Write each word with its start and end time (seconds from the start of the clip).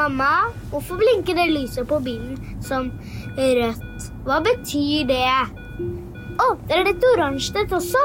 Mamma, 0.00 0.48
hvorfor 0.70 0.96
blinker 0.96 1.36
det 1.36 1.50
lyset 1.50 1.84
på 1.88 1.98
bilen 2.00 2.38
som 2.64 2.86
rødt? 3.36 4.06
Hva 4.24 4.38
betyr 4.46 5.04
det? 5.10 5.26
Å, 6.40 6.46
det 6.70 6.78
er 6.78 6.88
et 6.94 7.04
oransje 7.10 7.60
et 7.60 7.74
også. 7.76 8.00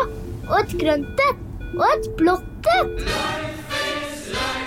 Og 0.49 0.57
et 0.59 0.73
grønt 0.81 1.23
et. 1.29 1.45
Og 1.77 1.85
et 1.87 2.09
blått 2.19 2.67
et. 2.73 3.07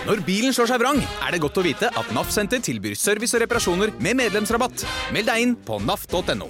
Når 0.08 0.24
bilen 0.24 0.56
slår 0.56 0.70
seg 0.72 0.80
vrang, 0.80 1.02
er 1.04 1.36
det 1.36 1.42
godt 1.44 1.60
å 1.60 1.66
vite 1.66 1.92
at 1.92 2.16
NAF 2.16 2.32
Senter 2.32 2.64
tilbyr 2.64 2.96
service 2.96 3.36
og 3.36 3.44
reparasjoner 3.44 3.92
med 4.00 4.16
medlemsrabatt. 4.22 4.86
Meld 5.12 5.28
deg 5.28 5.44
inn 5.44 5.54
på 5.68 5.82
naf.no. 5.84 6.48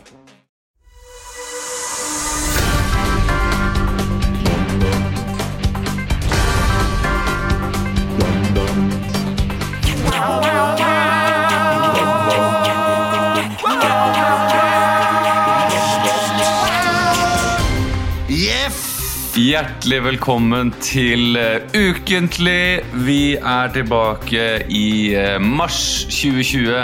Hjertelig 19.49 19.99
velkommen 20.05 20.71
til 20.85 21.39
eh, 21.41 21.63
Ukentlig. 21.73 22.83
Vi 23.07 23.39
er 23.39 23.71
tilbake 23.73 24.43
i 24.69 25.15
eh, 25.17 25.39
mars 25.41 25.79
2020, 26.11 26.83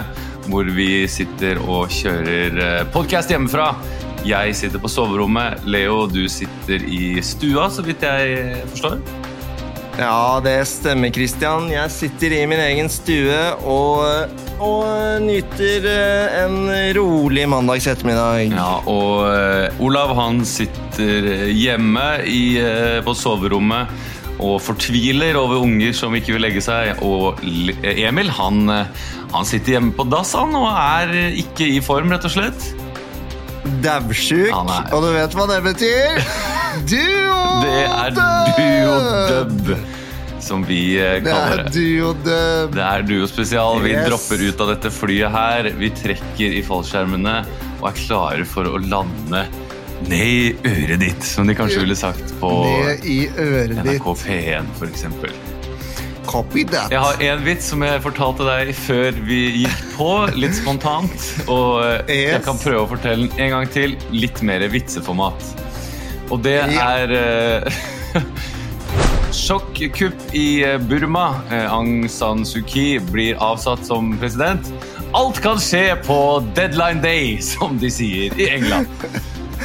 hvor 0.48 0.70
vi 0.72 0.86
sitter 1.10 1.60
og 1.60 1.92
kjører 1.92 2.86
podkast 2.94 3.34
hjemmefra. 3.34 3.66
Jeg 4.24 4.56
sitter 4.56 4.80
på 4.80 4.88
soverommet. 4.88 5.66
Leo, 5.68 6.06
du 6.08 6.22
sitter 6.32 6.86
i 6.88 7.18
stua, 7.26 7.66
så 7.68 7.84
vidt 7.84 8.06
jeg 8.06 8.62
forstår. 8.70 8.96
Ja, 10.00 10.40
det 10.46 10.62
stemmer, 10.70 11.12
Christian. 11.12 11.68
Jeg 11.74 11.92
sitter 11.92 12.38
i 12.38 12.46
min 12.48 12.64
egen 12.64 12.88
stue 12.88 13.42
og, 13.60 14.32
og 14.62 15.22
nyter 15.24 15.86
eh, 15.90 16.36
en 16.44 16.68
rolig 16.96 17.46
mandags 17.50 17.88
ettermiddag. 17.90 18.54
Ja, 18.54 18.80
og 18.90 19.24
uh, 19.26 19.82
Olav 19.84 20.14
han 20.18 20.42
sitter 20.48 21.48
hjemme 21.50 22.06
i, 22.28 22.44
på 23.04 23.14
soverommet 23.18 23.90
og 24.42 24.58
fortviler 24.62 25.36
over 25.38 25.62
unger 25.62 25.94
som 25.96 26.14
ikke 26.14 26.34
vil 26.34 26.42
legge 26.46 26.62
seg. 26.64 27.02
Og 27.06 27.42
Emil 27.86 28.32
han, 28.34 28.66
han 29.32 29.46
sitter 29.48 29.76
hjemme 29.76 29.94
på 29.94 30.06
dass 30.10 30.34
han, 30.38 30.54
og 30.58 30.66
er 30.72 31.36
ikke 31.44 31.68
i 31.76 31.78
form, 31.84 32.10
rett 32.14 32.26
og 32.26 32.34
slett. 32.34 32.70
Daudsjuk, 33.84 34.50
og 34.52 35.00
du 35.00 35.10
vet 35.14 35.38
hva 35.38 35.46
det 35.48 35.60
betyr? 35.64 36.18
Duodub! 36.90 37.62
Det 37.64 37.84
er 37.86 38.16
duodub, 38.58 39.70
som 40.44 40.64
vi 40.68 40.82
kaller 41.24 41.64
det. 41.64 41.72
Det 41.74 41.82
er 41.82 41.98
duodub. 41.98 42.74
Det 42.76 42.86
er 42.86 43.06
duospesial. 43.08 43.80
Vi 43.84 43.94
yes. 43.94 44.08
dropper 44.08 44.44
ut 44.44 44.64
av 44.64 44.72
dette 44.74 44.92
flyet 44.94 45.34
her. 45.34 45.70
Vi 45.80 45.92
trekker 46.04 46.58
i 46.60 46.62
fallskjermene 46.66 47.38
og 47.80 47.88
er 47.90 48.00
klare 48.04 48.48
for 48.48 48.68
å 48.68 48.80
lande 48.80 49.46
ned 50.08 50.28
i 50.28 50.52
øret 50.66 51.00
ditt, 51.00 51.24
som 51.24 51.48
de 51.48 51.56
kanskje 51.56 51.82
ville 51.84 51.96
sagt 51.96 52.34
på 52.40 52.50
NRK 53.00 54.06
P1, 54.24 54.70
for 54.78 54.90
eksempel. 54.90 55.32
Copy 56.26 56.64
that. 56.64 56.90
Jeg 56.90 57.00
har 57.00 57.20
en 57.22 57.44
vits 57.44 57.68
som 57.70 57.84
jeg 57.84 58.00
fortalte 58.02 58.46
deg 58.48 58.72
før 58.76 59.18
vi 59.28 59.40
gikk 59.62 59.82
på, 59.94 60.10
litt 60.34 60.56
spontant. 60.56 61.28
Og 61.46 61.84
yes. 62.08 62.32
jeg 62.32 62.42
kan 62.46 62.58
prøve 62.60 62.86
å 62.86 62.90
fortelle 62.90 63.28
den 63.28 63.44
en 63.46 63.54
gang 63.58 63.70
til. 63.70 63.96
Litt 64.14 64.42
mer 64.46 64.64
vitseformat. 64.72 65.52
Og 66.32 66.40
det 66.44 66.58
er 66.64 67.12
uh, 67.12 67.84
Sjokkkupp 69.34 70.34
i 70.36 70.62
Burma. 70.86 71.34
Aung 71.66 72.08
San 72.08 72.44
Suu 72.46 72.62
Kyi 72.62 73.00
blir 73.10 73.38
avsatt 73.42 73.82
som 73.86 74.14
president. 74.22 74.70
Alt 75.14 75.40
kan 75.42 75.58
skje 75.62 75.96
på 76.06 76.18
deadline 76.54 77.02
day, 77.02 77.38
som 77.52 77.78
de 77.82 77.90
sier 77.90 78.34
i 78.38 78.50
England. 78.56 78.90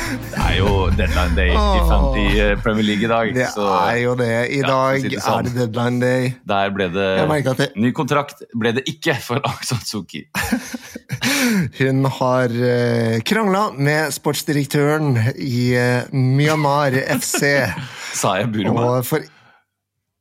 Det 0.09 0.39
er 0.41 0.55
jo 0.57 0.69
deadline 0.97 1.35
day 1.37 1.51
i, 1.51 2.25
i 2.31 2.43
Premier 2.63 2.85
League 2.85 3.05
i 3.05 3.09
dag. 3.09 3.31
Det 3.35 3.47
så, 3.53 3.65
er 3.91 3.97
jo 4.01 4.13
det. 4.17 4.29
I 4.55 4.61
ja, 4.61 4.69
dag 4.69 5.03
det 5.03 5.19
er 5.19 5.43
det 5.45 5.53
deadline 5.57 6.01
day. 6.01 6.29
Der 6.49 6.71
ble 6.73 6.87
det, 6.93 7.09
det 7.59 7.67
Ny 7.77 7.91
kontrakt 7.93 8.41
ble 8.57 8.71
det 8.77 8.85
ikke 8.89 9.17
for 9.21 9.43
Aung 9.45 9.59
San 9.65 9.83
Suu 9.85 10.05
Kyi. 10.09 10.23
Hun 11.81 12.07
har 12.19 12.55
krangla 13.27 13.67
med 13.77 14.15
sportsdirektøren 14.15 15.17
i 15.35 15.73
Myanmar 16.13 16.95
FC. 17.19 17.43
Sa 18.17 18.39
jeg 18.39 18.53
Burma? 18.55 18.87
Og 18.87 19.05
For, 19.05 19.25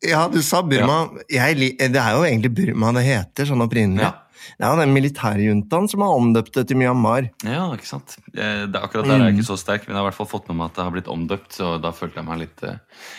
ja, 0.05 0.29
du 0.31 0.39
sa 0.47 0.63
Burma. 0.63 1.01
Ja. 1.27 1.49
Jeg, 1.51 1.75
det 1.79 2.01
er 2.01 2.17
jo 2.17 2.25
egentlig 2.27 2.53
Burma 2.55 2.93
det 2.97 3.05
heter, 3.09 3.49
sånn 3.51 3.65
opprinnelig. 3.65 4.07
Ja. 4.07 4.15
Det 4.59 4.65
er 4.65 4.73
jo 4.73 4.81
den 4.81 4.95
militærjuntaen 4.95 5.89
som 5.91 6.03
har 6.05 6.17
omdøpt 6.17 6.55
det 6.57 6.65
til 6.71 6.79
Myanmar. 6.81 7.27
Ja, 7.47 7.67
ikke 7.75 7.89
sant. 7.91 8.17
Det, 8.31 8.47
akkurat 8.79 9.09
der 9.09 9.19
er 9.19 9.29
jeg 9.29 9.39
ikke 9.39 9.51
så 9.51 9.59
sterk, 9.61 9.85
men 9.87 9.95
jeg 9.95 10.01
har 10.01 10.07
i 10.07 10.11
hvert 10.11 10.19
fall 10.21 10.31
fått 10.31 10.49
med 10.49 10.61
meg 10.61 10.71
at 10.71 10.79
det 10.79 10.87
har 10.87 10.95
blitt 10.95 11.11
omdøpt, 11.13 11.51
så 11.59 11.75
da 11.83 11.93
følte 11.97 12.23
jeg 12.23 12.29
meg 12.29 12.45
litt, 12.47 12.65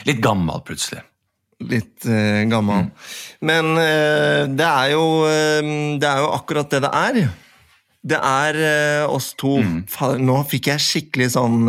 litt 0.08 0.22
gammel 0.24 0.64
plutselig. 0.66 1.04
Litt 1.60 2.08
uh, 2.08 2.48
gammel. 2.48 2.88
Mm. 2.88 3.12
Men 3.50 3.72
uh, 3.76 4.48
det, 4.48 4.66
er 4.68 4.94
jo, 4.94 5.06
uh, 5.28 5.72
det 6.00 6.08
er 6.08 6.24
jo 6.24 6.32
akkurat 6.38 6.72
det 6.72 6.84
det 6.88 6.92
er. 6.96 7.22
Det 8.10 8.20
er 8.24 8.58
oss 9.12 9.34
to. 9.36 9.58
Mm. 9.60 9.82
Nå 10.24 10.38
fikk 10.48 10.70
jeg 10.72 10.86
skikkelig 10.86 11.34
sånn 11.34 11.68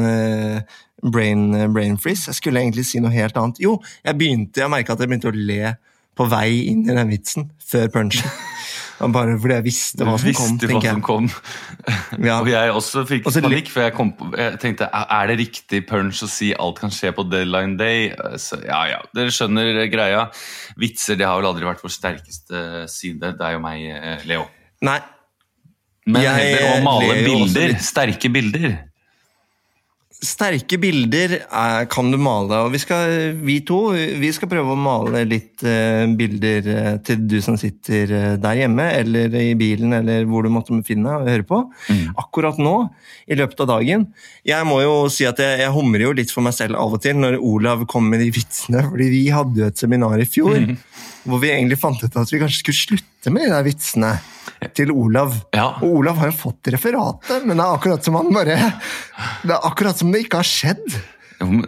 brain, 1.03 1.73
brain 1.75 1.99
freeze. 1.99 2.29
Jeg 2.31 2.41
skulle 2.41 2.63
egentlig 2.63 2.87
si 2.89 3.01
noe 3.03 3.13
helt 3.15 3.37
annet. 3.41 3.61
Jo, 3.63 3.79
jeg 4.05 4.19
begynte, 4.21 4.63
jeg 4.63 4.73
merka 4.73 4.97
at 4.97 5.03
jeg 5.03 5.11
begynte 5.11 5.33
å 5.33 5.37
le 5.37 5.75
på 6.19 6.27
vei 6.29 6.67
inn 6.69 6.85
i 6.89 6.97
den 6.97 7.13
vitsen 7.13 7.51
før 7.71 7.91
punchen. 7.95 8.31
Bare 9.01 9.39
fordi 9.41 9.55
jeg 9.55 9.65
visste 9.65 10.05
hva 10.05 10.19
som 10.21 10.29
visste 10.29 10.69
kom. 10.69 10.75
Hva 10.75 10.81
som 10.85 11.05
kom. 11.05 11.29
ja. 12.29 12.35
Og 12.43 12.51
jeg 12.51 12.75
også 12.75 13.05
fikk 13.09 13.31
også 13.31 13.41
panikk, 13.47 13.71
for 13.73 13.87
jeg, 13.87 13.95
kom 13.97 14.11
på, 14.19 14.29
jeg, 14.37 14.59
tenkte 14.61 14.91
er 14.93 15.31
det 15.31 15.39
riktig 15.41 15.81
punch 15.89 16.21
å 16.27 16.29
si 16.29 16.51
alt 16.53 16.83
kan 16.83 16.93
skje 16.93 17.15
på 17.17 17.25
deadline 17.31 17.79
day? 17.81 18.11
Så, 18.37 18.61
ja, 18.67 18.83
ja, 18.91 19.01
dere 19.17 19.33
skjønner 19.33 19.87
greia. 19.93 20.27
Vitser 20.81 21.17
det 21.17 21.25
har 21.29 21.41
vel 21.41 21.49
aldri 21.49 21.69
vært 21.71 21.81
vår 21.87 21.95
sterkeste 21.97 22.85
side. 22.93 23.33
Det 23.39 23.49
er 23.49 23.57
jo 23.57 23.65
meg, 23.65 23.89
eh, 23.89 24.29
Leo. 24.29 24.45
Nei. 24.85 25.01
Men 26.11 26.27
heller 26.27 26.69
å 26.69 26.79
male 26.85 27.19
bilder. 27.25 27.77
Sterke 27.85 28.33
bilder. 28.33 28.90
Sterke 30.21 30.77
bilder 30.77 31.33
er, 31.41 31.87
kan 31.89 32.11
du 32.13 32.19
male, 32.21 32.59
og 32.67 32.75
vi, 32.75 32.81
skal, 32.83 33.33
vi 33.41 33.55
to 33.65 33.79
vi 34.21 34.29
skal 34.37 34.51
prøve 34.51 34.75
å 34.75 34.77
male 34.77 35.23
litt 35.25 35.65
uh, 35.65 36.05
bilder 36.19 36.67
uh, 36.69 36.91
til 37.07 37.23
du 37.25 37.39
som 37.41 37.57
sitter 37.61 38.13
uh, 38.13 38.35
der 38.41 38.59
hjemme, 38.61 38.85
eller 38.99 39.33
i 39.41 39.55
bilen, 39.57 39.95
eller 39.97 40.29
hvor 40.29 40.45
du 40.45 40.51
måtte 40.53 40.77
befinne 40.77 41.09
deg 41.09 41.25
og 41.25 41.33
høre 41.33 41.49
på. 41.49 41.63
Mm. 41.89 42.03
Akkurat 42.21 42.61
nå, 42.61 42.75
i 43.33 43.39
løpet 43.41 43.65
av 43.65 43.71
dagen. 43.73 44.05
Jeg 44.45 44.69
må 44.69 44.83
jo 44.85 44.95
si 45.13 45.25
at 45.29 45.41
jeg, 45.41 45.63
jeg, 45.63 45.73
humrer 45.73 46.05
jo 46.11 46.13
litt 46.21 46.35
for 46.35 46.45
meg 46.45 46.57
selv 46.59 46.77
av 46.77 46.99
og 46.99 47.01
til 47.01 47.17
når 47.17 47.39
Olav 47.41 47.87
kommer 47.89 48.19
med 48.19 48.27
de 48.27 48.35
vitsene, 48.37 48.85
fordi 48.91 49.09
vi 49.15 49.25
hadde 49.33 49.65
jo 49.65 49.71
et 49.73 49.81
seminar 49.81 50.21
i 50.21 50.29
fjor 50.29 50.61
mm. 50.67 50.77
Hvor 51.25 51.41
vi 51.43 51.53
egentlig 51.53 51.79
fant 51.81 52.01
ut 52.03 52.17
at 52.17 52.33
vi 52.33 52.41
kanskje 52.41 52.63
skulle 52.63 52.81
slutte 52.81 53.33
med 53.35 53.47
de 53.47 53.55
der 53.55 53.67
vitsene 53.67 54.13
til 54.77 54.93
Olav. 54.93 55.37
Ja. 55.57 55.71
Og 55.81 56.01
Olav 56.01 56.21
har 56.21 56.31
jo 56.33 56.37
fått 56.37 56.71
referatet, 56.73 57.47
men 57.47 57.57
det 57.57 57.65
er 57.65 57.79
akkurat 57.79 58.05
som 58.05 58.19
han 58.19 58.31
bare 58.35 58.59
Det 59.45 59.55
er 59.55 59.67
akkurat 59.69 60.01
som 60.01 60.13
det 60.13 60.25
ikke 60.27 60.43
har 60.43 60.49
skjedd. 60.49 61.01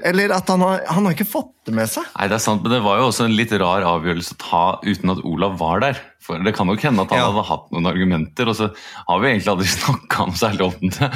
Eller 0.05 0.35
at 0.37 0.51
han 0.53 0.61
har, 0.61 0.83
han 0.85 1.07
har 1.07 1.15
ikke 1.17 1.29
fått 1.29 1.53
det 1.67 1.73
med 1.77 1.89
seg. 1.89 2.05
Nei, 2.19 2.27
det 2.29 2.37
er 2.37 2.43
sant, 2.45 2.61
Men 2.65 2.75
det 2.75 2.83
var 2.85 2.99
jo 3.01 3.07
også 3.09 3.25
en 3.25 3.37
litt 3.37 3.55
rar 3.57 3.87
avgjørelse 3.89 4.37
å 4.37 4.41
ta 4.43 4.65
uten 4.85 5.15
at 5.15 5.23
Olav 5.29 5.57
var 5.61 5.81
der. 5.85 6.03
For 6.23 6.43
Det 6.45 6.53
kan 6.55 6.69
nok 6.69 6.85
hende 6.85 7.07
at 7.07 7.15
han 7.15 7.23
ja. 7.23 7.31
hadde 7.31 7.47
hatt 7.49 7.73
noen 7.73 7.89
argumenter, 7.89 8.51
og 8.53 8.59
så 8.59 8.69
har 8.75 9.23
vi 9.23 9.31
egentlig 9.31 9.55
aldri 9.55 9.71
snakka 9.79 10.29
noe 10.29 10.43
særlig 10.43 10.69
om 10.69 10.93
det. 10.93 11.09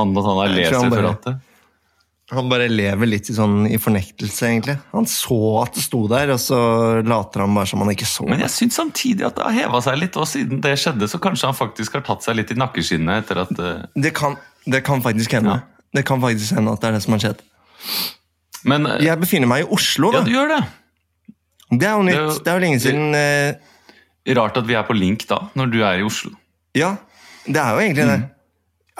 Annet 0.00 0.22
at 0.22 0.30
han 0.30 0.40
har 0.40 0.56
lest 0.56 0.78
referatet. 0.78 1.44
Han 2.28 2.50
bare 2.50 2.66
lever 2.68 3.08
litt 3.08 3.30
i, 3.32 3.34
sånn, 3.36 3.62
i 3.72 3.78
fornektelse, 3.80 4.48
egentlig. 4.50 4.74
Han 4.92 5.06
så 5.08 5.38
at 5.62 5.78
det 5.78 5.84
sto 5.86 6.02
der, 6.12 6.34
og 6.34 6.40
så 6.42 6.58
later 7.00 7.46
han 7.46 7.54
bare 7.56 7.70
som 7.70 7.80
han 7.80 7.92
ikke 7.94 8.08
så 8.08 8.26
Men 8.28 8.42
jeg 8.44 8.52
syns 8.52 8.76
samtidig 8.76 9.24
at 9.30 9.38
det 9.38 9.46
har 9.46 9.54
heva 9.56 9.80
seg 9.84 9.96
litt, 10.02 10.18
og 10.20 10.28
siden 10.28 10.60
det 10.64 10.74
skjedde, 10.76 11.08
så 11.08 11.20
kanskje 11.24 11.48
han 11.48 11.56
faktisk 11.56 11.96
har 11.96 12.02
tatt 12.04 12.26
seg 12.26 12.36
litt 12.36 12.52
i 12.52 12.58
nakkeskinnet 12.60 13.22
etter 13.22 13.40
at 13.46 13.52
uh... 13.56 13.70
det, 13.96 14.12
kan, 14.16 14.36
det, 14.66 14.82
kan, 14.84 15.00
faktisk 15.04 15.38
hende. 15.38 15.56
Ja. 15.56 15.86
Det 15.96 16.02
kan 16.10 16.20
faktisk 16.20 16.58
hende 16.58 16.74
at 16.76 16.84
det 16.84 16.90
er 16.90 16.98
det 16.98 17.00
som 17.06 17.16
har 17.16 17.22
skjedd. 17.24 17.40
Men, 18.68 18.84
uh... 18.84 18.98
jeg 19.06 19.22
befinner 19.22 19.48
meg 19.48 19.64
i 19.64 19.70
Oslo, 19.78 20.10
da. 20.12 20.20
Ja, 20.20 20.28
du 20.28 20.34
gjør 20.34 20.52
det. 20.52 20.60
Det 21.70 21.88
er 21.88 21.94
jo 21.94 22.02
nytt. 22.04 22.18
Det 22.18 22.20
er 22.20 22.26
jo, 22.26 22.34
det 22.42 22.52
er 22.52 22.58
jo 22.58 22.64
lenge 22.66 22.82
siden 22.84 23.16
uh... 23.16 23.78
Rart 24.36 24.60
at 24.60 24.68
vi 24.68 24.76
er 24.76 24.84
på 24.84 24.98
link 24.98 25.24
da, 25.30 25.46
når 25.56 25.72
du 25.72 25.78
er 25.80 26.02
i 26.02 26.04
Oslo. 26.04 26.34
Ja, 26.76 26.92
det 27.48 27.56
er 27.56 27.72
jo 27.72 27.80
egentlig 27.86 28.04
mm. 28.04 28.12
det. 28.12 28.20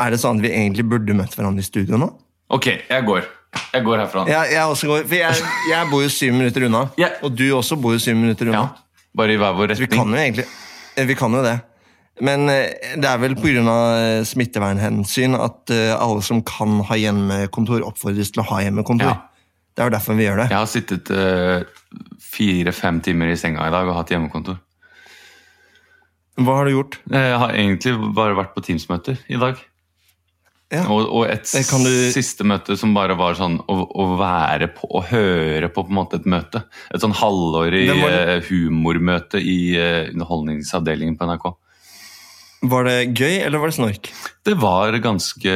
Er 0.00 0.16
det 0.16 0.22
sånn 0.22 0.40
at 0.40 0.48
vi 0.48 0.54
egentlig 0.54 0.86
burde 0.88 1.19
møtt 1.19 1.36
hverandre 1.36 1.60
i 1.60 1.69
studio 1.69 2.00
nå? 2.00 2.08
Ok, 2.48 2.66
jeg 2.88 3.04
går. 3.04 3.26
Jeg 3.72 3.84
går 3.84 4.02
herfra. 4.02 4.24
Ja, 4.28 4.42
jeg 4.48 4.64
også 4.64 4.88
går, 4.88 5.06
for 5.08 5.18
jeg, 5.18 5.48
jeg 5.68 5.88
bor 5.90 6.04
jo 6.04 6.12
syv 6.12 6.36
minutter 6.36 6.68
unna. 6.68 6.84
Ja. 7.02 7.14
Og 7.22 7.34
du 7.36 7.44
også 7.56 7.76
bor 7.80 7.96
jo 7.96 8.02
syv 8.02 8.16
minutter 8.16 8.48
unna. 8.48 8.66
Ja, 8.66 9.00
bare 9.16 9.34
i 9.34 9.40
hver 9.40 9.56
vår 9.56 9.72
retning. 9.72 9.88
Så 9.88 9.88
vi 9.88 9.96
kan 9.96 10.14
jo 10.14 10.20
egentlig 10.22 10.46
eh, 10.96 11.08
Vi 11.08 11.16
kan 11.18 11.36
jo 11.36 11.42
det. 11.44 11.56
Men 12.24 12.48
eh, 12.50 12.94
det 12.98 13.08
er 13.08 13.20
vel 13.22 13.36
pga. 13.38 13.62
Eh, 13.68 14.20
smittevernhensyn 14.28 15.36
at 15.38 15.74
alle 15.94 16.24
som 16.24 16.40
kan 16.46 16.80
ha 16.88 16.98
hjemmekontor, 16.98 17.84
oppfordres 17.86 18.32
til 18.32 18.44
å 18.44 18.48
ha 18.52 18.62
hjemmekontor. 18.64 19.12
Ja. 19.12 19.28
Det 19.78 19.84
er 19.84 19.90
jo 19.92 19.94
derfor 19.94 20.16
vi 20.18 20.24
gjør 20.26 20.40
det. 20.40 20.48
Jeg 20.50 20.58
har 20.58 20.66
sittet 20.66 21.10
uh, 21.14 21.60
fire-fem 22.18 22.96
timer 23.06 23.30
i 23.30 23.36
senga 23.38 23.68
i 23.68 23.70
dag 23.70 23.86
og 23.86 23.94
hatt 23.94 24.10
hjemmekontor. 24.10 24.56
Hva 26.42 26.56
har 26.58 26.66
du 26.66 26.72
gjort? 26.72 26.96
Jeg 27.12 27.36
har 27.38 27.54
egentlig 27.54 27.92
bare 28.16 28.34
vært 28.34 28.56
på 28.56 28.64
Teams-møter 28.66 29.20
i 29.30 29.38
dag. 29.38 29.60
Ja. 30.69 30.82
Og, 30.93 31.06
og 31.09 31.23
et 31.32 31.47
du- 31.49 32.11
siste 32.12 32.44
møte 32.44 32.75
som 32.76 32.93
bare 32.93 33.15
var 33.17 33.38
sånn 33.38 33.55
å, 33.73 33.76
å 33.88 34.05
være 34.20 34.67
på 34.76 34.85
og 34.99 35.06
høre 35.09 35.70
på 35.73 35.81
på 35.87 35.88
en 35.88 35.97
måte 35.97 36.19
et 36.20 36.26
møte. 36.29 36.61
Et 36.93 37.00
sånn 37.00 37.15
halvårig 37.17 37.87
var 37.88 38.17
eh, 38.19 38.43
humormøte 38.50 39.41
i 39.41 39.76
eh, 39.81 40.11
Underholdningsavdelingen 40.12 41.17
på 41.17 41.25
NRK. 41.31 41.47
Var 42.69 42.85
det 42.88 42.97
gøy, 43.15 43.37
eller 43.47 43.62
var 43.62 43.70
det 43.70 43.76
snork? 43.79 44.11
Det 44.44 44.56
var 44.61 44.93
ganske, 45.00 45.55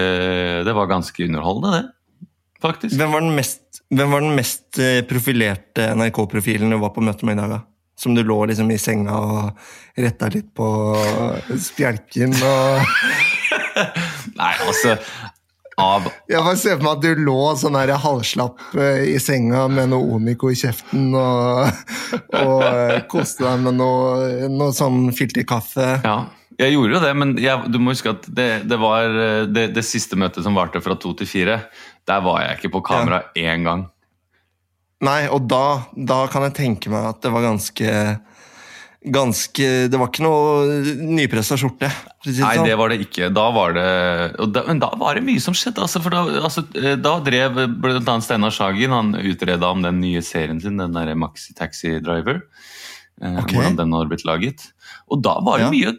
det 0.64 0.74
var 0.78 0.86
ganske 0.88 1.24
underholdende, 1.26 1.80
det. 1.82 2.28
Faktisk. 2.62 2.94
Hvem 2.94 3.10
var 3.16 3.24
den 3.24 3.34
mest, 3.34 3.82
var 3.90 4.20
den 4.22 4.36
mest 4.38 4.78
eh, 4.78 5.00
profilerte 5.10 5.88
NRK-profilen 5.98 6.70
du 6.70 6.78
var 6.78 6.94
på 6.94 7.02
møte 7.04 7.26
med 7.26 7.36
i 7.36 7.40
dag? 7.42 7.56
da? 7.56 7.60
Som 7.98 8.14
du 8.16 8.22
lå 8.24 8.38
liksom 8.48 8.70
i 8.72 8.78
senga 8.80 9.18
og 9.18 9.98
retta 10.00 10.30
litt 10.32 10.48
på 10.56 10.68
spjelken 11.60 12.32
og 12.38 12.80
Nei, 14.38 14.52
altså 14.66 14.96
Av 15.80 16.04
Jeg 16.28 16.42
bare 16.44 16.58
ser 16.60 16.76
for 16.76 16.84
meg 16.84 16.98
at 16.98 17.04
du 17.04 17.22
lå 17.24 17.38
sånn 17.58 17.78
her 17.78 17.94
halvslapp 18.02 18.60
eh, 18.76 19.06
i 19.14 19.16
senga 19.22 19.64
med 19.72 19.92
noe 19.92 20.18
omiko 20.18 20.50
i 20.52 20.58
kjeften 20.58 21.14
og, 21.16 21.80
og 22.42 22.66
eh, 22.66 22.98
koste 23.10 23.46
deg 23.46 23.64
med 23.64 23.78
noe, 23.80 24.50
noe 24.52 24.74
sånn 24.76 25.06
filterkaffe. 25.16 25.88
Ja, 26.04 26.18
jeg 26.60 26.74
gjorde 26.74 26.98
jo 26.98 27.00
det, 27.06 27.12
men 27.16 27.32
jeg, 27.40 27.72
du 27.72 27.80
må 27.80 27.94
huske 27.94 28.12
at 28.12 28.28
det, 28.28 28.50
det 28.68 28.78
var 28.80 29.08
eh, 29.08 29.46
det, 29.48 29.70
det 29.76 29.84
siste 29.86 30.18
møtet 30.20 30.44
som 30.44 30.56
varte 30.58 30.82
fra 30.84 30.98
to 31.00 31.14
til 31.18 31.28
fire. 31.30 31.58
Der 32.08 32.22
var 32.24 32.42
jeg 32.44 32.60
ikke 32.60 32.74
på 32.76 32.84
kamera 32.92 33.22
én 33.38 33.64
gang. 33.66 33.86
Nei, 35.02 35.24
og 35.32 35.48
da, 35.50 35.88
da 35.96 36.24
kan 36.30 36.44
jeg 36.46 36.58
tenke 36.60 36.92
meg 36.92 37.08
at 37.08 37.24
det 37.24 37.32
var 37.34 37.48
ganske 37.48 37.94
Ganske 39.02 39.88
Det 39.90 39.98
var 39.98 40.10
ikke 40.12 40.22
noe 40.22 40.82
nypressa 41.02 41.56
skjorte. 41.58 41.88
Nei, 42.28 42.34
sånn. 42.38 42.66
det 42.68 42.76
var 42.78 42.92
det 42.92 43.00
ikke. 43.02 43.32
Da 43.34 43.48
var 43.50 43.74
det 43.74 43.86
da, 44.54 44.62
Men 44.68 44.78
da 44.82 44.92
var 45.00 45.18
det 45.18 45.24
mye 45.26 45.42
som 45.42 45.56
skjedde. 45.58 45.82
Altså, 45.82 46.02
for 46.04 46.14
da, 46.14 46.22
altså, 46.38 46.62
eh, 46.78 46.94
da 47.02 47.16
drev 47.24 47.58
annet 47.58 48.22
Steinar 48.22 48.54
Sagen 48.54 48.94
han 48.94 49.10
utreda 49.18 49.72
om 49.74 49.82
den 49.82 49.98
nye 50.04 50.22
serien 50.22 50.60
sin, 50.62 50.78
den 50.78 50.94
derre 50.94 51.16
Maxi 51.18 51.54
Taxi 51.58 51.96
Driver. 51.98 52.44
Okay. 53.22 53.54
Hvordan 53.56 53.76
den 53.78 53.92
har 53.94 54.06
blitt 54.10 54.24
laget. 54.26 54.68
Og 55.10 55.22
da 55.22 55.34
var 55.42 55.58
det 55.58 55.66
Ja. 55.66 55.74
mye 55.74 55.98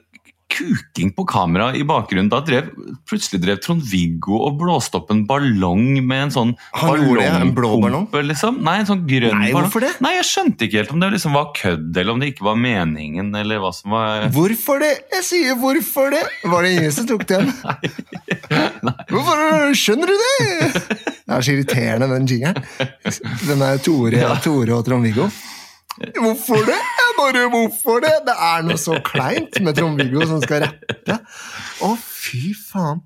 kuking 0.54 1.12
på 1.18 1.26
kamera 1.30 1.72
i 1.76 1.82
bakgrunnen. 1.88 2.30
Da 2.32 2.40
drev, 2.46 2.70
plutselig 3.10 3.42
drev 3.44 3.60
Trond-Viggo 3.64 4.38
og 4.48 4.60
blåste 4.62 5.00
opp 5.02 5.10
en 5.14 5.24
ballong 5.30 5.98
med 6.06 6.28
en 6.28 6.34
sånn 6.36 6.54
ballongpumpe, 6.78 8.22
Liksom. 8.30 8.62
Nei, 8.64 8.78
en 8.84 8.90
sånn 8.90 9.04
grønn 9.10 9.34
Nei, 9.34 9.50
ballong. 9.52 9.66
hvorfor 9.68 9.84
det? 9.88 9.92
Nei, 10.06 10.14
Jeg 10.20 10.28
skjønte 10.30 10.68
ikke 10.68 10.80
helt 10.84 10.94
om 10.96 11.02
det 11.04 11.12
liksom 11.16 11.36
var 11.38 11.50
kødd, 11.58 11.90
eller 11.98 12.14
om 12.14 12.22
det 12.24 12.32
ikke 12.34 12.46
var 12.48 12.60
meningen, 12.62 13.34
eller 13.36 13.62
hva 13.64 13.74
som 13.76 13.92
var 13.98 14.28
Hvorfor 14.34 14.80
det? 14.84 14.94
Jeg 15.18 15.28
sier 15.28 15.58
hvorfor 15.60 16.14
det! 16.14 16.24
Var 16.46 16.64
det 16.68 16.74
ingen 16.78 16.94
som 16.96 17.10
tok 17.10 17.26
den? 17.30 17.50
Hvorfor 19.14 19.74
Skjønner 19.78 20.10
du 20.12 20.16
det? 20.20 20.70
Det 21.24 21.34
er 21.38 21.42
så 21.46 21.54
irriterende, 21.56 22.08
den 22.12 22.28
jingeren. 22.30 22.64
Den 23.48 23.64
er 23.66 23.80
Tore, 23.84 24.28
Tore 24.44 24.76
og 24.78 24.86
Trond-Viggo. 24.88 25.30
Hvorfor 26.20 26.64
det? 26.68 26.78
Bare 27.18 27.48
hvorfor 27.54 28.04
det? 28.04 28.14
Det 28.28 28.36
er 28.50 28.64
noe 28.66 28.80
så 28.82 29.00
kleint 29.06 29.60
med 29.64 29.78
Trond-Viggo 29.78 30.26
som 30.30 30.42
skal 30.44 30.66
rappe. 30.66 31.18
Å, 31.84 31.90
fy 32.00 32.54
faen. 32.58 33.04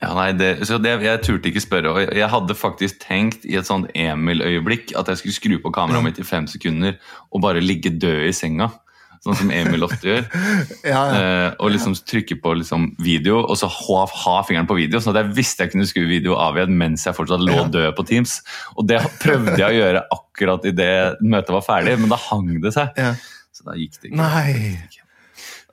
Ja, 0.00 0.14
nei, 0.16 0.30
det, 0.32 0.62
så 0.64 0.78
det, 0.80 0.94
Jeg 1.04 1.20
turte 1.26 1.50
ikke 1.50 1.60
spørre. 1.60 1.90
og 1.92 2.14
Jeg 2.16 2.28
hadde 2.32 2.56
faktisk 2.56 3.02
tenkt 3.02 3.44
i 3.44 3.58
et 3.60 3.68
sånt 3.68 3.90
Emil-øyeblikk 3.92 4.94
at 4.96 5.10
jeg 5.12 5.20
skulle 5.20 5.36
skru 5.36 5.56
på 5.60 5.72
kameraet 5.76 6.06
mitt 6.06 6.20
i 6.22 6.24
fem 6.24 6.46
sekunder 6.48 6.96
og 7.30 7.42
bare 7.44 7.60
ligge 7.60 7.92
død 7.92 8.30
i 8.30 8.32
senga. 8.32 8.70
Sånn 9.20 9.36
som 9.36 9.50
Emil 9.52 9.82
ofte 9.84 10.06
gjør. 10.08 10.22
Ja, 10.92 11.00
ja. 11.12 11.18
Eh, 11.20 11.48
og 11.60 11.74
liksom 11.74 11.92
trykke 12.08 12.38
på 12.40 12.54
liksom 12.56 12.86
video, 13.04 13.42
og 13.44 13.58
så 13.60 13.68
ha, 13.68 13.98
ha 14.22 14.36
fingeren 14.48 14.68
på 14.70 14.78
video. 14.78 15.00
Sånn 15.04 15.12
at 15.16 15.26
jeg 15.26 15.34
visste 15.36 15.66
jeg 15.66 15.74
kunne 15.74 15.88
skru 15.90 16.06
video 16.08 16.38
av 16.40 16.56
igjen 16.56 16.72
mens 16.80 17.04
jeg 17.04 17.16
fortsatt 17.18 17.44
lå 17.44 17.66
død 17.74 17.92
på 17.98 18.06
Teams. 18.08 18.38
Og 18.80 18.88
det 18.88 19.02
prøvde 19.20 19.58
jeg 19.60 19.68
å 19.68 19.76
gjøre 19.82 20.06
akkurat 20.16 20.64
idet 20.72 21.20
møtet 21.20 21.52
var 21.58 21.66
ferdig, 21.68 21.98
men 22.00 22.08
da 22.12 22.16
hang 22.30 22.48
det 22.64 22.72
seg. 22.78 22.96
ja. 22.96 23.12
Så 23.52 23.66
da 23.66 23.74
gikk 23.76 23.98
det 24.00 24.08
ikke. 24.08 24.16
Nei. 24.16 25.02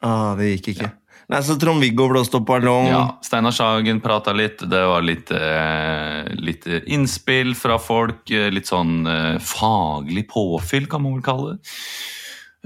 Ah, 0.03 0.33
det 0.35 0.49
gikk 0.57 0.73
ikke. 0.75 0.89
Nei, 1.31 1.39
Så 1.43 1.55
Trond-Viggo 1.59 2.05
blåste 2.11 2.39
opp 2.39 2.45
ballong. 2.49 2.87
Ja, 2.89 3.01
Steinar 3.23 3.51
Sagen 3.55 4.01
prata 4.03 4.33
litt. 4.35 4.59
Det 4.63 4.81
var 4.91 5.01
litt, 5.03 5.31
eh, 5.31 6.27
litt 6.39 6.67
innspill 6.87 7.53
fra 7.55 7.77
folk. 7.79 8.29
eh, 8.31 8.49
Litt 8.51 8.67
sånn 8.67 9.05
eh, 9.07 9.39
faglig 9.39 10.25
påfyll, 10.31 10.87
kan 10.91 11.03
man 11.03 11.17
vel 11.17 11.25
kalle 11.25 11.55
det. 11.55 11.75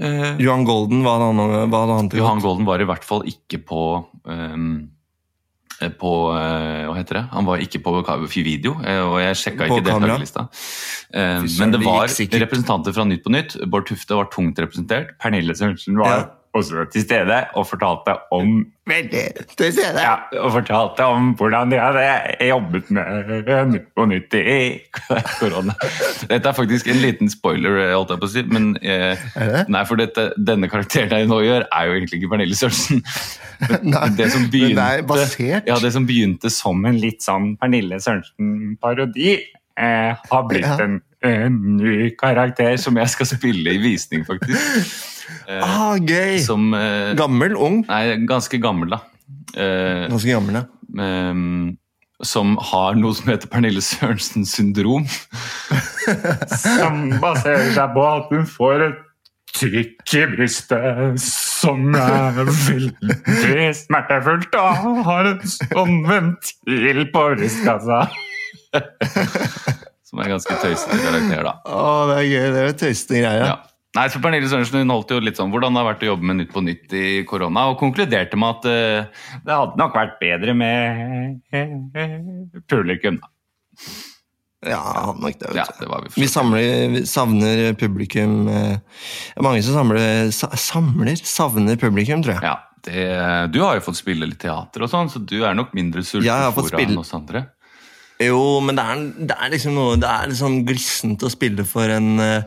Eh, 0.02 0.40
Johan 0.42 0.64
Golden, 0.66 1.04
hva 1.04 1.14
hadde 1.14 1.28
han, 1.30 1.68
hva 1.70 1.84
hadde 1.84 2.00
han 2.00 2.10
til 2.10 2.22
Johan? 2.22 2.42
Golden 2.42 2.66
var 2.66 2.82
i 2.82 2.88
hvert 2.88 3.06
fall 3.06 3.22
ikke 3.30 3.60
på 3.68 3.82
ehm, 4.32 4.66
eh, 5.78 5.92
på 6.00 6.12
eh, 6.34 6.82
Hva 6.88 6.96
heter 6.98 7.20
det? 7.20 7.24
Han 7.36 7.48
var 7.48 7.62
ikke 7.62 7.82
på 7.84 7.94
video, 8.42 8.74
og 8.82 9.16
jeg 9.22 9.38
sjekka 9.44 9.70
ikke 9.70 9.86
deltakerlista. 9.88 10.46
Men 11.12 11.74
det 11.74 11.80
det 11.80 11.86
var 11.86 12.06
representanter 12.44 12.96
fra 12.96 13.06
Nytt 13.06 13.24
på 13.24 13.34
Nytt. 13.34 13.56
Bård 13.70 13.86
Tufte 13.90 14.18
var 14.18 14.30
tungt 14.32 14.58
representert. 14.58 15.14
Pernille 15.22 15.54
Sørensen 15.54 16.00
var 16.00 16.16
Ja. 16.16 16.22
Også 16.54 16.84
til 16.92 17.02
stede 17.06 17.38
og 17.56 17.64
fortalte 17.66 18.14
om 18.34 18.66
Veldig 18.88 19.20
til 19.56 19.70
stede. 19.72 20.00
ja, 20.02 20.16
og 20.42 20.50
fortalte 20.56 21.04
om 21.06 21.30
hvordan 21.38 21.70
de 21.70 21.78
hadde 21.78 22.02
jobbet 22.48 22.90
med 22.90 23.52
Nytt 23.70 23.86
på 23.96 24.04
Nytt 24.10 24.34
i 24.34 24.56
korona. 25.38 25.72
Dette 26.28 26.50
er 26.50 26.56
faktisk 26.56 26.90
en 26.90 26.98
liten 27.00 27.30
spoiler, 27.30 27.78
holdt 27.94 28.10
jeg 28.10 28.20
på 28.24 28.28
å 28.28 28.32
si. 28.32 28.42
Men 28.50 28.72
eh, 28.82 29.22
nei, 29.70 29.84
for 29.88 30.00
dette, 30.02 30.26
denne 30.36 30.68
karakteren 30.72 31.14
jeg 31.22 31.30
nå 31.30 31.38
gjør, 31.46 31.68
er 31.70 31.86
jo 31.88 31.94
egentlig 32.00 32.20
ikke 32.20 32.32
Pernille 32.34 32.58
Sørensen. 32.58 33.04
Det 34.18 34.26
som 34.34 34.42
men 34.42 34.50
det 34.50 34.50
begynte, 34.50 34.88
er 35.46 35.62
ja, 35.70 35.78
det 35.78 35.92
som 35.94 36.06
begynte 36.08 36.50
som 36.50 36.82
en 36.88 36.98
litt 36.98 37.22
sånn 37.22 37.52
Pernille 37.62 38.00
Sørensen-parodi, 38.02 39.36
eh, 39.78 40.26
har 40.32 40.44
blitt 40.50 40.66
Ja. 40.66 40.76
en, 40.84 40.98
en 41.22 41.60
ny 41.78 42.10
karakter 42.18 42.74
som 42.82 42.98
jeg 42.98 43.08
skal 43.14 43.30
spille 43.30 43.76
i 43.76 43.78
visning, 43.78 44.26
faktisk. 44.26 45.08
Eh, 45.48 45.62
Ah, 45.62 45.96
gøy! 45.98 46.38
som 46.44 46.72
eh, 46.78 47.12
Gammel, 47.18 47.56
ung? 47.56 47.82
Nei, 47.88 48.16
ganske 48.28 48.60
gammel, 48.62 48.90
da. 48.94 49.00
Eh, 49.56 50.08
Ganske 50.12 50.32
gammel, 50.32 50.60
ja. 50.62 50.66
Ehm, 51.02 51.76
som 52.22 52.54
har 52.70 52.94
noe 52.94 53.14
som 53.18 53.30
heter 53.32 53.48
Pernille 53.50 53.80
Sørensen 53.82 54.44
syndrom. 54.46 55.06
som 56.62 57.08
baserer 57.22 57.72
seg 57.74 57.94
på 57.96 58.04
at 58.06 58.30
hun 58.34 58.46
får 58.46 58.84
et 58.88 59.00
trykk 59.52 60.14
i 60.16 60.22
brystet 60.32 61.20
som 61.20 61.90
er 61.98 62.38
veldig 62.38 63.66
smertefullt, 63.76 64.54
og 64.56 65.02
har 65.08 65.28
en 65.34 65.42
sånn 65.52 65.98
ventil 66.08 67.02
på 67.12 67.24
brystkassa. 67.36 67.98
som 70.06 70.22
er 70.22 70.32
ganske 70.32 70.56
tøysete 70.62 70.98
karakter, 71.02 71.44
da. 71.50 71.52
Å, 71.68 71.82
det 72.10 72.16
er 72.22 72.26
gøy. 72.30 72.46
Det 72.54 72.62
er 72.70 72.78
tøysete 72.86 73.20
greier. 73.20 73.44
Ja. 73.50 73.58
Nei, 73.92 74.06
så 74.08 74.22
Pernille 74.24 74.48
Sørensen 74.48 74.80
hun 74.80 74.92
holdt 74.94 75.10
jo 75.12 75.18
litt 75.20 75.36
sånn 75.36 75.50
hvordan 75.52 75.74
det 75.76 75.82
har 75.82 75.88
vært 75.90 76.04
å 76.06 76.10
jobbe 76.14 76.24
med 76.30 76.38
Nytt 76.40 76.52
på 76.54 76.62
Nytt 76.64 76.94
i 76.96 77.04
korona, 77.28 77.66
og 77.68 77.76
konkluderte 77.82 78.38
med 78.40 78.56
at 78.56 78.68
uh, 78.70 79.26
det 79.44 79.52
hadde 79.58 79.76
nok 79.82 79.98
vært 79.98 80.14
bedre 80.22 80.54
med 80.56 81.42
publikum. 82.72 83.20
da. 83.20 83.28
Ja, 84.62 84.78
hadde 84.78 85.20
nok 85.24 85.38
det, 85.40 85.52
Ja, 85.58 85.64
det 85.78 85.88
vi 85.90 86.22
Vi, 86.22 86.28
samler, 86.30 86.66
vi 86.94 87.00
savner 87.10 87.72
publikum 87.74 88.46
eh, 88.48 88.76
mange 89.42 89.62
som 89.66 89.74
samler, 89.74 90.30
sa, 90.30 90.52
samler 90.54 91.18
Savner 91.18 91.80
publikum, 91.80 92.22
tror 92.22 92.36
jeg. 92.36 92.44
Ja, 92.46 92.54
det, 92.86 93.06
Du 93.52 93.58
har 93.64 93.74
jo 93.80 93.84
fått 93.88 93.98
spille 93.98 94.28
litt 94.30 94.38
teater 94.44 94.86
og 94.86 94.92
sånn, 94.92 95.10
så 95.10 95.18
du 95.18 95.40
er 95.42 95.56
nok 95.58 95.74
mindre 95.74 96.04
sulten 96.06 96.30
foran 96.54 96.70
spille- 96.70 97.02
oss 97.02 97.12
andre. 97.18 97.48
Jo, 98.26 98.60
men 98.64 98.78
det 98.78 98.84
er, 98.84 99.02
det 99.30 99.36
er 99.36 99.50
liksom 99.52 99.74
noe 99.76 99.98
Det 100.00 100.08
er 100.08 100.32
sånn 100.36 100.66
glissent 100.68 101.22
å 101.24 101.30
spille 101.32 101.64
for 101.68 101.86
en 101.92 102.20
uh, 102.20 102.42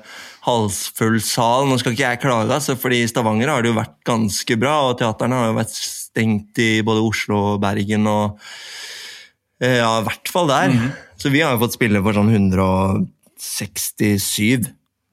halsfull 0.46 1.20
sal. 1.24 1.67
Nå 1.70 1.75
skal 1.82 1.94
ikke 1.96 2.08
jeg 2.08 2.22
klage, 2.24 2.53
altså, 2.53 2.74
fordi 2.79 2.98
i 3.03 3.10
Stavanger 3.10 3.50
har 3.51 3.60
det 3.63 3.70
jo 3.72 3.79
vært 3.79 3.98
ganske 4.08 4.53
bra, 4.62 4.75
og 4.89 4.98
teaterne 5.01 5.39
har 5.39 5.48
jo 5.51 5.60
vært 5.60 5.75
stengt 5.75 6.53
i 6.63 6.72
både 6.86 7.05
Oslo 7.05 7.36
og 7.53 7.62
Bergen 7.63 8.03
og 8.12 8.25
uh, 9.63 9.77
Ja, 9.82 9.91
i 10.00 10.05
hvert 10.08 10.27
fall 10.32 10.48
der. 10.51 10.67
Så 11.22 11.27
vi 11.34 11.41
har 11.41 11.51
jo 11.55 11.63
fått 11.63 11.77
spille 11.77 12.00
for 12.05 12.13
sånn 12.17 12.34
167. 12.34 14.63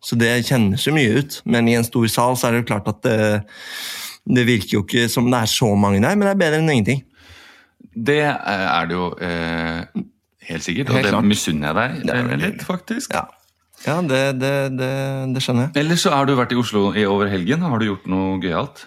Så 0.03 0.13
det 0.19 0.47
kjennes 0.49 0.87
jo 0.87 0.93
mye 0.97 1.13
ut. 1.23 1.33
Men 1.47 1.69
i 1.71 1.77
en 1.79 1.87
stor 1.87 2.07
sal 2.11 2.33
så 2.37 2.45
er 2.49 2.53
det 2.53 2.61
jo 2.65 2.71
klart 2.73 2.91
at 2.91 3.01
det, 3.07 3.21
det 4.27 4.49
virker 4.49 4.73
jo 4.79 4.85
ikke 4.85 5.05
som 5.11 5.31
det 5.31 5.39
er 5.45 5.51
så 5.51 5.69
mange 5.79 6.03
der, 6.03 6.17
men 6.17 6.25
det 6.27 6.33
er 6.35 6.43
bedre 6.43 6.59
enn 6.63 6.75
ingenting. 6.75 7.01
Det 7.93 8.23
er 8.25 8.85
det 8.89 8.95
jo 8.97 9.07
eh, 9.21 9.81
helt 10.49 10.65
sikkert, 10.65 10.91
og 10.91 10.99
Helt 10.99 11.13
det 11.13 11.23
misunner 11.27 11.83
jeg 11.83 12.07
deg 12.09 12.33
litt, 12.43 12.65
faktisk. 12.67 13.15
Ja, 13.15 13.27
ja 13.87 13.99
det, 14.07 14.23
det, 14.41 14.55
det, 14.79 14.95
det 15.35 15.45
skjønner 15.45 15.69
jeg. 15.69 15.77
Ellers 15.85 16.07
så 16.07 16.15
har 16.15 16.29
du 16.29 16.35
vært 16.39 16.55
i 16.55 16.59
Oslo 16.59 16.89
i 16.97 17.07
over 17.09 17.31
helgen. 17.33 17.63
Har 17.67 17.83
du 17.83 17.89
gjort 17.91 18.09
noe 18.11 18.41
gøyalt? 18.43 18.87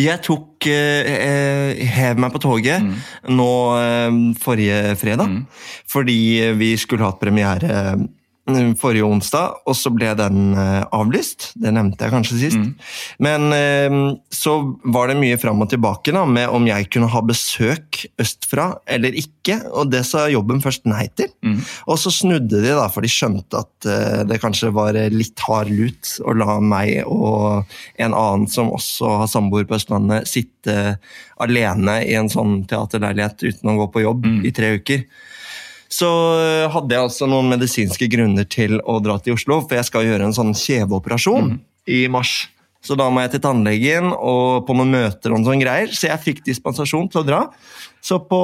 Jeg 0.00 0.22
tok 0.24 0.64
eh, 0.72 1.04
eh, 1.04 1.80
Hev 1.92 2.20
meg 2.22 2.32
på 2.32 2.40
toget 2.40 2.80
nå 3.28 3.52
eh, 3.76 4.14
forrige 4.40 4.96
fredag. 5.00 5.42
Fordi 5.92 6.18
vi 6.56 6.72
skulle 6.80 7.04
hatt 7.04 7.20
premiere 7.20 7.96
mm, 8.00 8.06
forrige 8.80 9.06
onsdag, 9.06 9.58
og 9.68 9.76
så 9.78 9.90
ble 9.94 10.12
den 10.18 10.52
eh, 10.58 10.82
avlyst. 10.94 11.50
Det 11.60 11.72
nevnte 11.74 12.06
jeg 12.06 12.14
kanskje 12.14 12.38
sist. 12.40 12.58
Mm. 12.58 12.72
Men 13.26 13.46
eh, 13.56 13.96
så 14.32 14.54
var 14.94 15.10
det 15.10 15.18
mye 15.20 15.38
fram 15.40 15.62
og 15.64 15.70
tilbake 15.72 16.14
da, 16.14 16.24
med 16.28 16.48
om 16.52 16.66
jeg 16.68 16.88
kunne 16.92 17.10
ha 17.12 17.22
besøk 17.26 18.02
østfra 18.22 18.68
eller 18.86 19.16
ikke, 19.18 19.58
og 19.72 19.90
det 19.92 20.04
sa 20.08 20.26
jobben 20.32 20.62
først 20.64 20.86
nei 20.90 21.06
til. 21.18 21.30
Mm. 21.44 21.58
Og 21.88 22.00
så 22.02 22.12
snudde 22.14 22.62
de, 22.62 22.72
da, 22.76 22.88
for 22.92 23.04
de 23.04 23.10
skjønte 23.12 23.62
at 23.64 23.88
eh, 23.90 24.22
det 24.30 24.40
kanskje 24.42 24.72
var 24.74 24.96
litt 25.12 25.42
hard 25.46 25.72
lut 25.72 26.14
å 26.24 26.36
la 26.38 26.58
meg 26.62 27.02
og 27.06 27.68
en 28.02 28.14
annen 28.14 28.48
som 28.50 28.70
også 28.72 29.18
har 29.22 29.30
samboer 29.30 29.66
på 29.68 29.76
Østlandet, 29.78 30.28
sitte 30.30 30.96
alene 31.42 31.98
i 32.06 32.14
en 32.18 32.30
sånn 32.30 32.62
teaterleilighet 32.70 33.42
uten 33.48 33.72
å 33.72 33.78
gå 33.82 33.90
på 33.96 34.04
jobb 34.06 34.20
Mm. 34.22 34.44
i 34.46 34.50
tre 34.54 34.68
uker. 34.78 35.00
Så 35.92 36.08
øh, 36.08 36.70
hadde 36.72 36.96
jeg 36.96 37.04
altså 37.04 37.28
noen 37.28 37.50
medisinske 37.52 38.08
grunner 38.12 38.48
til 38.48 38.78
å 38.88 38.96
dra 39.04 39.18
til 39.20 39.36
Oslo, 39.36 39.60
for 39.66 39.76
jeg 39.76 39.88
skal 39.90 40.08
gjøre 40.08 40.28
en 40.28 40.36
sånn 40.36 40.54
kjeveoperasjon 40.56 41.58
i 41.92 42.06
mars. 42.12 42.46
Så 42.82 42.96
da 42.98 43.06
må 43.12 43.22
jeg 43.22 43.36
til 43.36 43.42
tannlegen 43.44 44.08
og 44.10 44.64
på 44.66 44.74
noen 44.74 44.90
møter 44.90 45.34
og 45.34 45.44
sånne 45.44 45.60
greier, 45.60 45.92
så 45.94 46.08
jeg 46.08 46.22
fikk 46.24 46.40
dispensasjon 46.48 47.06
til 47.12 47.20
å 47.20 47.26
dra. 47.28 47.42
Så 48.02 48.18
på 48.26 48.40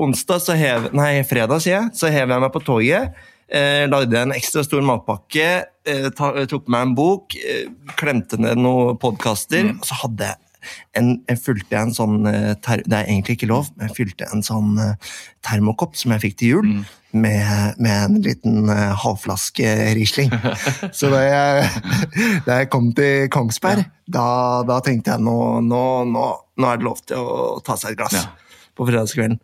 onsdag, 0.00 0.40
så 0.40 0.56
hev, 0.56 0.88
nei, 0.96 1.18
fredag 1.28 1.60
sier 1.60 1.76
jeg, 1.76 1.90
så 1.98 2.12
hev 2.12 2.32
jeg 2.32 2.44
meg 2.46 2.54
på 2.54 2.62
toget. 2.64 3.18
Eh, 3.52 3.84
lagde 3.90 4.16
en 4.16 4.32
ekstra 4.32 4.62
stor 4.64 4.80
matpakke, 4.86 5.48
eh, 5.84 6.08
ta, 6.16 6.30
tok 6.48 6.70
med 6.70 6.72
meg 6.72 6.86
en 6.86 6.94
bok, 6.96 7.36
eh, 7.36 7.66
klemte 8.00 8.40
ned 8.40 8.62
noen 8.62 8.96
podkaster, 9.02 9.74
og 9.74 9.84
så 9.84 9.98
hadde 10.06 10.30
jeg 10.30 10.51
en, 10.98 11.12
jeg 11.28 11.40
fylte 11.42 11.78
en 11.78 11.92
sånn 11.94 12.26
eh, 12.30 12.52
ter, 12.64 12.82
Det 12.86 12.98
er 12.98 13.08
egentlig 13.10 13.38
ikke 13.38 13.50
lov, 13.50 13.70
men 13.76 13.88
jeg 13.88 13.96
fylte 13.96 14.28
en 14.32 14.44
sånn 14.46 14.74
eh, 14.82 15.12
termokopp 15.46 15.96
som 15.98 16.14
jeg 16.14 16.24
fikk 16.26 16.36
til 16.40 16.52
jul, 16.56 16.68
med, 17.12 17.76
med 17.82 17.92
en 17.92 18.14
liten 18.24 18.70
uh, 18.70 18.94
halvflaske 19.02 19.68
Riesling. 19.98 20.30
Så 20.96 21.10
da 21.12 21.18
jeg, 21.26 21.66
da 22.46 22.60
jeg 22.62 22.70
kom 22.72 22.88
til 22.96 23.26
Kongsberg, 23.34 23.84
da, 24.08 24.26
da 24.68 24.78
tenkte 24.84 25.12
jeg 25.12 25.24
nå, 25.26 25.36
nå, 25.66 25.82
nå, 26.08 26.22
nå 26.56 26.70
er 26.70 26.80
det 26.80 26.86
lov 26.88 27.02
til 27.04 27.20
å 27.20 27.58
ta 27.66 27.76
seg 27.76 27.92
et 27.92 28.00
glass 28.00 28.16
Ja. 28.16 28.30
på 28.78 28.86
fredagskvelden. 28.88 29.36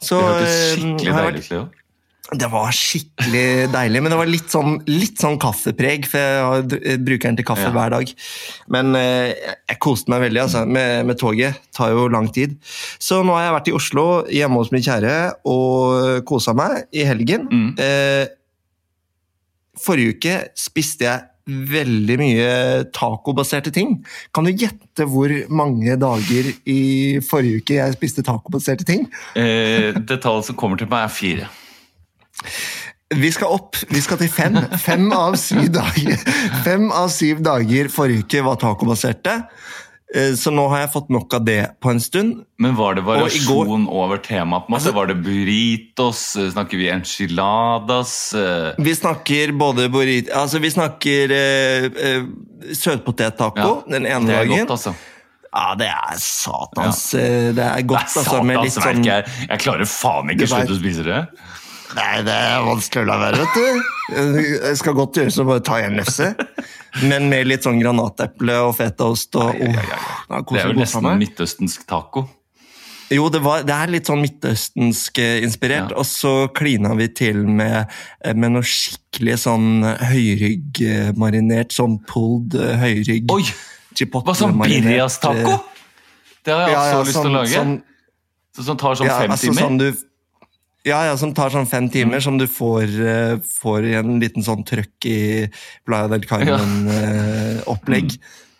Så, 0.00 0.20
Det 0.22 0.30
hørtes 0.30 0.56
skikkelig 0.76 1.18
deilig 1.18 1.42
ut, 1.44 1.50
Leo. 1.52 1.66
Det 2.34 2.48
var 2.50 2.72
skikkelig 2.74 3.68
deilig, 3.70 4.00
men 4.02 4.10
det 4.10 4.16
var 4.18 4.26
litt 4.26 4.50
sånn, 4.50 4.80
litt 4.90 5.20
sånn 5.22 5.36
kaffepreg, 5.38 6.08
for 6.10 6.18
jeg 6.74 6.98
bruker 7.06 7.28
den 7.28 7.36
til 7.38 7.46
kaffe 7.46 7.68
Ja. 7.68 7.70
hver 7.70 7.92
dag. 7.94 8.10
Men 8.74 8.96
eh, 8.98 9.30
jeg 9.70 9.78
koste 9.78 10.10
meg 10.10 10.24
veldig 10.24 10.42
altså, 10.42 10.64
med, 10.66 11.06
med 11.06 11.20
toget. 11.20 11.60
tar 11.76 11.92
jo 11.94 12.08
lang 12.10 12.26
tid. 12.34 12.56
Så 12.98 13.20
nå 13.22 13.36
har 13.36 13.44
jeg 13.46 13.54
vært 13.58 13.68
i 13.70 13.76
Oslo, 13.78 14.06
hjemme 14.32 14.58
hos 14.58 14.72
min 14.74 14.82
kjære, 14.82 15.14
og 15.46 16.24
kosa 16.26 16.54
meg 16.58 16.88
i 16.92 17.04
helgen. 17.06 17.46
Mm. 17.46 17.70
Eh, 17.78 18.26
forrige 19.86 20.16
uke 20.16 20.36
spiste 20.58 21.06
jeg 21.06 21.26
veldig 21.46 22.16
mye 22.18 22.48
tacobaserte 22.96 23.70
ting. 23.70 24.00
Kan 24.34 24.48
du 24.48 24.50
gjette 24.50 25.06
hvor 25.06 25.30
mange 25.54 25.94
dager 26.00 26.48
i 26.66 27.20
forrige 27.22 27.60
uke 27.62 27.76
jeg 27.78 27.94
spiste 27.94 28.24
tacobaserte 28.26 28.82
ting? 28.88 29.06
Eh, 29.38 29.92
det 29.94 30.18
tallet 30.24 30.48
som 30.48 30.58
kommer 30.58 30.80
til 30.80 30.90
meg, 30.90 31.04
er 31.06 31.14
fire. 31.14 31.46
Vi 33.14 33.28
skal 33.30 33.52
opp. 33.54 33.76
Vi 33.88 34.00
skal 34.02 34.18
til 34.18 34.28
fem. 34.28 34.56
Fem 34.82 35.12
av 35.14 35.36
syv 35.38 35.68
dager 35.76 36.16
Fem 36.66 36.88
av 36.90 37.08
syv 37.14 37.38
dager 37.46 37.86
forrige 37.92 38.24
uke 38.24 38.40
var 38.42 38.56
tacobaserte. 38.58 39.36
Eh, 40.14 40.32
Så 40.38 40.50
nå 40.54 40.64
har 40.70 40.84
jeg 40.84 40.90
fått 40.92 41.08
nok 41.10 41.34
av 41.38 41.44
det 41.46 41.60
på 41.82 41.90
en 41.90 42.00
stund. 42.02 42.44
Men 42.62 42.74
var 42.78 42.94
det 42.94 43.04
går- 43.04 43.20
variasjon 43.22 43.86
over 43.88 44.18
temaet? 44.18 44.66
Altså- 44.70 44.92
var 44.94 45.06
det 45.06 45.16
burritos? 45.22 46.36
Eh, 46.36 46.50
Snakker 46.50 46.78
vi 46.78 46.88
enchiladas? 46.90 48.34
Eh, 48.34 48.74
Vi 48.78 48.94
snakker 48.94 49.52
både 49.58 49.88
burrito 49.88 50.32
Altså, 50.34 50.58
vi 50.60 50.70
snakker 50.70 51.30
uh, 51.30 51.86
uh, 51.86 52.72
søtpotettaco 52.74 53.84
den 53.90 54.06
ene 54.06 54.26
dagen. 54.26 54.26
det 54.26 54.40
er 54.40 54.66
godt, 54.66 54.70
altså. 54.70 54.94
Ja, 55.56 55.74
det 55.78 55.86
er 55.88 56.18
satans 56.20 57.14
ja. 57.14 57.52
Det 57.56 57.64
er 57.64 57.82
godt, 57.88 58.16
altså. 58.18 58.42
Med 58.44 58.62
litt 58.62 58.74
sånn 58.74 59.04
jeg, 59.06 59.24
jeg 59.48 59.58
klarer 59.62 59.86
faen 59.88 60.30
ikke 60.34 60.44
å 60.44 60.50
slutte 60.52 60.74
å 60.74 60.80
spise 60.82 61.04
det. 61.06 61.20
Nei, 61.94 62.22
det 62.26 62.34
er 62.34 62.64
vanskelig 62.66 63.04
å 63.04 63.06
la 63.06 63.16
være, 63.20 63.44
vet 63.44 63.54
du. 63.54 63.82
Det 64.64 64.72
skal 64.80 64.94
godt 64.98 65.14
gjøres 65.20 65.36
å 65.38 65.44
bare 65.46 65.62
ta 65.62 65.76
én 65.84 65.94
lefse. 65.96 66.32
Men 67.06 67.28
med 67.30 67.46
litt 67.46 67.62
sånn 67.66 67.78
granateple 67.78 68.56
og 68.66 68.72
fetaost 68.78 69.36
og 69.38 69.52
da 69.60 70.40
Det 70.40 70.62
er 70.62 70.72
jo 70.72 70.78
nesten 70.80 71.06
midtøstensk 71.20 71.84
taco. 71.86 72.24
Jo, 73.12 73.28
det, 73.30 73.38
var, 73.44 73.62
det 73.62 73.70
er 73.70 73.86
litt 73.92 74.08
sånn 74.10 74.18
midtøstensk 74.24 75.20
eh, 75.22 75.36
inspirert, 75.46 75.92
Ja. 75.92 76.00
og 76.02 76.06
så 76.10 76.48
klina 76.50 76.90
vi 76.98 77.06
til 77.14 77.44
med, 77.46 77.86
eh, 78.24 78.34
med 78.34 78.56
noe 78.56 78.66
skikkelig 78.66 79.36
sånn 79.44 79.68
høyryggmarinert, 80.10 81.70
sånn 81.76 82.00
pulled 82.10 82.56
eh, 82.58 82.74
høyrygg. 82.82 83.30
Oi! 83.36 83.44
chipotle 83.96 84.28
Hva 84.28 84.34
sånn 84.36 84.56
marinert, 84.58 84.90
birrias 84.90 85.20
taco? 85.22 85.54
eh, 85.54 85.84
Det 86.44 86.52
har 86.52 86.66
jeg 86.66 86.74
ja, 86.74 86.80
også 86.80 86.90
ja, 86.90 86.98
lyst 86.98 87.12
til 87.12 87.20
sånn- 87.22 87.30
å 87.30 87.38
lage. 87.38 87.54
Sånn, 87.54 87.76
Så, 88.56 88.62
som 88.64 88.76
tar 88.80 88.94
sånn 88.96 89.06
ja, 89.06 89.18
fem 89.20 89.30
altså 89.30 89.46
timer. 89.50 89.62
sånn 89.62 89.78
du, 89.78 89.86
ja, 90.86 91.00
ja, 91.10 91.16
som 91.18 91.32
tar 91.34 91.50
sånn 91.50 91.66
fem 91.68 91.88
Mm. 91.88 91.92
timer, 91.92 92.20
som 92.22 92.38
du 92.38 92.46
får, 92.46 92.86
uh, 93.02 93.36
får 93.60 93.84
i 93.90 93.94
en 93.98 94.20
liten 94.22 94.42
sånn 94.46 94.62
trøkk 94.64 95.04
i 95.10 95.50
Playa 95.84 96.08
del 96.12 96.22
Carmen-opplegg. 96.28 98.16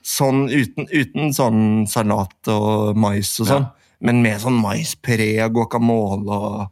Sånn 0.06 0.46
uten, 0.50 0.86
uten 0.94 1.32
sånn 1.34 1.86
salat 1.90 2.50
og 2.52 2.96
mais 2.96 3.32
og 3.40 3.46
sånn, 3.48 3.64
Ja. 3.66 3.72
men 4.00 4.22
med 4.22 4.40
sånn 4.40 4.60
maispuré 4.62 5.44
og 5.44 5.54
guacamole 5.54 6.28
og 6.30 6.70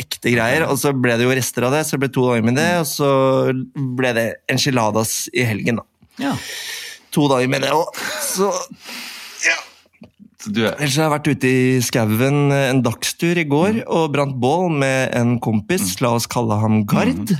ekte 0.00 0.32
greier. 0.34 0.66
Og 0.68 0.78
så 0.78 0.92
ble 0.92 1.16
det 1.16 1.26
jo 1.26 1.34
rester 1.34 1.62
av 1.64 1.72
det, 1.72 1.84
så 1.86 1.92
det 1.92 2.00
ble 2.00 2.08
to 2.08 2.26
dager 2.26 2.42
med 2.42 2.54
Mm. 2.54 2.56
det, 2.56 2.70
og 2.80 2.86
så 2.86 3.52
ble 3.96 4.12
det 4.14 4.34
enchiladas 4.48 5.28
i 5.34 5.44
helgen, 5.44 5.76
da. 5.76 5.82
Ja. 6.18 6.36
To 7.12 7.28
dager 7.28 7.48
med 7.48 7.62
det 7.62 7.70
òg. 7.70 7.86
Så 8.20 8.50
Så 9.42 9.50
du 10.50 10.62
er, 10.64 10.74
Ellers 10.78 10.96
har 10.98 11.06
jeg 11.06 11.14
vært 11.14 11.30
ute 11.30 11.50
i 11.50 11.80
skauen 11.84 12.54
eh, 12.54 12.68
en 12.72 12.82
dagstur 12.84 13.38
i 13.38 13.46
går 13.48 13.82
og 13.84 14.10
brant 14.14 14.34
bål 14.42 14.72
med 14.82 15.12
en 15.18 15.36
kompis. 15.42 15.94
La 16.02 16.14
oss 16.16 16.28
kalle 16.30 16.58
ham 16.62 16.82
Gard. 16.88 17.34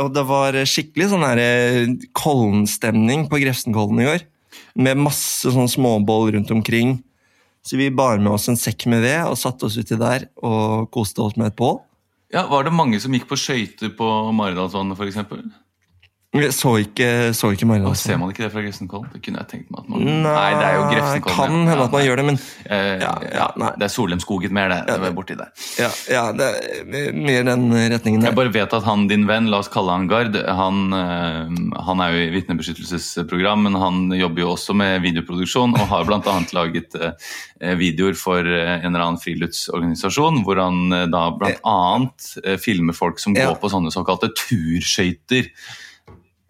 Og 0.00 0.10
det 0.12 0.24
var 0.28 0.56
skikkelig 0.68 1.10
sånn 1.12 1.24
eh, 1.32 1.94
Kollen-stemning 2.16 3.26
på 3.30 3.40
Grefsenkollen 3.42 4.02
i 4.02 4.08
går. 4.10 4.26
Med 4.84 5.00
masse 5.00 5.52
sånn 5.52 5.70
småbål 5.70 6.34
rundt 6.36 6.52
omkring. 6.54 6.98
Så 7.62 7.78
vi 7.78 7.92
bar 7.94 8.18
med 8.18 8.32
oss 8.34 8.48
en 8.50 8.58
sekk 8.58 8.88
med 8.90 9.04
ved 9.04 9.22
og 9.28 9.38
satte 9.38 9.68
oss 9.68 9.78
uti 9.78 9.96
der 9.98 10.26
og 10.42 10.90
koste 10.94 11.22
oss 11.22 11.36
med 11.38 11.52
et 11.52 11.58
bål. 11.58 11.78
ja, 12.32 12.46
var 12.48 12.64
det 12.64 12.72
mange 12.74 12.98
som 13.00 13.12
gikk 13.12 13.28
på 13.30 13.38
skøyter 13.38 13.92
på 13.96 14.08
Maridalsvannet, 14.34 14.98
f.eks.? 14.98 15.61
Jeg 16.32 16.54
så 16.56 16.70
ikke, 16.80 17.06
så 17.36 17.50
ikke 17.52 17.66
Maridalsvannet. 17.68 18.00
Ser 18.00 18.16
man 18.16 18.30
ikke 18.32 18.46
det 18.46 18.52
fra 18.54 18.62
Grefsenkollen? 18.64 19.10
Det 19.12 19.18
kunne 19.20 19.42
jeg 19.42 19.48
tenkt 19.50 19.72
meg 19.72 19.82
at 19.82 19.88
man 19.92 20.06
Nei, 20.24 20.52
det 20.56 20.64
er 20.64 20.76
jo 20.78 20.84
Grefsenkollen. 20.88 21.36
Kan 21.36 21.52
ja. 21.52 21.66
hende 21.68 21.84
at 21.84 21.92
man 21.92 22.04
gjør 22.06 22.20
det, 22.22 22.24
men 22.30 22.38
Eh, 22.72 23.02
Ja, 23.02 23.12
ja, 23.26 23.48
det 23.76 23.84
er 23.84 23.92
Solheimskogen 23.92 24.54
mer, 24.54 24.70
det. 24.72 24.78
det 24.88 24.96
var 25.02 25.12
borti 25.16 25.36
der. 25.36 25.50
ja, 25.76 25.90
ja, 26.08 26.22
det 26.36 26.46
er 26.48 27.12
mer 27.12 27.44
den 27.50 27.66
retningen 27.92 28.22
der. 28.22 28.30
Jeg 28.30 28.38
bare 28.38 28.54
vet 28.54 28.76
at 28.78 28.86
han, 28.86 29.04
din 29.10 29.26
venn, 29.28 29.50
la 29.52 29.60
oss 29.60 29.68
kalle 29.72 29.92
han 29.92 30.08
Gard, 30.08 30.36
han, 30.36 30.80
eh, 30.96 31.52
han 31.88 32.02
er 32.04 32.16
jo 32.16 32.24
i 32.24 32.32
vitnebeskyttelsesprogram, 32.38 33.66
men 33.68 33.76
han 33.82 34.00
jobber 34.16 34.46
jo 34.46 34.54
også 34.54 34.76
med 34.78 35.02
videoproduksjon 35.04 35.76
og 35.76 35.86
har 35.92 36.08
bl.a. 36.08 36.38
laget 36.56 36.96
eh, 36.96 37.76
videoer 37.76 38.16
for 38.18 38.40
eh, 38.46 38.78
en 38.80 38.92
eller 38.94 39.04
annen 39.04 39.22
friluftsorganisasjon, 39.22 40.42
hvor 40.46 40.64
han 40.64 41.10
da 41.12 41.26
bl.a. 41.36 41.78
Filmer 42.62 42.96
folk 42.96 43.20
som 43.20 43.36
går 43.36 43.58
på 43.60 43.72
sånne 43.72 43.92
såkalte 43.92 44.32
turskøyter. 44.38 45.52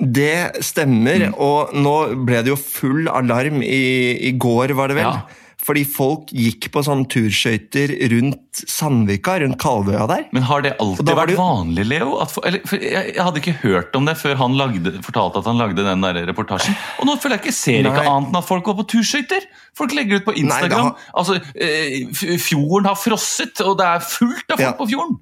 Det 0.02 0.64
stemmer, 0.66 1.28
Mm. 1.30 1.34
og 1.38 1.70
nå 1.78 2.24
ble 2.26 2.42
det 2.42 2.50
jo 2.50 2.56
full 2.56 3.06
alarm 3.08 3.62
i, 3.62 4.18
i 4.28 4.32
går, 4.32 4.74
var 4.74 4.88
det 4.88 4.96
vel? 4.98 5.04
Ja. 5.06 5.22
Fordi 5.62 5.84
folk 5.86 6.26
gikk 6.34 6.72
på 6.74 6.80
sånne 6.82 7.06
turskøyter 7.06 7.92
rundt 8.10 8.62
Sandvika, 8.66 9.36
rundt 9.38 9.60
Kalvøya 9.62 10.08
der. 10.10 10.24
Men 10.34 10.42
har 10.42 10.60
det 10.64 10.72
alltid 10.82 11.06
vært 11.06 11.28
det 11.30 11.36
jo- 11.36 11.38
vanlig, 11.44 11.84
Leo? 11.86 12.16
At 12.18 12.32
for, 12.34 12.42
eller, 12.44 12.58
for 12.66 12.82
jeg, 12.82 13.12
jeg 13.14 13.22
hadde 13.22 13.38
ikke 13.38 13.54
hørt 13.62 13.94
om 13.94 14.04
det 14.04 14.16
før 14.18 14.34
han 14.40 14.56
lagde, 14.58 14.96
fortalte 15.06 15.38
at 15.38 15.44
han 15.46 15.58
lagde 15.62 15.76
den 15.86 16.02
der 16.02 16.18
reportasjen. 16.26 16.74
Og 16.98 17.06
nå 17.06 17.14
føler 17.22 17.38
jeg 17.38 17.44
ikke 17.46 17.54
ser 17.60 17.78
ikke 17.86 18.02
annet 18.10 18.32
enn 18.34 18.40
at 18.42 18.48
folk 18.48 18.64
går 18.66 18.74
på 18.82 18.88
turskøyter! 18.96 19.46
Folk 19.78 19.94
legger 19.94 20.18
ut 20.18 20.24
på 20.26 20.34
Instagram. 20.34 20.90
Nei, 20.90 20.90
har- 20.90 20.96
Altså, 21.14 21.38
eh, 21.54 22.10
Fjorden 22.42 22.84
har 22.90 22.96
frosset, 22.98 23.60
og 23.62 23.78
det 23.78 23.86
er 23.86 24.00
fullt 24.00 24.50
av 24.50 24.58
folk 24.58 24.66
Ja. 24.66 24.72
på 24.72 24.88
fjorden! 24.90 25.20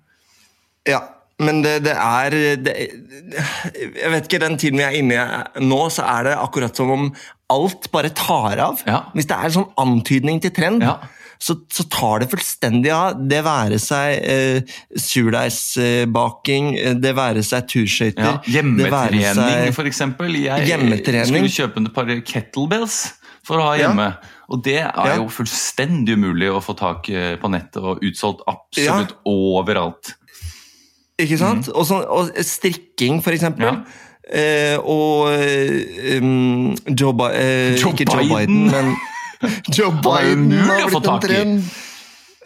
Ja, 0.88 1.00
men 1.40 1.62
det, 1.64 1.74
det 1.86 1.94
er 1.96 2.30
det, 2.64 2.74
Jeg 4.00 4.10
vet 4.12 4.26
ikke, 4.28 4.40
den 4.42 4.56
tiden 4.60 4.78
vi 4.80 4.84
er 4.86 4.96
inne 5.00 5.20
i 5.60 5.64
nå, 5.64 5.80
så 5.90 6.04
er 6.06 6.28
det 6.30 6.36
akkurat 6.38 6.76
som 6.76 6.90
om 6.94 7.08
alt 7.50 7.88
bare 7.90 8.10
tar 8.14 8.60
av. 8.62 8.82
Ja. 8.86 9.00
Hvis 9.14 9.26
det 9.26 9.36
er 9.36 9.48
en 9.48 9.56
sånn 9.58 9.72
antydning 9.82 10.40
til 10.44 10.52
trend, 10.54 10.82
Ja. 10.86 10.98
så, 11.40 11.56
så 11.72 11.82
tar 11.90 12.20
det 12.22 12.28
fullstendig 12.30 12.92
av. 12.94 13.16
Det 13.30 13.40
være 13.46 13.78
seg 13.82 14.20
eh, 14.22 14.60
surdeigsbaking, 15.50 16.74
eh, 16.78 16.94
det 17.00 17.14
være 17.16 17.42
seg 17.46 17.66
turskøyter 17.70 18.26
Ja, 18.26 18.34
hjemmetrening, 18.46 19.72
f.eks. 19.74 20.00
Jeg 20.00 20.68
Hjemmetrening. 20.68 21.26
skulle 21.48 21.54
kjøpe 21.56 21.84
et 21.86 21.94
par 21.96 22.12
kettlebells 22.32 23.00
for 23.46 23.58
å 23.58 23.70
ha 23.70 23.74
Ja. 23.76 23.88
hjemme. 23.88 24.12
Og 24.50 24.62
det 24.64 24.78
er 24.80 24.92
Ja. 24.94 25.16
jo 25.16 25.28
fullstendig 25.28 26.14
umulig 26.18 26.50
å 26.50 26.60
få 26.62 26.74
tak 26.76 27.04
på 27.40 27.48
nettet 27.50 27.76
og 27.82 28.00
utsolgt 28.02 28.42
absolutt 28.46 29.14
overalt. 29.24 30.14
Ikke 31.24 31.40
sant? 31.40 31.68
Og, 31.74 31.84
sånn, 31.88 32.06
og 32.08 32.32
strikking, 32.46 33.20
for 33.24 33.36
eksempel. 33.36 33.68
Mm. 33.68 33.84
Ja. 33.84 34.06
Eh, 34.30 34.76
og 34.78 35.30
um, 36.20 36.74
Joe, 36.94 37.14
Bi 37.18 37.30
eh, 37.34 37.78
Joe 37.80 37.94
Ikke 37.96 38.06
Joe 38.06 38.22
Biden. 38.22 38.68
Biden, 38.70 38.70
men 38.70 38.92
Joe 39.76 39.90
Biden 40.04 40.52
har 40.60 40.90
blitt 40.92 41.08
en 41.08 41.24
trend. 41.24 41.70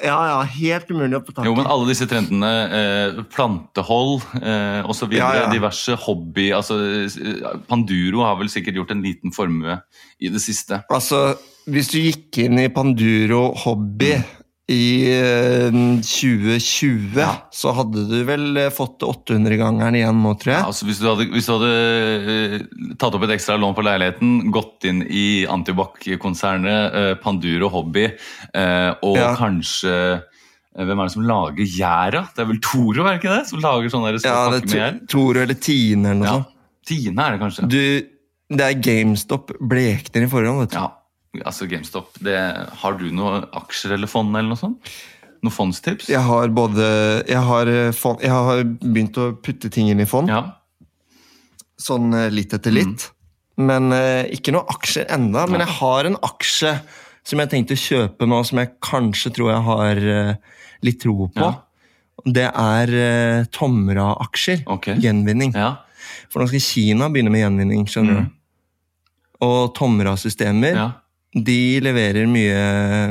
Ja, 0.03 0.17
ja, 0.27 0.39
helt 0.57 0.89
umulig 0.91 1.17
å 1.17 1.23
få 1.23 1.33
tak 1.33 1.45
i. 1.45 1.49
Jo, 1.49 1.55
men 1.55 1.69
alle 1.71 1.87
disse 1.89 2.07
trendene, 2.11 2.51
eh, 2.77 3.21
plantehold 3.31 4.25
eh, 4.41 4.89
osv., 4.91 5.15
Ja, 5.15 5.31
ja. 5.39 5.45
diverse 5.53 5.95
hobby 6.05 6.49
altså 6.57 6.81
eh, 7.07 7.45
Panduro 7.71 8.25
har 8.27 8.41
vel 8.41 8.51
sikkert 8.53 8.81
gjort 8.81 8.91
en 8.91 9.05
liten 9.05 9.35
formue 9.35 9.79
i 10.19 10.33
det 10.35 10.43
siste. 10.43 10.83
Altså, 10.93 11.37
hvis 11.71 11.93
du 11.95 12.01
gikk 12.03 12.43
inn 12.43 12.59
i 12.61 12.69
Panduro 12.75 13.53
Hobby 13.65 14.17
i 14.73 15.13
eh, 15.13 15.71
2020, 16.01 17.19
Ja. 17.21 17.35
så 17.53 17.73
hadde 17.77 18.05
du 18.09 18.17
vel 18.25 18.57
eh, 18.57 18.71
fått 18.73 19.03
800-gangeren 19.05 19.99
igjen 19.99 20.23
nå, 20.25 20.33
tror 20.41 20.53
Ja, 20.55 20.59
jeg. 20.63 20.69
altså 20.71 20.87
hvis 20.89 21.01
du 21.03 21.09
hadde, 21.11 21.27
hvis 21.35 21.49
du 21.49 21.53
hadde 21.53 21.73
eh, 21.75 22.95
tatt 22.97 23.15
opp 23.19 23.27
et 23.27 23.35
ekstra 23.37 23.59
lån 23.61 23.75
på 23.77 23.85
leiligheten, 23.85 24.51
gått 24.55 24.87
inn 24.89 25.03
i 25.05 25.45
Antibac-konsernet, 25.53 26.95
eh, 26.97 27.15
Panduro 27.21 27.69
Hobby, 27.75 28.07
eh, 28.55 28.95
og 29.05 29.17
Ja. 29.21 29.35
kanskje 29.37 29.95
eh, 30.75 30.85
hvem 30.85 30.99
er 30.99 31.05
det 31.11 31.13
som 31.13 31.29
lager 31.29 31.65
gjæra? 31.69 32.25
Det 32.35 32.43
er 32.43 32.51
vel 32.51 32.61
Toro, 32.65 33.05
er 33.05 33.13
det 33.19 33.21
ikke 33.23 33.37
det? 33.37 33.47
Som 33.53 33.61
lager 33.61 33.89
sånne 33.93 34.17
Ja, 34.25 34.49
det 34.51 34.75
er 34.75 34.99
to- 34.99 35.07
Toro 35.19 35.41
eller 35.45 35.55
Tine 35.61 36.11
eller 36.11 36.15
noe 36.25 36.27
Ja. 36.27 36.33
sånt. 36.41 36.47
Tine 36.87 37.21
er 37.21 37.31
det 37.37 37.41
kanskje. 37.45 37.69
Du, 37.69 38.07
det 38.57 38.61
er 38.65 38.81
GameStop 38.81 39.53
blekner 39.61 40.25
i 40.25 40.27
forhånd, 40.29 40.61
vet 40.65 40.71
du. 40.73 40.77
Ja, 40.81 40.89
altså 41.45 41.67
GameStop. 41.71 42.15
Det, 42.23 42.37
har 42.83 42.99
du 43.01 43.11
noen 43.11 43.45
aksjer 43.53 43.93
eller 43.97 44.07
fond 44.11 44.31
eller 44.37 44.49
noe 44.55 44.61
sånt? 44.61 44.93
Noen 45.45 45.53
fondstips? 45.53 46.07
Jeg 46.09 46.23
har 46.25 46.49
både 46.49 46.87
Jeg 47.29 47.43
har, 47.45 47.67
eh, 47.69 47.91
fond, 47.93 48.21
jeg 48.23 48.31
har 48.31 48.63
begynt 48.65 49.19
å 49.21 49.33
putte 49.43 49.71
ting 49.71 49.89
inn 49.91 50.01
i 50.01 50.07
fond, 50.09 50.29
Ja. 50.29 50.43
sånn 51.81 52.13
eh, 52.15 52.31
litt 52.31 52.55
etter 52.55 52.73
litt. 52.73 53.11
Men 53.57 53.93
eh, 53.93 54.25
ikke 54.35 54.53
noe 54.55 54.65
aksjer 54.73 55.07
enda. 55.15 55.47
Men 55.51 55.61
jeg 55.61 55.75
har 55.81 56.05
en 56.09 56.17
aksje 56.23 56.81
som 57.25 57.41
jeg 57.41 57.51
tenkte 57.53 57.75
å 57.77 57.81
kjøpe 57.81 58.27
nå, 58.29 58.43
som 58.45 58.59
jeg 58.61 58.73
kanskje 58.85 59.31
tror 59.35 59.51
jeg 59.53 59.63
har 59.69 60.01
litt 60.85 60.99
tro 61.01 61.29
på. 61.33 61.41
Ja. 61.41 61.55
Det 62.25 62.45
er 62.51 62.91
uh, 62.95 63.45
Tomra-aksjer. 63.53 64.63
Ok. 64.71 64.91
Gjenvinning. 65.01 65.53
ja. 65.57 65.71
For 66.31 66.41
nå 66.43 66.49
skal 66.51 66.61
Kina 66.61 67.09
begynne 67.09 67.33
med 67.33 67.41
gjenvinning. 67.43 67.87
skjønner 67.89 68.19
Mm. 68.21 68.25
du? 68.25 69.47
Og 69.47 69.75
Tomra-systemer 69.75 70.75
ja. 70.77 70.87
De 71.35 71.61
leverer 71.83 72.29
mye, 72.31 72.59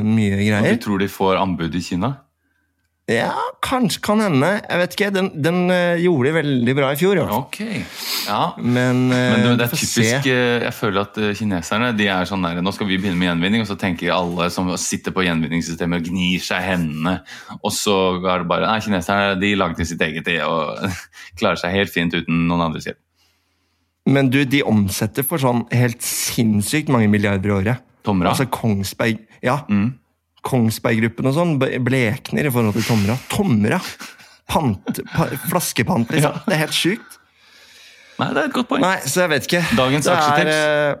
mye 0.00 0.60
Og 0.60 0.70
du 0.72 0.80
tror 0.80 1.02
de 1.02 1.10
får 1.12 1.40
anbud 1.42 1.74
i 1.76 1.82
Kina? 1.84 2.14
Ja, 3.04 3.34
kanskje 3.60 4.00
kan 4.00 4.20
hende. 4.24 4.48
Jeg 4.64 4.80
vet 4.80 4.94
ikke. 4.96 5.08
Den, 5.12 5.26
den 5.44 5.58
eh, 5.68 6.00
gjorde 6.00 6.30
det 6.30 6.34
veldig 6.38 6.74
bra 6.78 6.92
i 6.94 6.96
fjor. 6.96 7.18
i 7.20 7.20
Okay. 7.20 7.82
Ok. 7.82 7.98
Ja. 8.24 8.54
Men, 8.56 9.12
eh, 9.12 9.32
Men 9.34 9.58
det 9.60 9.66
er 9.66 9.74
typisk 9.74 10.28
eh, 10.32 10.64
Jeg 10.64 10.72
føler 10.72 11.02
at 11.02 11.20
kineserne 11.36 11.90
de 11.98 12.08
er 12.08 12.24
sånn 12.24 12.46
der, 12.46 12.62
Nå 12.64 12.72
skal 12.72 12.88
vi 12.88 12.96
begynne 12.96 13.20
med 13.20 13.28
gjenvinning, 13.28 13.60
og 13.60 13.68
så 13.68 13.76
tenker 13.76 14.14
alle 14.14 14.48
som 14.54 14.72
sitter 14.80 15.12
på 15.12 15.26
gjenvinningssystemet 15.26 16.00
og 16.00 16.08
gnir 16.08 16.40
seg 16.48 16.64
i 16.64 16.70
hendene. 16.72 17.18
Og 17.60 17.76
så 17.76 17.98
er 18.22 18.40
det 18.40 18.48
bare 18.54 18.72
Nei, 18.72 18.80
kineserne 18.86 19.36
de 19.42 19.52
lagde 19.60 19.84
sitt 19.84 20.00
eget 20.00 20.24
det 20.24 20.40
og 20.48 20.88
klarer 21.40 21.60
seg 21.60 21.76
helt 21.76 21.92
fint 21.92 22.16
uten 22.16 22.46
noen 22.48 22.70
andres 22.70 22.88
hjelp. 22.88 23.02
Men 24.08 24.32
du, 24.32 24.46
de 24.48 24.64
omsetter 24.64 25.24
for 25.28 25.40
sånn 25.40 25.66
helt 25.76 26.00
sinnssykt 26.04 26.92
mange 26.92 27.12
milliarder 27.12 27.52
i 27.52 27.60
året. 27.60 27.90
Tomra. 28.04 28.32
Altså 28.34 28.46
Kongsberg 28.52 29.18
Ja, 29.42 29.62
Mm. 29.68 29.94
Kongsberg-gruppen 30.44 31.24
og 31.30 31.34
sånn 31.38 31.54
blekner 31.58 32.44
i 32.44 32.50
forhold 32.52 32.76
til 32.76 32.84
Tomra. 32.84 33.16
Tomra! 33.32 33.78
Pant, 34.46 34.98
pa, 35.14 35.24
flaskepant, 35.48 36.10
liksom. 36.12 36.34
Ja. 36.36 36.42
Det 36.44 36.52
er 36.52 36.60
helt 36.66 36.76
sjukt. 36.76 37.14
Nei, 38.20 38.28
det 38.36 38.42
er 38.42 38.50
et 38.50 38.52
godt 38.52 38.68
poeng. 38.68 38.84
Nei, 38.84 38.98
så 39.08 39.24
jeg 39.24 39.30
vet 39.32 39.48
ikke. 39.48 39.62
Dagens 39.78 40.04
Det 40.04 40.12
aksjetips. 40.12 40.58
Er, 40.58 41.00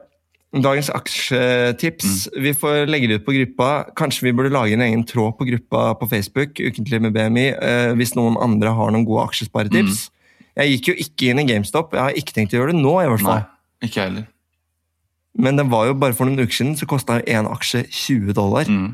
dagens 0.64 0.88
aksjetips. 0.96 2.08
Mm. 2.32 2.40
Vi 2.46 2.54
får 2.62 2.88
legge 2.88 3.10
det 3.10 3.20
ut 3.20 3.26
på 3.28 3.34
gruppa. 3.36 3.68
Kanskje 4.00 4.26
vi 4.30 4.32
burde 4.38 4.54
lage 4.54 4.72
en 4.78 4.86
egen 4.86 5.04
tråd 5.06 5.36
på 5.38 5.46
gruppa 5.50 5.84
på 6.00 6.08
Facebook, 6.10 6.56
ukentlig 6.56 7.02
med 7.04 7.12
BMI, 7.14 7.46
eh, 7.52 7.92
hvis 8.00 8.16
noen 8.16 8.40
andre 8.40 8.72
har 8.74 8.90
noen 8.96 9.04
gode 9.06 9.28
aksjesparetips. 9.28 10.06
Mm. 10.08 10.10
Jeg 10.64 10.72
gikk 10.72 10.88
jo 10.88 10.96
ikke 11.04 11.30
inn 11.34 11.42
i 11.44 11.48
GameStop. 11.52 11.92
Jeg 11.92 12.00
har 12.00 12.16
ikke 12.16 12.32
tenkt 12.40 12.54
å 12.56 12.62
gjøre 12.62 12.72
det 12.72 12.80
nå, 12.80 12.94
i 13.02 13.08
hvert 13.12 13.24
fall. 13.28 13.44
Nei, 13.44 13.88
ikke 13.90 14.06
heller. 14.08 14.26
Men 15.38 15.58
den 15.58 15.70
var 15.72 15.88
jo 15.88 15.96
bare 15.98 16.14
for 16.14 16.28
noen 16.28 16.44
uker 16.44 16.54
siden 16.54 16.76
så 16.78 16.86
kosta 16.90 17.18
én 17.20 17.48
aksje 17.50 17.84
20 17.90 18.36
dollar. 18.36 18.70
Mm. 18.70 18.92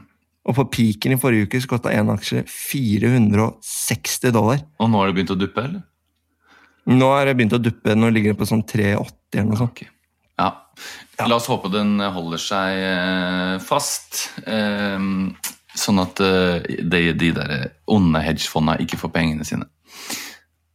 Og 0.49 0.57
på 0.57 0.65
peaken 0.73 1.15
i 1.15 1.21
forrige 1.21 1.49
uke 1.49 1.61
så 1.61 1.69
kosta 1.69 1.93
én 1.93 2.09
aksje 2.13 2.47
460 2.49 4.33
dollar. 4.35 4.63
Og 4.81 4.89
nå 4.91 5.03
har 5.03 5.11
det 5.11 5.19
begynt 5.19 5.35
å 5.35 5.39
duppe, 5.41 5.67
eller? 5.69 5.85
Nå 6.91 7.11
har 7.13 7.29
det 7.29 7.37
begynt 7.37 7.59
å 7.59 7.63
duppe. 7.63 7.95
Nå 7.95 8.09
ligger 8.15 8.33
det 8.33 8.41
på 8.41 8.49
sånn 8.49 8.65
380 8.65 9.37
eller 9.37 9.51
noe 9.53 9.61
sånt. 9.61 9.77
Okay. 9.77 9.93
Ja. 10.41 10.49
La 11.29 11.37
oss 11.37 11.51
håpe 11.53 11.69
den 11.69 12.01
holder 12.01 12.41
seg 12.41 12.81
eh, 12.89 13.55
fast. 13.61 14.31
eh, 14.49 14.97
sånn 15.79 16.03
at 16.03 16.21
eh, 16.25 16.65
de, 16.83 17.03
de 17.15 17.31
der 17.37 17.53
onde 17.91 18.23
hedgefondene 18.25 18.81
ikke 18.85 18.99
får 19.01 19.13
pengene 19.15 19.47
sine. 19.47 19.69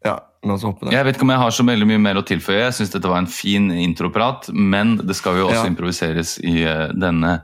Ja, 0.05 0.19
la 0.45 0.53
oss 0.57 0.63
håpe 0.67 0.85
det. 0.87 0.93
Jeg 0.95 1.05
vet 1.07 1.15
ikke 1.17 1.25
om 1.27 1.31
jeg 1.33 1.41
har 1.43 1.51
så 1.57 1.63
veldig 1.67 1.87
mye 1.89 2.01
mer 2.03 2.15
å 2.21 2.25
tilføye. 2.27 2.61
Jeg 2.67 2.75
synes 2.79 2.91
dette 2.93 3.09
var 3.11 3.19
en 3.23 3.29
fin 3.31 3.65
introprat, 3.71 4.49
men 4.53 4.87
det 5.01 5.15
skal 5.17 5.33
jo 5.41 5.47
også 5.49 5.63
Ja. 5.63 5.71
improviseres 5.71 6.29
i 6.43 6.55
eh, 6.63 6.89
denne 6.93 7.39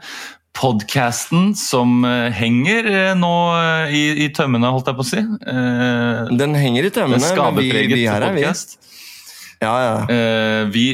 podcasten 0.54 1.54
som 1.56 2.04
eh, 2.06 2.28
henger 2.36 2.86
eh, 2.92 3.14
nå 3.16 3.32
i, 3.96 4.02
i 4.26 4.28
tømmene, 4.36 4.68
holdt 4.76 4.88
jeg 4.92 4.98
på 5.00 5.06
å 5.06 5.08
si. 5.08 5.22
Eh, 5.24 6.32
Den 6.38 6.56
henger 6.60 6.84
i 6.90 6.94
tømmene, 6.94 7.24
men 7.24 7.56
vi, 7.62 7.72
vi 7.94 8.04
er 8.06 8.22
her, 8.28 8.36
vi. 8.36 8.44
Ja, 9.62 9.76
ja. 9.86 9.98
Eh, 10.10 10.64
vi 10.74 10.86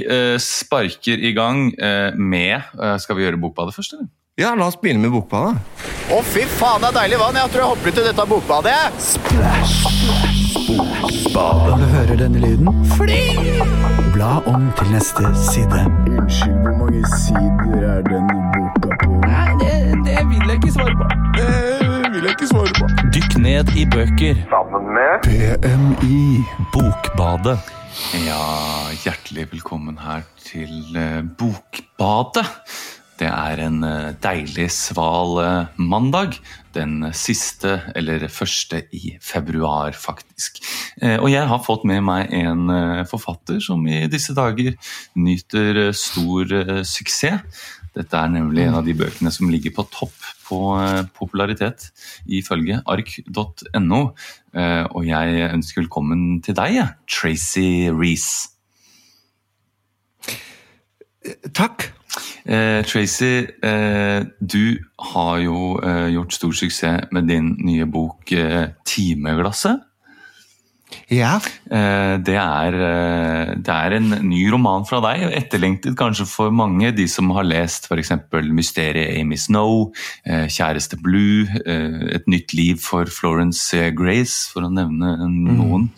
sparker 0.44 1.18
i 1.24 1.32
gang 1.34 1.70
med 2.20 2.62
Skal 3.00 3.16
vi 3.16 3.24
gjøre 3.24 3.40
Bokbadet 3.40 3.72
først, 3.78 3.94
eller? 3.96 4.08
ja, 4.38 4.52
la 4.54 4.68
oss 4.70 4.76
begynne 4.78 5.02
med 5.02 5.10
Bokbadet. 5.16 5.56
Å, 6.14 6.20
fy 6.22 6.44
faen, 6.60 6.82
det 6.84 6.90
er 6.92 6.98
deilig 7.00 7.18
vann. 7.24 7.40
Jeg 7.42 7.50
tror 7.56 7.62
jeg 7.64 7.72
hopper 7.72 7.90
ut 7.90 7.98
i 7.98 8.06
dette 8.12 8.26
bokbadet. 8.30 8.78
Når 10.78 11.78
du 11.78 11.84
hører 11.84 12.16
denne 12.16 12.40
lyden, 12.40 12.68
bla 14.14 14.34
om 14.46 14.68
til 14.78 14.92
neste 14.94 15.24
side. 15.52 15.80
Unnskyld, 16.12 16.58
hvor 16.66 16.76
mange 16.82 17.02
sider 17.24 17.86
er 17.94 18.02
denne 18.06 18.38
boka 18.54 18.98
på? 19.04 19.18
Nei, 19.26 19.48
det, 19.62 19.72
det 20.06 20.22
vil 20.30 20.44
jeg 20.52 20.60
ikke 20.60 20.74
svare 20.76 20.94
på. 21.00 21.08
Det 21.38 22.12
vil 22.14 22.22
jeg 22.28 22.36
ikke 22.36 22.50
svare 22.52 22.74
på. 22.78 22.90
Dykk 23.16 23.38
ned 23.48 23.74
i 23.74 23.88
bøker. 23.96 24.44
BMI. 25.26 26.22
Bokbadet. 26.74 27.58
Ja, 28.28 28.42
hjertelig 29.04 29.48
velkommen 29.52 29.98
her 29.98 30.22
til 30.46 30.98
eh, 30.98 31.24
Bokbadet. 31.40 32.46
Det 33.18 33.28
er 33.28 33.62
en 33.66 33.82
eh, 33.86 34.12
deilig 34.22 34.68
sval 34.76 35.40
eh, 35.42 35.80
mandag. 35.82 36.38
Den 36.76 37.08
siste, 37.18 37.80
eller 37.98 38.28
første 38.30 38.84
i 38.94 39.16
februar, 39.24 39.96
faktisk. 39.98 40.60
Eh, 41.02 41.18
Og 41.18 41.32
jeg 41.32 41.50
har 41.50 41.64
fått 41.66 41.88
med 41.90 42.04
meg 42.06 42.30
en 42.38 42.70
forfatter 43.10 43.60
som 43.64 43.82
i 43.90 44.06
disse 44.12 44.36
dager 44.38 44.76
nyter 45.18 45.90
stor 45.98 46.54
suksess. 46.86 47.42
Dette 47.98 48.14
er 48.14 48.30
nemlig 48.30 48.68
en 48.68 48.78
av 48.78 48.86
de 48.86 48.94
bøkene 48.94 49.32
som 49.34 49.50
ligger 49.50 49.74
på 49.74 49.88
topp 49.90 50.14
på 50.46 50.60
popularitet 51.18 51.90
ifølge 52.30 52.78
ark.no. 52.86 54.02
Og 54.94 55.02
jeg 55.10 55.50
ønsker 55.50 55.82
velkommen 55.82 56.38
til 56.46 56.56
deg, 56.62 56.78
Tracy 57.10 57.90
Reece. 57.90 58.54
Takk. 61.58 61.90
Eh, 62.48 62.82
Tracy, 62.88 63.48
eh, 63.64 64.24
du 64.40 64.80
har 65.14 65.40
jo 65.44 65.76
eh, 65.84 66.08
gjort 66.16 66.34
stor 66.34 66.56
suksess 66.56 67.12
med 67.12 67.28
din 67.28 67.58
nye 67.60 67.86
bok 67.86 68.32
eh, 68.32 68.70
'Timeglasset'. 68.88 69.84
Ja. 71.12 71.36
Eh, 71.72 72.16
det, 72.24 72.36
er, 72.40 72.76
eh, 72.80 73.56
det 73.60 73.74
er 73.74 73.96
en 73.98 74.10
ny 74.30 74.46
roman 74.52 74.86
fra 74.88 75.02
deg, 75.04 75.26
etterlengtet 75.36 75.98
kanskje 76.00 76.28
for 76.30 76.56
mange. 76.56 76.94
De 76.96 77.08
som 77.12 77.30
har 77.36 77.48
lest 77.48 77.90
f.eks. 77.92 78.14
'Mysteriet 78.32 79.20
Amy 79.20 79.36
Snow', 79.36 79.92
eh, 80.26 80.48
'Kjæreste 80.48 80.96
Blue', 81.04 81.48
eh, 81.66 82.16
'Et 82.16 82.28
nytt 82.28 82.54
liv 82.54 82.80
for 82.80 83.06
Florence 83.06 83.76
Grace', 83.92 84.48
for 84.54 84.64
å 84.64 84.72
nevne 84.72 85.18
noen. 85.28 85.90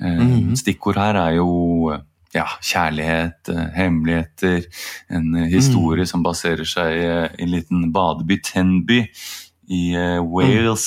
Eh, 0.00 0.54
Stikkord 0.58 0.98
her 0.98 1.14
er 1.14 1.38
jo 1.38 1.94
ja, 2.36 2.46
kjærlighet, 2.60 3.50
eh, 3.52 3.64
hemmeligheter, 3.80 4.68
en 5.10 5.32
historie 5.48 5.76
historie 5.76 6.06
som 6.08 6.24
baserer 6.24 6.68
seg 6.68 7.00
eh, 7.00 7.24
i 7.38 7.46
en 7.46 7.54
liten 7.54 7.88
badeby, 7.94 8.40
Tenby, 8.44 9.02
i 9.68 9.82
eh, 9.96 10.20
Wales. 10.22 10.86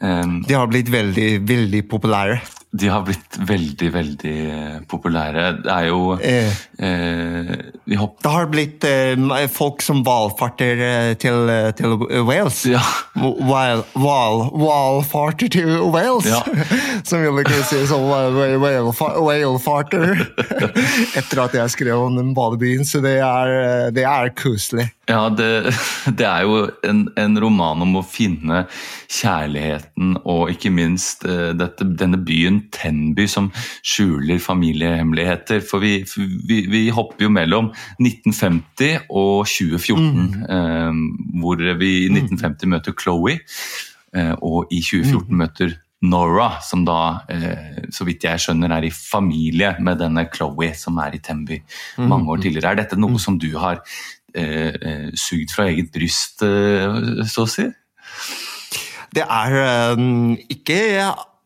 Eh, 0.00 0.26
De 0.46 0.54
har 0.56 0.68
blitt 0.70 0.90
veldig, 0.92 1.30
veldig 1.48 1.82
populære. 1.90 2.40
De 2.78 2.88
har 2.88 3.02
blitt 3.06 3.38
veldig, 3.48 3.92
veldig 3.94 4.34
eh, 4.52 4.80
populære. 4.88 5.52
Det 5.64 5.72
er 5.72 5.86
jo 5.88 6.16
Eh, 6.16 6.52
eh, 6.78 7.56
Det 7.86 8.30
har 8.30 8.46
blitt 8.50 8.84
eh, 8.84 9.46
folk 9.52 9.82
som 9.82 10.02
valfarter 10.04 10.80
eh, 10.82 11.14
til, 11.20 11.48
eh, 11.50 11.70
til 11.76 11.86
Wales. 12.26 12.64
Ja. 12.66 12.80
Wal, 13.16 13.84
wal, 13.94 14.50
valfarter 14.52 15.48
til 15.52 15.78
Wales! 15.94 16.26
Ja. 16.26 16.42
som 17.08 17.22
vil 17.22 17.38
ikke 17.44 17.62
si 17.68 17.86
som 17.88 18.02
whalefarter. 18.06 20.26
Etter 21.18 21.44
at 21.44 21.54
jeg 21.56 21.70
skrev 21.76 21.96
om 22.08 22.16
den 22.18 22.34
badebyen, 22.36 22.84
så 22.86 23.00
det 23.04 23.18
er, 23.22 23.46
det 23.94 24.04
er 24.08 24.28
koselig. 24.36 24.88
Ja, 25.06 25.28
det, 25.30 25.70
det 26.18 26.26
er 26.26 26.42
jo 26.46 26.70
en, 26.86 27.06
en 27.16 27.40
roman 27.40 27.82
om 27.86 27.96
å 28.00 28.04
finne 28.06 28.64
kjærligheten 29.06 30.16
og 30.24 30.50
ikke 30.50 30.70
minst 30.74 31.22
dette, 31.26 31.84
denne 31.96 32.18
byen 32.18 32.65
Tenby 32.72 33.26
som 33.30 33.50
skjuler 33.84 34.40
familiehemmeligheter. 34.42 35.62
For 35.66 35.82
vi, 35.84 36.00
vi, 36.48 36.62
vi 36.72 36.84
hopper 36.94 37.26
jo 37.26 37.32
mellom 37.32 37.72
1950 38.00 39.08
og 39.10 39.46
2014, 39.50 40.46
eh, 40.58 41.02
hvor 41.42 41.66
vi 41.80 41.92
i 42.04 42.12
1950 42.12 42.72
møter 42.74 42.96
Chloé, 42.96 43.40
eh, 44.16 44.34
og 44.40 44.70
i 44.70 44.82
2014 44.84 45.42
møter 45.42 45.76
Nora, 46.06 46.60
som 46.60 46.84
da, 46.84 47.22
eh, 47.32 47.86
så 47.90 48.04
vidt 48.04 48.26
jeg 48.26 48.42
skjønner, 48.42 48.74
er 48.76 48.84
i 48.84 48.92
familie 48.92 49.72
med 49.80 49.98
denne 50.02 50.26
Chloé 50.32 50.74
som 50.76 50.98
er 51.02 51.16
i 51.16 51.22
Tenby 51.24 51.62
mange 51.98 52.28
år 52.30 52.42
tidligere. 52.44 52.74
Er 52.74 52.82
dette 52.82 53.00
noe 53.00 53.18
som 53.22 53.38
du 53.40 53.48
har 53.56 53.80
eh, 54.36 54.74
eh, 54.76 55.08
sugd 55.16 55.54
fra 55.54 55.70
eget 55.70 55.90
bryst, 55.94 56.44
eh, 56.44 57.24
så 57.24 57.46
å 57.46 57.50
si? 57.50 57.66
Det 59.16 59.24
er 59.24 59.56
eh, 59.62 60.04
ikke 60.52 60.80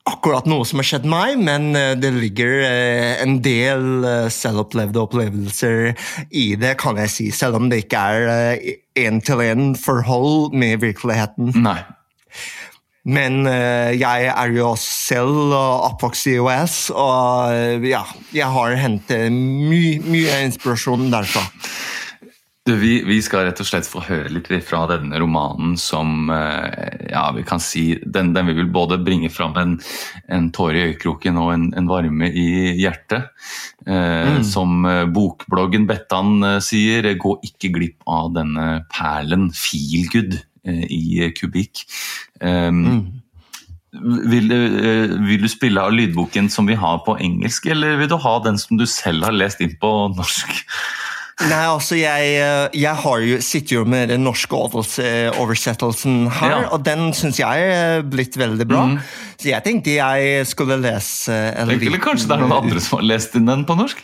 akkurat 0.08 0.46
noe 0.48 0.64
som 0.68 0.80
har 0.80 0.88
skjedd 0.88 1.06
meg, 1.08 1.36
men 1.42 1.74
eh, 1.76 1.92
det 2.00 2.12
ligger 2.16 2.54
eh, 2.66 3.20
en 3.22 3.38
del 3.44 4.04
uh, 4.06 4.28
selvopplevde 4.32 5.02
opplevelser 5.02 5.92
i 6.30 6.46
det, 6.60 6.76
kan 6.80 6.98
jeg 7.02 7.12
si. 7.12 7.28
Selv 7.34 7.60
om 7.60 7.68
det 7.70 7.84
ikke 7.84 8.04
er 8.16 8.58
én-til-én-forhold 8.98 10.56
med 10.56 10.80
virkeligheten. 10.86 11.52
Nei. 11.60 11.80
Men 13.08 13.46
eh, 13.48 13.96
jeg 13.96 14.28
er 14.28 14.52
jo 14.52 14.74
selv 14.76 15.54
oppvokst 15.56 16.28
i 16.28 16.36
OS, 16.42 16.74
og 16.92 17.54
eh, 17.54 17.86
ja, 17.88 18.02
jeg 18.36 18.48
har 18.52 18.76
hentet 18.76 19.32
my 19.32 19.84
mye 20.04 20.42
inspirasjon 20.44 21.08
derfra. 21.12 21.46
Du, 22.70 22.76
vi, 22.78 23.00
vi 23.02 23.16
skal 23.18 23.48
rett 23.48 23.58
og 23.58 23.66
slett 23.66 23.88
få 23.90 23.98
høre 24.06 24.30
litt 24.30 24.46
fra 24.62 24.84
denne 24.86 25.18
romanen 25.18 25.72
som 25.80 26.30
eh, 26.30 27.08
ja, 27.10 27.24
vi 27.34 27.42
kan 27.42 27.58
si, 27.58 27.96
den, 28.06 28.30
den 28.36 28.46
vil 28.46 28.68
både 28.70 29.00
bringe 29.02 29.26
fram 29.32 29.56
en, 29.58 29.72
en 30.30 30.46
tåre 30.54 30.78
i 30.78 30.84
øyekroken 30.92 31.40
og 31.40 31.50
en, 31.56 31.64
en 31.74 31.88
varme 31.90 32.28
i 32.30 32.76
hjertet. 32.78 33.32
Eh, 33.90 34.38
Som 34.46 34.86
eh, 34.86 35.02
bokbloggen 35.10 35.88
Bettan 35.90 36.36
eh, 36.46 36.60
sier, 36.62 37.10
gå 37.18 37.34
ikke 37.48 37.72
glipp 37.74 38.06
av 38.06 38.30
denne 38.38 38.68
perlen, 38.94 39.50
feelgood, 39.50 40.38
eh, 40.62 40.86
i 40.86 41.32
kubikk. 41.34 41.82
Um, 42.38 43.18
vil, 44.30 44.46
eh, 44.54 45.18
vil 45.26 45.42
du 45.42 45.50
spille 45.50 45.82
av 45.82 45.96
lydboken 45.96 46.46
som 46.54 46.70
vi 46.70 46.78
har 46.78 47.02
på 47.02 47.18
engelsk, 47.18 47.66
eller 47.74 47.98
vil 47.98 48.14
du 48.14 48.20
ha 48.22 48.38
den 48.46 48.62
som 48.62 48.78
du 48.78 48.86
selv 48.86 49.26
har 49.26 49.34
lest 49.34 49.64
inn 49.64 49.74
på 49.82 49.96
norsk? 50.14 50.60
Nei, 51.40 51.62
altså, 51.64 51.96
jeg, 51.96 52.32
eh, 52.36 52.66
jeg 52.76 52.96
har 53.00 53.22
jo, 53.24 53.36
sitter 53.40 53.78
jo 53.78 53.84
med 53.88 54.10
den 54.12 54.20
norske 54.26 54.52
oversettelsen 55.40 56.26
her, 56.36 56.50
Ja. 56.50 56.58
og 56.74 56.82
den 56.84 57.14
syns 57.16 57.38
jeg 57.40 57.70
er 57.70 58.02
blitt 58.02 58.36
veldig 58.36 58.66
bra. 58.68 58.82
Så 59.40 59.48
jeg 59.48 59.64
tenkte 59.64 59.94
jeg 59.94 60.46
skulle 60.46 60.76
lese 60.82 61.32
Eller, 61.32 61.80
Eller 61.80 61.98
kanskje 62.02 62.28
det 62.28 62.36
er 62.36 62.42
noen 62.44 62.52
andre 62.58 62.80
som 62.84 62.98
har 62.98 63.06
lest 63.08 63.34
inn 63.40 63.46
den 63.48 63.64
på 63.64 63.76
norsk? 63.78 64.02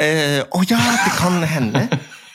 Eh, 0.00 0.40
Å 0.40 0.62
ja, 0.70 0.78
det 1.04 1.12
kan 1.18 1.42
hende. 1.44 1.84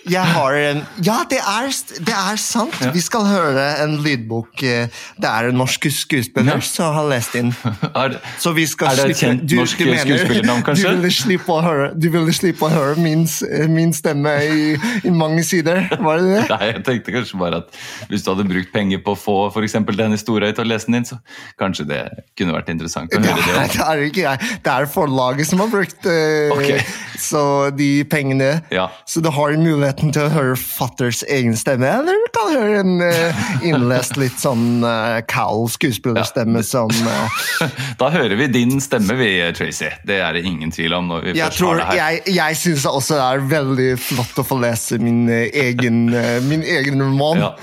Jeg 0.06 0.22
har 0.36 0.54
en 0.54 0.82
Ja, 1.06 1.16
det 1.30 1.40
er, 1.42 1.70
det 2.06 2.14
er 2.14 2.38
sant! 2.42 2.76
Ja. 2.84 2.92
Vi 2.94 3.02
skal 3.02 3.26
høre 3.26 3.64
en 3.84 3.96
lydbok. 4.04 4.62
eh, 4.64 4.88
Det 5.18 5.30
er 5.30 5.50
en 5.50 5.58
norsk 5.58 5.88
skuespiller 5.92 6.56
Ja. 6.56 6.60
som 6.62 6.94
har 6.94 7.08
lest 7.10 7.36
inn. 7.36 7.50
Er, 7.96 8.20
Så 8.40 8.54
vi 8.54 8.66
skal 8.70 8.88
Er 8.92 8.96
det 8.96 9.16
et 9.16 9.18
kjent 9.24 9.56
norsk 9.58 9.80
skuespillernavn, 9.82 10.64
kanskje? 10.68 10.92
Du 10.92 11.00
ville 11.02 11.12
slippe 11.12 11.52
å 11.56 11.62
høre, 11.66 11.88
du 11.98 12.10
ville 12.14 12.34
slippe 12.36 12.66
å 12.68 12.70
høre 12.70 12.96
min, 13.02 13.26
min 13.72 13.94
stemme 13.94 14.34
i, 14.46 14.76
i 15.04 15.14
mange 15.14 15.44
sider, 15.48 15.88
var 16.02 16.22
det 16.22 16.30
det? 16.36 16.44
nei, 16.54 16.70
jeg 16.74 16.84
tenkte 16.86 17.16
kanskje 17.16 17.40
bare 17.42 17.62
at 17.64 17.82
hvis 18.12 18.26
du 18.26 18.32
hadde 18.34 18.46
brukt 18.50 18.72
penger 18.76 19.02
på 19.06 19.16
å 19.16 19.20
få 19.20 19.64
eksempel 19.66 19.98
Dennis 19.98 20.22
Storøy 20.26 20.52
til 20.54 20.66
å 20.66 20.70
lese 20.70 20.86
den 20.90 21.00
inn, 21.02 21.08
så 21.10 21.18
kanskje 21.60 21.88
det 21.90 22.02
kunne 22.38 22.54
vært 22.54 22.70
interessant 22.74 23.14
å 23.16 23.22
høre 23.24 23.42
det. 23.48 23.68
det 23.74 23.82
er 23.88 24.04
ikke 24.10 24.26
jeg. 24.28 24.54
Det 24.66 24.74
er 24.76 24.86
forlaget 24.92 25.50
som 25.50 25.64
har 25.64 25.72
brukt 25.74 26.06
okay. 26.54 26.82
Så 27.18 27.42
de 27.76 28.04
pengene. 28.12 28.60
Ja. 28.74 28.90
Så 29.08 29.22
du 29.24 29.30
har 29.34 29.56
muligheten 29.96 30.14
til 30.14 30.28
å 30.28 30.32
høre 30.34 30.56
fatters 30.60 31.24
egen 31.30 31.56
stemme, 31.56 31.88
eller 31.88 32.14
du 32.14 32.28
kan 32.36 32.52
høre 32.54 32.82
en 32.82 33.02
uh, 33.02 33.64
innlest 33.64 34.18
litt 34.18 34.38
sånn 34.40 34.84
uh, 34.84 35.22
kald 35.28 35.72
skuespillerstemme 35.72 36.64
som 36.64 36.90
uh, 36.90 37.40
Da 38.02 38.10
hører 38.12 38.36
vi 38.36 38.48
din 38.48 38.82
stemme, 38.82 39.16
vi, 39.16 39.40
Tracy. 39.56 39.90
Det 40.06 40.20
er 40.20 40.36
det 40.36 40.44
ingen 40.46 40.72
tvil 40.72 40.94
om 40.94 41.08
når 41.08 41.30
vi 41.30 41.38
Jeg 41.38 41.48
først 41.48 41.58
tror, 41.60 41.80
har 41.80 41.80
det 41.80 41.88
her. 41.88 41.96
jeg, 41.96 42.36
jeg 42.36 42.60
syns 42.60 42.86
også 42.86 43.16
det 43.16 43.26
er 43.26 43.48
veldig 43.56 43.90
flott 44.02 44.42
å 44.42 44.46
få 44.46 44.60
lese 44.60 45.00
min 45.00 45.26
eh, 45.30 45.48
egen, 45.66 46.10
eh, 46.14 46.42
min 46.44 46.64
egen 46.64 47.02
roman. 47.02 47.40
Ja. 47.40 47.54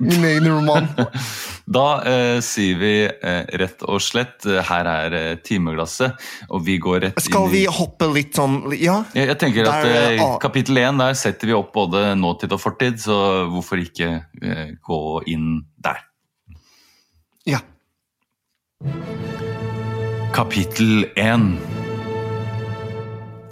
Min 0.00 0.24
egen 0.24 0.48
roman. 0.48 0.88
Da 1.70 2.02
eh, 2.02 2.40
sier 2.42 2.78
vi 2.80 2.94
eh, 3.06 3.44
rett 3.60 3.84
og 3.86 4.00
slett 4.02 4.42
eh, 4.48 4.58
her 4.66 4.88
er 4.90 5.14
eh, 5.14 5.36
timeglasset, 5.46 6.18
og 6.50 6.64
vi 6.66 6.80
går 6.82 7.04
rett 7.04 7.20
Skal 7.22 7.46
inn 7.46 7.52
vi 7.52 7.60
hoppe 7.70 8.08
litt 8.10 8.34
sånn 8.34 8.72
Ja? 8.74 8.96
jeg, 9.14 9.28
jeg 9.30 9.38
tenker 9.38 9.70
at 9.70 9.86
eh, 9.86 10.18
ah. 10.24 10.34
Kapittel 10.42 10.80
én 10.82 10.98
der 10.98 11.14
setter 11.14 11.46
vi 11.46 11.54
opp 11.54 11.70
både 11.76 12.16
nåtid 12.18 12.56
og 12.56 12.62
fortid, 12.64 12.98
så 12.98 13.46
hvorfor 13.52 13.84
ikke 13.84 14.10
eh, 14.42 14.74
gå 14.82 15.00
inn 15.30 15.60
der? 15.78 16.02
ja. 17.46 17.62
Kapittel 20.34 21.04
1 21.14 21.52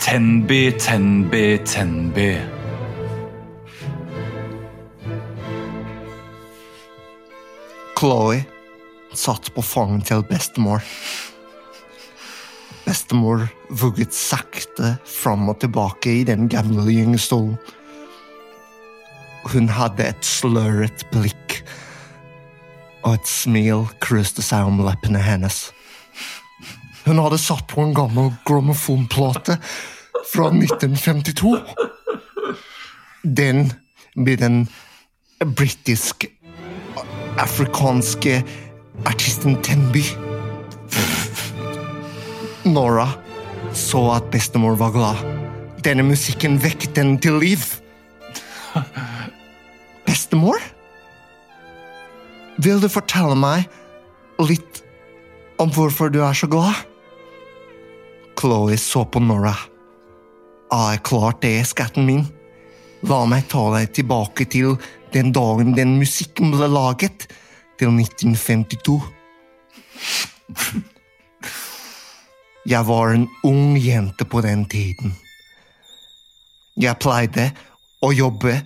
Tenby, 0.03 0.73
Tenby, 0.79 1.59
Tenby. 1.59 2.58
Chloé 7.99 8.45
satt 9.11 9.49
på 9.55 9.63
fanget 9.65 10.07
til 10.07 10.21
bestemor. 10.29 10.85
Bestemor 12.85 13.49
vugget 13.81 14.15
sakte 14.15 14.93
fram 15.03 15.49
og 15.51 15.59
tilbake 15.65 16.13
i 16.21 16.23
den 16.29 16.47
gamle 16.53 16.85
gyngestolen. 16.87 17.57
Hun 19.51 19.67
hadde 19.75 20.07
et 20.13 20.23
sløret 20.23 21.03
blikk, 21.11 21.59
og 23.03 23.19
et 23.19 23.27
smil 23.27 23.89
kruste 24.05 24.47
seg 24.47 24.71
om 24.71 24.79
leppene 24.87 25.19
hennes. 25.25 25.59
Hun 27.03 27.19
hadde 27.19 27.43
satt 27.43 27.67
på 27.73 27.83
en 27.83 27.97
gammel 27.99 28.31
grammofonplate 28.47 29.59
fra 30.31 30.51
1952. 30.55 31.57
Den 33.25 33.73
med 34.15 34.45
den 34.45 34.67
britiske 35.43 36.38
afrikanske 37.39 38.43
artisten 39.09 39.57
Tenby. 39.63 40.05
Nora 42.67 43.09
så 43.75 44.01
at 44.17 44.31
bestemor 44.33 44.77
var 44.81 44.93
glad. 44.95 45.23
Denne 45.85 46.05
musikken 46.07 46.59
vekket 46.63 46.99
henne 46.99 47.21
til 47.23 47.39
liv. 47.41 47.63
Bestemor? 50.09 50.61
Vil 52.59 52.83
du 52.83 52.89
fortelle 52.91 53.37
meg 53.39 53.69
litt 54.43 54.83
om 55.63 55.71
hvorfor 55.75 56.11
du 56.11 56.21
er 56.27 56.35
så 56.35 56.49
glad? 56.51 56.75
Chloé 58.39 58.79
så 58.79 59.05
på 59.07 59.23
Nora. 59.23 59.55
Er 60.75 61.01
klart 61.07 61.43
det, 61.43 61.57
skatten 61.67 62.07
min. 62.07 62.27
La 63.07 63.23
meg 63.31 63.47
ta 63.51 63.63
deg 63.77 63.93
tilbake 63.95 64.47
til 64.51 64.77
den 65.13 65.33
dagen 65.33 65.75
den 65.77 65.97
musikken 65.99 66.53
ble 66.55 66.69
laget, 66.71 67.29
til 67.79 67.93
1952. 67.95 68.99
Jeg 72.67 72.87
var 72.89 73.15
en 73.15 73.29
ung 73.47 73.77
jente 73.79 74.27
på 74.27 74.43
den 74.43 74.65
tiden. 74.69 75.15
Jeg 76.79 76.99
pleide 77.03 77.49
å 78.05 78.11
jobbe 78.13 78.59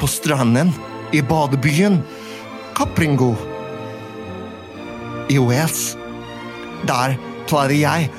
på 0.00 0.08
stranden 0.10 0.72
i 1.16 1.22
badebyen 1.24 2.00
Kapringo 2.76 3.34
i 5.32 5.38
Wales. 5.38 5.94
Der 6.88 7.16
pleide 7.48 7.78
jeg 7.78 8.10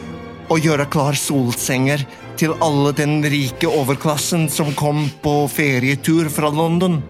å 0.54 0.58
gjøre 0.62 0.88
klar 0.90 1.18
solsenger 1.20 2.06
til 2.38 2.54
alle 2.64 2.94
den 2.96 3.20
rike 3.26 3.70
overklassen 3.70 4.48
som 4.50 4.74
kom 4.78 5.08
på 5.22 5.40
ferietur 5.52 6.30
fra 6.32 6.50
London. 6.54 7.02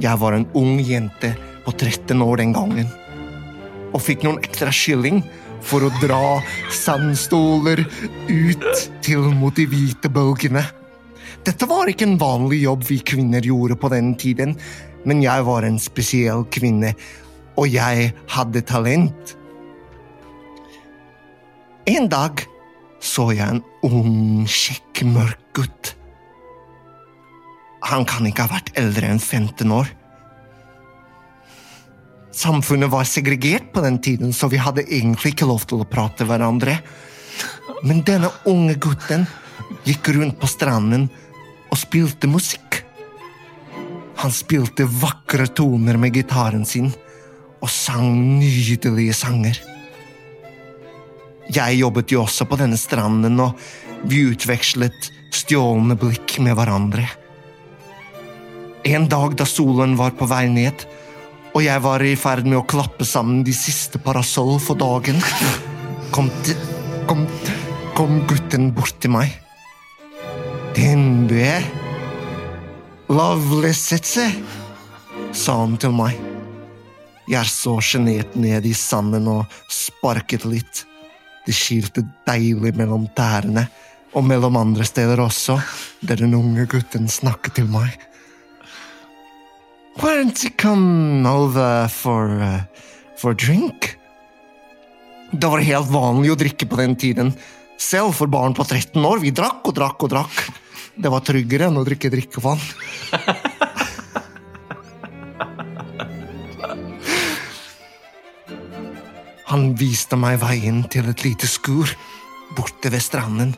Jeg 0.00 0.16
var 0.16 0.32
en 0.32 0.46
ung 0.56 0.78
jente 0.80 1.34
på 1.66 1.74
13 1.76 2.22
år 2.24 2.40
den 2.40 2.54
gangen, 2.56 2.88
og 3.92 4.00
fikk 4.00 4.24
noen 4.24 4.40
ekstra 4.40 4.72
skilling 4.72 5.20
for 5.60 5.84
å 5.84 5.90
dra 6.00 6.38
sandståler 6.72 7.82
ut 8.30 8.68
til 9.04 9.26
mot 9.36 9.52
de 9.56 9.66
hvite 9.68 10.08
bølgene. 10.12 10.62
Dette 11.44 11.68
var 11.68 11.90
ikke 11.92 12.08
en 12.08 12.16
vanlig 12.20 12.62
jobb 12.62 12.86
vi 12.88 13.00
kvinner 13.12 13.44
gjorde 13.44 13.76
på 13.80 13.92
den 13.92 14.14
tiden, 14.20 14.56
men 15.04 15.20
jeg 15.24 15.44
var 15.44 15.68
en 15.68 15.76
spesiell 15.80 16.46
kvinne, 16.52 16.94
og 17.60 17.68
jeg 17.68 18.10
hadde 18.32 18.64
talent. 18.64 19.36
En 21.88 22.08
dag 22.08 22.44
så 23.04 23.30
jeg 23.36 23.48
en 23.48 23.64
ung, 23.84 24.44
kjekk, 24.48 25.04
mørk 25.12 25.44
gutt. 25.56 25.94
Han 27.88 28.04
kan 28.08 28.26
ikke 28.28 28.44
ha 28.44 28.54
vært 28.58 28.74
eldre 28.78 29.08
enn 29.10 29.22
15 29.22 29.72
år. 29.72 29.88
Samfunnet 32.40 32.90
var 32.92 33.08
segregert 33.08 33.72
på 33.74 33.82
den 33.84 33.98
tiden, 34.02 34.32
så 34.32 34.48
vi 34.48 34.60
hadde 34.60 34.86
egentlig 34.86 35.34
ikke 35.34 35.48
lov 35.48 35.64
til 35.68 35.82
å 35.82 35.88
prate 35.88 36.24
hverandre. 36.28 36.78
Men 37.82 38.04
denne 38.06 38.30
unge 38.48 38.76
gutten 38.80 39.26
gikk 39.86 40.12
rundt 40.14 40.38
på 40.40 40.48
stranden 40.50 41.08
og 41.70 41.78
spilte 41.80 42.30
musikk. 42.30 42.82
Han 44.20 44.32
spilte 44.34 44.84
vakre 45.00 45.48
toner 45.56 45.96
med 46.00 46.14
gitaren 46.14 46.66
sin 46.68 46.90
og 47.60 47.68
sang 47.72 48.38
nydelige 48.40 49.16
sanger. 49.16 49.60
Jeg 51.50 51.80
jobbet 51.80 52.12
jo 52.12 52.22
også 52.22 52.46
på 52.46 52.58
denne 52.60 52.78
stranden, 52.78 53.40
og 53.42 53.58
vi 54.06 54.22
utvekslet 54.30 55.10
stjålne 55.34 55.96
blikk 55.98 56.38
med 56.44 56.54
hverandre. 56.56 57.08
En 58.84 59.08
dag 59.08 59.34
da 59.36 59.44
solen 59.44 59.96
var 59.98 60.14
på 60.16 60.24
vei 60.30 60.46
ned, 60.48 60.86
og 61.52 61.60
jeg 61.64 61.82
var 61.84 62.00
i 62.00 62.14
ferd 62.16 62.46
med 62.46 62.60
å 62.60 62.66
klappe 62.68 63.04
sammen 63.04 63.42
de 63.44 63.52
siste 63.52 64.00
parasoll 64.00 64.56
for 64.62 64.78
dagen, 64.80 65.18
kom, 66.14 66.30
til, 66.46 66.56
kom, 67.10 67.26
kom 67.98 68.22
gutten 68.30 68.70
bort 68.72 68.96
til 69.02 69.12
meg. 69.18 69.36
Er? 70.80 71.66
Lovlisetse, 73.12 74.30
sa 75.36 75.60
han 75.60 75.76
til 75.82 75.92
meg. 75.92 76.16
Jeg 77.28 77.52
så 77.52 77.76
sjenert 77.84 78.32
ned 78.38 78.64
i 78.64 78.72
sanden 78.74 79.28
og 79.28 79.58
sparket 79.68 80.46
litt. 80.48 80.86
Det 81.44 81.52
skilte 81.52 82.06
deilig 82.24 82.72
mellom 82.78 83.10
tærne, 83.12 83.68
og 84.16 84.24
mellom 84.26 84.56
andre 84.56 84.86
steder 84.88 85.20
også, 85.20 85.60
der 86.00 86.22
den 86.24 86.32
unge 86.38 86.64
gutten 86.70 87.10
snakket 87.12 87.60
til 87.60 87.68
meg. 87.70 88.09
Why 89.98 90.16
don't 90.16 90.44
you 90.44 90.50
come 90.56 91.26
over 91.26 91.88
for, 91.88 92.30
uh, 92.30 92.62
for 93.16 93.34
drink? 93.34 93.96
Det 95.32 95.46
var 95.46 95.60
helt 95.62 95.90
vanlig 95.90 96.30
å 96.32 96.38
drikke 96.38 96.66
på 96.70 96.76
den 96.78 96.96
tiden. 96.96 97.34
Selv 97.80 98.14
for 98.14 98.26
barn 98.30 98.54
på 98.54 98.64
13 98.64 99.04
år. 99.04 99.18
Vi 99.22 99.30
drakk 99.34 99.66
og 99.66 99.74
drakk 99.74 100.02
og 100.06 100.10
drakk. 100.12 100.50
Det 101.00 101.10
var 101.10 101.20
tryggere 101.26 101.66
enn 101.70 101.78
å 101.80 101.84
drikke 101.86 102.10
drikkevann. 102.12 102.60
Han 109.50 109.74
viste 109.74 110.14
meg 110.14 110.38
veien 110.42 110.84
til 110.86 111.08
et 111.10 111.24
lite 111.26 111.46
skur 111.50 111.90
borte 112.54 112.90
ved 112.92 113.02
stranden. 113.02 113.54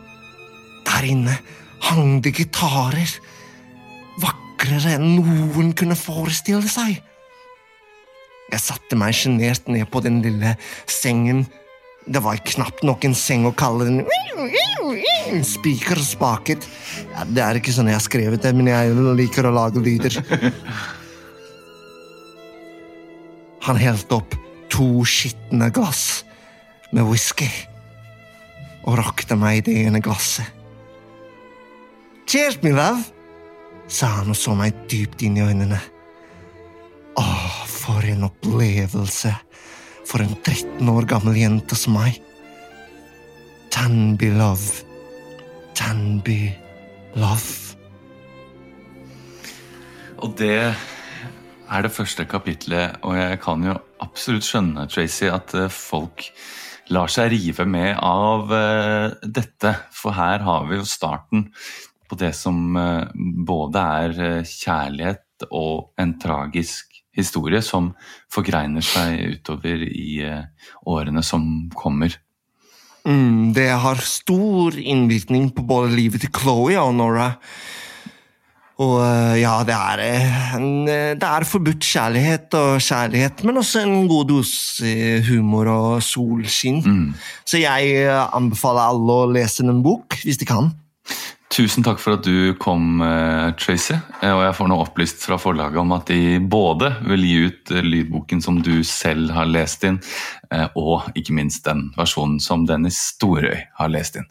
Der 0.88 1.04
inne 1.04 1.34
hang 1.88 2.22
det 2.24 2.32
gitarer. 2.38 3.10
Vakrere 4.62 4.92
enn 4.94 5.16
noen 5.18 5.72
kunne 5.74 5.96
forestille 5.98 6.68
seg. 6.70 7.00
Jeg 8.52 8.62
satte 8.62 8.94
meg 8.94 9.16
sjenert 9.18 9.66
ned 9.66 9.88
på 9.90 9.98
den 10.04 10.20
lille 10.22 10.52
sengen. 10.86 11.40
Det 12.06 12.20
var 12.22 12.38
knapt 12.46 12.84
nok 12.86 13.02
en 13.02 13.16
seng 13.18 13.42
å 13.48 13.50
kalle 13.58 13.88
den 13.88 15.42
spiker 15.48 15.98
og 15.98 16.06
spaket. 16.06 16.68
Ja, 17.10 17.24
det 17.26 17.42
er 17.42 17.58
ikke 17.58 17.74
sånn 17.74 17.90
jeg 17.90 17.98
har 17.98 18.04
skrevet 18.04 18.46
det, 18.46 18.52
men 18.54 18.70
jeg 18.70 18.94
liker 19.18 19.48
å 19.48 19.54
lage 19.56 19.82
lyder. 19.82 20.20
Han 23.66 23.80
helte 23.82 24.20
opp 24.20 24.36
to 24.70 25.02
skitne 25.02 25.72
glass 25.74 26.22
med 26.94 27.08
whisky 27.08 27.48
og 28.86 29.00
rakte 29.00 29.34
meg 29.34 29.64
det 29.66 29.74
ene 29.88 29.98
glasset. 30.04 30.46
Cheers, 32.30 32.60
my 32.62 32.70
love, 32.78 33.10
sa 33.88 34.10
han 34.18 34.32
og 34.32 34.38
så 34.38 34.54
meg 34.58 34.84
dypt 34.90 35.22
inn 35.26 35.38
i 35.38 35.44
øynene. 35.44 35.80
Åh, 37.18 37.62
for 37.68 38.04
en 38.08 38.28
opplevelse 38.28 39.32
for 40.08 40.22
en 40.22 40.34
13 40.42 40.88
år 40.92 41.06
gammel 41.08 41.38
jente 41.38 41.76
som 41.78 41.96
meg. 41.96 42.18
Tanby 43.72 44.32
love, 44.36 44.82
Tanby 45.78 46.52
love. 47.16 47.76
Og 50.22 50.34
det 50.38 50.58
er 51.72 51.82
det 51.82 51.94
første 51.94 52.26
kapitlet, 52.28 52.98
og 53.02 53.16
jeg 53.16 53.40
kan 53.42 53.64
jo 53.64 53.78
absolutt 54.04 54.46
skjønne, 54.46 54.84
Tracy, 54.92 55.26
at 55.32 55.54
eh, 55.56 55.72
folk 55.72 56.28
lar 56.92 57.10
seg 57.10 57.32
rive 57.32 57.64
med 57.66 57.96
av 57.96 58.52
eh, 58.52 59.16
dette. 59.24 59.72
For 59.96 60.14
her 60.14 60.44
har 60.44 60.68
vi 60.68 60.78
jo 60.78 60.86
starten 60.86 61.48
på 62.12 62.18
det 62.20 62.34
som 62.36 62.76
eh, 62.76 63.08
både 63.48 63.84
er 64.04 64.18
eh, 64.20 64.48
kjærlighet 64.48 65.48
og 65.48 65.92
en 66.00 66.16
tragisk 66.20 67.00
historie 67.16 67.62
som 67.64 67.90
forgreiner 68.32 68.84
seg 68.84 69.38
utover 69.38 69.86
i 69.88 70.20
eh, 70.28 70.68
årene 70.88 71.24
som 71.24 71.70
kommer. 71.76 72.18
Mm, 73.08 73.52
det 73.56 73.70
har 73.82 74.04
stor 74.06 74.76
innvirkning 74.78 75.50
på 75.56 75.64
både 75.66 75.94
livet 75.96 76.22
til 76.22 76.30
Chloé 76.36 76.76
og 76.78 76.92
Nora. 77.00 77.32
Og 78.82 78.98
ja, 79.38 79.52
det 79.62 79.74
er, 79.76 80.00
en, 80.56 80.86
det 80.88 81.26
er 81.28 81.44
forbudt 81.46 81.84
kjærlighet 81.86 82.54
og 82.58 82.80
kjærlighet, 82.82 83.42
men 83.46 83.60
også 83.60 83.82
en 83.84 84.08
god 84.10 84.30
dose 84.30 84.94
humor 85.28 85.68
og 85.70 85.90
solskinn. 86.02 86.80
Så 87.46 87.60
jeg 87.62 88.08
anbefaler 88.08 88.88
alle 88.88 89.18
å 89.20 89.28
lese 89.30 89.62
en 89.62 89.84
bok, 89.84 90.16
hvis 90.24 90.40
de 90.40 90.48
kan. 90.48 90.72
Tusen 91.52 91.84
takk 91.84 91.98
for 92.00 92.16
at 92.16 92.24
du 92.24 92.54
kom, 92.56 93.02
eh, 93.04 93.50
Tracy. 93.60 93.92
Eh, 94.22 94.32
Og 94.32 94.40
jeg 94.42 94.54
får 94.56 94.68
nå 94.68 94.76
opplyst 94.80 95.18
fra 95.20 95.36
forlaget 95.36 95.76
om 95.76 95.92
at 95.92 96.06
de 96.06 96.38
både 96.38 96.88
vil 97.04 97.24
gi 97.26 97.34
ut 97.44 97.70
eh, 97.70 97.82
lydboken 97.82 98.40
som 98.40 98.62
du 98.62 98.82
selv 98.82 99.30
har 99.36 99.44
lest 99.44 99.84
inn, 99.84 100.00
og 100.76 101.12
ikke 101.16 101.32
minst 101.32 101.64
den 101.64 101.92
versjonen 101.96 102.40
som 102.40 102.66
Dennis 102.66 102.96
Storøy 103.14 103.56
har 103.78 103.88
lest 103.88 104.16
inn. 104.16 104.26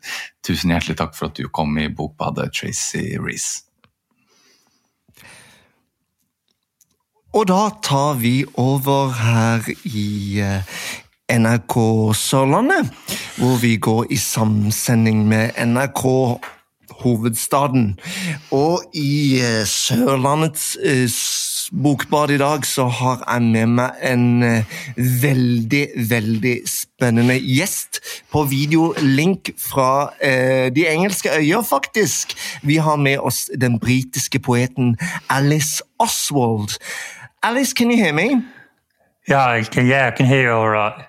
Tusen 0.45 0.69
hjertelig 0.69 0.97
takk 0.97 1.15
for 1.17 1.29
at 1.29 1.35
du 1.35 1.47
kom 1.49 1.77
i 1.77 1.87
Bokbadet, 1.89 2.53
Tracy 2.53 3.17
Reece. 3.17 3.63
Og 7.33 7.47
da 7.47 7.69
tar 7.81 8.15
vi 8.21 8.45
over 8.57 9.09
her 9.17 9.65
i 9.85 10.41
NRK 11.31 12.13
Sørlandet, 12.13 12.89
hvor 13.37 13.57
vi 13.61 13.77
går 13.77 14.09
i 14.11 14.17
samsending 14.17 15.25
med 15.27 15.53
NRK 15.57 16.05
Hovedstaden. 17.01 17.99
Og 18.51 18.83
i 18.97 19.39
eh, 19.41 19.63
Sørlandets 19.67 20.77
eh, 20.81 21.07
bokbad 21.71 22.31
i 22.31 22.37
dag 22.41 22.65
så 22.67 22.87
har 22.91 23.23
jeg 23.25 23.41
med 23.41 23.75
meg 23.77 24.01
en 24.03 24.43
eh, 24.43 24.79
veldig, 24.97 25.83
veldig 26.09 26.55
spennende 26.69 27.37
gjest 27.39 28.01
på 28.31 28.43
videolink 28.51 29.53
fra 29.59 30.11
eh, 30.19 30.67
de 30.73 30.87
engelske 30.91 31.31
øyer, 31.37 31.61
faktisk. 31.61 32.35
Vi 32.63 32.75
har 32.77 32.95
med 32.95 33.19
oss 33.19 33.49
den 33.55 33.79
britiske 33.79 34.39
poeten 34.39 34.97
Alice 35.29 35.83
Oswald. 35.99 36.77
Alice, 37.43 37.73
can 37.73 37.91
you 37.91 37.97
hear 37.97 38.13
me? 38.13 38.43
Yeah, 39.29 39.59
I 39.59 39.63
can, 39.63 39.85
yeah, 39.87 40.07
I 40.07 40.11
can 40.11 40.25
hear 40.25 40.43
you 40.43 40.53
all 40.53 40.69
right. 40.69 41.07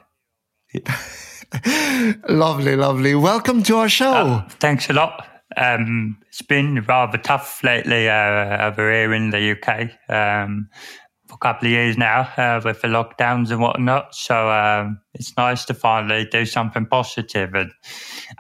Lovely, 2.29 2.77
lovely. 2.77 3.15
Welcome 3.15 3.63
to 3.65 3.77
our 3.77 3.89
show. 3.89 4.13
Uh, 4.13 4.49
thanks 4.59 4.89
a 4.89 4.93
lot. 4.93 5.32
Um, 5.57 6.19
it's 6.29 6.43
been 6.43 6.81
rather 6.83 7.19
tough 7.19 7.63
lately 7.63 8.09
uh, 8.09 8.67
over 8.69 8.91
here 8.93 9.13
in 9.13 9.31
the 9.31 9.53
UK 9.53 9.91
um, 10.09 10.69
for 11.27 11.35
a 11.35 11.39
couple 11.39 11.67
of 11.69 11.73
years 11.73 11.99
now 11.99 12.21
uh, 12.37 12.61
with 12.65 12.81
the 12.83 12.89
lockdowns 12.89 13.51
and 13.51 13.61
whatnot. 13.61 14.15
So 14.15 14.51
um, 14.51 15.01
it's 15.15 15.37
nice 15.37 15.65
to 15.67 15.75
finally 15.75 16.25
do 16.31 16.47
something 16.47 16.87
positive 16.87 17.55
and, 17.55 17.71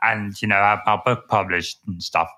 and 0.03 0.41
you 0.41 0.49
know 0.49 0.57
have 0.57 0.81
my 0.87 0.99
book 1.05 1.29
published 1.29 1.79
and 1.87 2.03
stuff. 2.03 2.29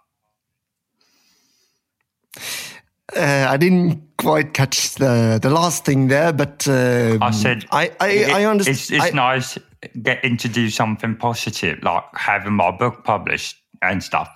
Uh, 3.16 3.46
I 3.48 3.56
didn't 3.58 4.02
quite 4.18 4.54
catch 4.54 4.94
the, 4.94 5.38
the 5.40 5.50
last 5.50 5.84
thing 5.84 6.08
there, 6.08 6.32
but 6.32 6.66
uh, 6.66 7.18
I 7.20 7.30
said 7.30 7.64
I 7.70 7.92
I, 8.00 8.08
it- 8.08 8.28
I 8.30 8.44
understand. 8.44 8.76
It's, 8.76 8.90
it's 8.90 9.14
nice 9.14 9.58
getting 10.02 10.36
to 10.38 10.48
do 10.48 10.70
something 10.70 11.14
positive, 11.14 11.82
like 11.82 12.02
having 12.14 12.54
my 12.54 12.70
book 12.70 13.04
published 13.04 13.56
and 13.82 14.02
stuff. 14.02 14.28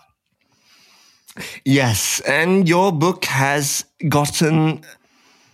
Yes, 1.65 2.21
and 2.21 2.69
your 2.69 2.93
book 2.93 3.25
has 3.27 3.85
gotten 4.09 4.81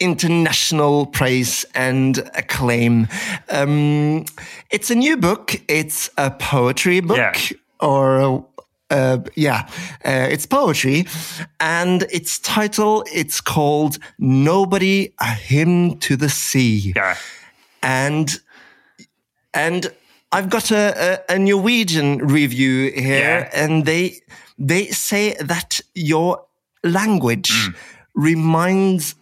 international 0.01 1.07
praise 1.07 1.65
and 1.75 2.19
acclaim. 2.35 3.09
Um, 3.51 4.25
it's 4.71 4.91
a 4.91 4.95
new 4.95 5.17
book. 5.17 5.61
It's 5.69 6.11
a 6.17 6.31
poetry 6.31 7.01
book, 7.01 7.17
Yeah. 7.19 7.35
or 7.81 8.45
uh, 8.91 9.19
yeah, 9.35 9.67
uh, 10.05 10.29
it's 10.31 10.47
poetry, 10.47 11.07
and 11.61 12.03
its 12.11 12.39
title 12.39 13.05
it's 13.13 13.41
called 13.41 13.99
"Nobody: 14.19 15.13
A 15.21 15.33
Hymn 15.35 15.99
to 16.01 16.17
the 16.17 16.29
Sea." 16.29 16.93
Yeah. 16.97 17.17
and 17.83 18.41
and 19.53 19.93
I've 20.39 20.49
got 20.49 20.71
a, 20.71 20.85
a, 21.31 21.35
a 21.35 21.39
Norwegian 21.39 22.19
review 22.19 22.91
here, 22.95 23.19
Yeah. 23.53 23.65
and 23.65 23.85
they 23.87 24.21
they 24.69 24.87
say 24.93 25.35
that 25.49 25.81
your 25.95 26.39
language 26.83 27.51
Mm. 27.51 27.75
reminds 28.15 29.15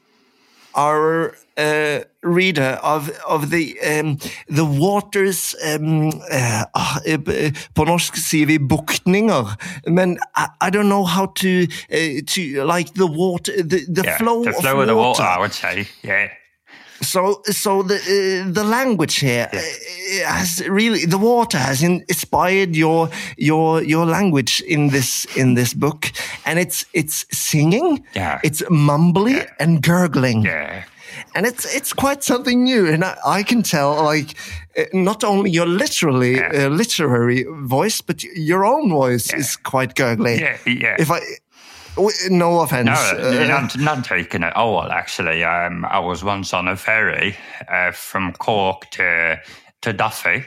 our 0.74 1.34
uh, 1.56 1.98
reader 2.22 2.78
of 2.82 3.10
of 3.26 3.50
the 3.50 3.76
um, 3.84 4.16
the 4.56 4.64
waters 4.64 5.54
um, 5.64 6.08
uh, 6.30 6.64
ah, 6.74 7.00
eh, 7.06 7.52
På 7.74 7.84
norsk 7.84 8.16
sier 8.16 8.46
vi 8.46 8.58
buktninger, 8.58 9.56
men 9.86 10.18
I, 10.36 10.46
I 10.60 10.70
don't 10.70 10.88
know 10.88 11.04
how 11.04 11.26
to 11.26 11.66
uh, 11.92 12.20
to 12.26 12.40
like 12.64 12.94
the 12.94 13.06
water 13.06 13.52
the, 13.62 13.84
the 13.88 14.02
yeah. 14.04 14.16
flow 14.18 14.44
the 14.44 14.50
of 14.50 14.56
flow 14.62 14.80
of 14.80 14.86
the 14.86 14.94
water, 14.96 15.22
I 15.22 15.38
would 15.40 15.52
say. 15.54 15.86
Yeah. 16.02 16.28
So, 17.02 17.42
so 17.50 17.82
the 17.82 17.96
uh, 17.96 18.52
the 18.52 18.64
language 18.64 19.16
here 19.20 19.48
uh, 19.52 19.58
has 20.32 20.62
really 20.68 21.04
the 21.06 21.18
water 21.18 21.58
has 21.58 21.82
in, 21.82 22.04
inspired 22.08 22.76
your 22.76 23.08
your 23.36 23.82
your 23.82 24.06
language 24.06 24.62
in 24.66 24.88
this 24.90 25.26
in 25.36 25.54
this 25.54 25.74
book, 25.74 26.10
and 26.44 26.58
it's 26.58 26.84
it's 26.92 27.26
singing, 27.32 28.04
Yeah. 28.14 28.40
it's 28.42 28.62
mumbly 28.70 29.32
Yeah. 29.32 29.46
and 29.60 29.82
gurgling, 29.82 30.44
Yeah. 30.44 30.84
and 31.34 31.46
it's 31.46 31.64
it's 31.76 31.92
quite 31.92 32.22
something 32.24 32.64
new, 32.64 32.86
and 32.92 33.04
I, 33.04 33.16
I 33.40 33.42
can 33.42 33.62
tell 33.62 34.02
like 34.04 34.34
uh, 34.78 34.84
not 34.92 35.24
only 35.24 35.50
your 35.50 35.66
literally 35.66 36.36
Yeah. 36.36 36.66
uh, 36.66 36.68
literary 36.76 37.44
voice, 37.68 38.00
but 38.02 38.22
your 38.24 38.64
own 38.64 38.90
voice 38.90 39.32
is 39.34 39.56
quite 39.56 39.94
gurgly. 39.94 40.40
Yeah. 40.40 40.56
Yeah. 40.66 40.96
If 40.98 41.10
I, 41.10 41.20
no 42.30 42.60
offense, 42.60 42.86
No, 42.86 43.42
uh, 43.42 43.46
not, 43.46 43.78
not 43.78 44.04
taken 44.04 44.44
at 44.44 44.56
all. 44.56 44.90
Actually, 44.90 45.44
um, 45.44 45.84
I 45.84 45.98
was 45.98 46.24
once 46.24 46.54
on 46.54 46.68
a 46.68 46.76
ferry 46.76 47.36
uh, 47.68 47.92
from 47.92 48.32
Cork 48.32 48.90
to 48.92 49.40
to 49.82 49.92
Duffy, 49.92 50.44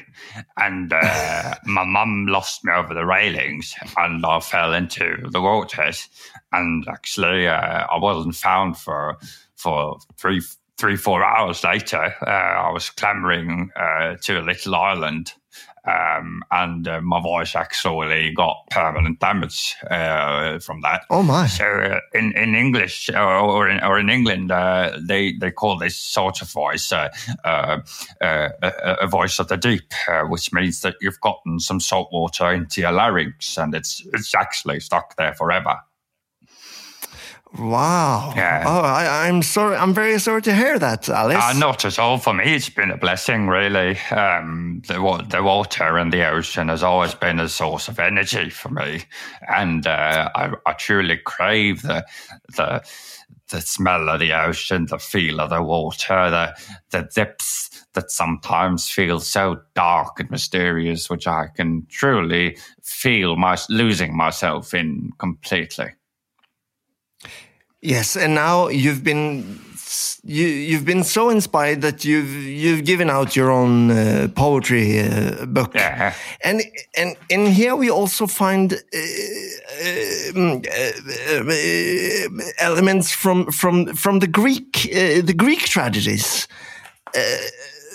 and 0.58 0.92
uh, 0.94 1.56
my 1.66 1.84
mum 1.84 2.28
lost 2.28 2.64
me 2.64 2.72
over 2.74 2.94
the 2.94 3.06
railings, 3.06 3.76
and 3.98 4.26
I 4.26 4.40
fell 4.40 4.74
into 4.74 5.28
the 5.30 5.42
waters. 5.42 6.08
And 6.52 6.88
actually, 6.88 7.48
uh, 7.48 7.86
I 7.92 7.98
wasn't 8.00 8.36
found 8.36 8.78
for 8.78 9.18
for 9.56 9.98
three 10.18 10.42
three 10.78 10.96
four 10.96 11.24
hours 11.24 11.64
later. 11.64 12.16
Uh, 12.26 12.30
I 12.30 12.72
was 12.72 12.90
clambering 12.90 13.72
uh, 13.76 14.16
to 14.22 14.40
a 14.40 14.42
little 14.42 14.76
island. 14.76 15.34
Um, 15.88 16.44
and 16.52 16.88
uh, 16.88 17.02
my 17.02 17.22
voice 17.22 17.56
actually 17.56 18.32
got 18.34 18.58
permanent 18.72 19.20
damage 19.20 19.76
uh, 19.92 20.58
from 20.60 20.82
that. 20.82 21.04
oh 21.12 21.22
my, 21.22 21.48
So 21.48 21.66
uh, 21.66 22.00
in 22.14 22.36
in 22.36 22.56
English 22.56 23.10
or, 23.10 23.38
or 23.40 23.70
in 23.70 23.84
or 23.84 24.00
in 24.00 24.10
England, 24.10 24.52
uh, 24.52 24.98
they 25.00 25.34
they 25.34 25.52
call 25.52 25.78
this 25.78 25.96
sort 25.96 26.42
of 26.42 26.52
voice 26.52 26.92
uh, 26.92 27.10
uh, 27.44 27.80
uh, 28.22 28.50
a, 28.64 28.96
a 29.02 29.08
voice 29.08 29.38
of 29.40 29.48
the 29.48 29.58
deep, 29.58 29.94
uh, 30.10 30.24
which 30.24 30.52
means 30.52 30.82
that 30.82 30.96
you've 31.02 31.22
gotten 31.22 31.60
some 31.60 31.80
salt 31.80 32.10
water 32.12 32.52
into 32.52 32.82
your 32.82 32.92
larynx, 32.92 33.58
and 33.58 33.76
it's 33.76 34.04
it's 34.14 34.34
actually 34.34 34.80
stuck 34.80 35.16
there 35.18 35.34
forever. 35.36 35.78
Wow. 37.60 38.34
Yeah. 38.36 38.64
Oh, 38.66 38.82
I, 38.82 39.28
I'm 39.28 39.42
sorry. 39.42 39.76
I'm 39.76 39.94
very 39.94 40.20
sorry 40.20 40.42
to 40.44 40.56
hear 40.56 40.78
that, 40.80 41.10
Alice. 41.10 41.38
Uh, 41.42 41.54
not 41.54 41.86
at 41.86 42.00
all 42.00 42.18
for 42.18 42.34
me. 42.34 42.56
It's 42.56 42.70
been 42.70 42.92
a 42.92 42.98
blessing, 42.98 43.48
really. 43.48 43.98
Um, 44.12 44.82
the, 44.88 45.26
the 45.30 45.44
water 45.44 45.98
and 45.98 46.12
the 46.12 46.28
ocean 46.28 46.70
has 46.70 46.84
always 46.84 47.16
been 47.16 47.40
a 47.40 47.50
source 47.50 47.88
of 47.88 48.00
energy 48.00 48.50
for 48.50 48.70
me, 48.70 49.04
and 49.48 49.88
uh, 49.88 50.30
I, 50.36 50.52
I 50.66 50.74
truly 50.74 51.18
crave 51.18 51.82
the 51.82 52.06
the 52.56 52.84
the 53.50 53.62
smell 53.62 54.10
of 54.10 54.20
the 54.20 54.34
ocean, 54.34 54.88
the 54.88 54.98
feel 54.98 55.40
of 55.40 55.50
the 55.50 55.62
water, 55.62 56.30
the 56.30 56.56
the 56.92 57.10
depths 57.16 57.86
that 57.94 58.12
sometimes 58.12 58.90
feel 58.90 59.20
so 59.20 59.62
dark 59.74 60.20
and 60.20 60.30
mysterious, 60.30 61.10
which 61.10 61.28
I 61.28 61.48
can 61.56 61.88
truly 61.90 62.58
feel 62.84 63.36
my 63.36 63.58
losing 63.70 64.16
myself 64.16 64.74
in 64.74 65.12
completely. 65.18 65.94
Yes, 67.86 68.18
and 68.18 68.34
now 68.34 68.68
you've 68.70 69.04
been 69.04 69.60
you 70.24 70.48
you've 70.48 70.86
been 70.86 71.04
so 71.04 71.30
inspired 71.30 71.82
that 71.82 72.04
you've 72.04 72.34
you've 72.34 72.84
given 72.84 73.10
out 73.12 73.36
your 73.36 73.52
own 73.52 73.92
uh, 73.92 74.28
poetry 74.36 75.00
uh, 75.02 75.46
book. 75.46 75.76
Yeah. 75.76 76.14
And 76.44 76.64
and 76.98 77.16
in 77.30 77.46
here 77.46 77.76
we 77.76 77.92
also 77.92 78.26
find 78.28 78.74
uh, 78.74 78.78
um, 80.36 80.64
uh, 80.66 81.52
uh, 81.52 82.44
elements 82.58 83.12
from 83.12 83.52
from 83.52 83.94
from 83.94 84.20
the 84.20 84.28
Greek 84.28 84.90
uh, 84.92 85.22
the 85.22 85.36
Greek 85.38 85.70
tragedies. 85.70 86.48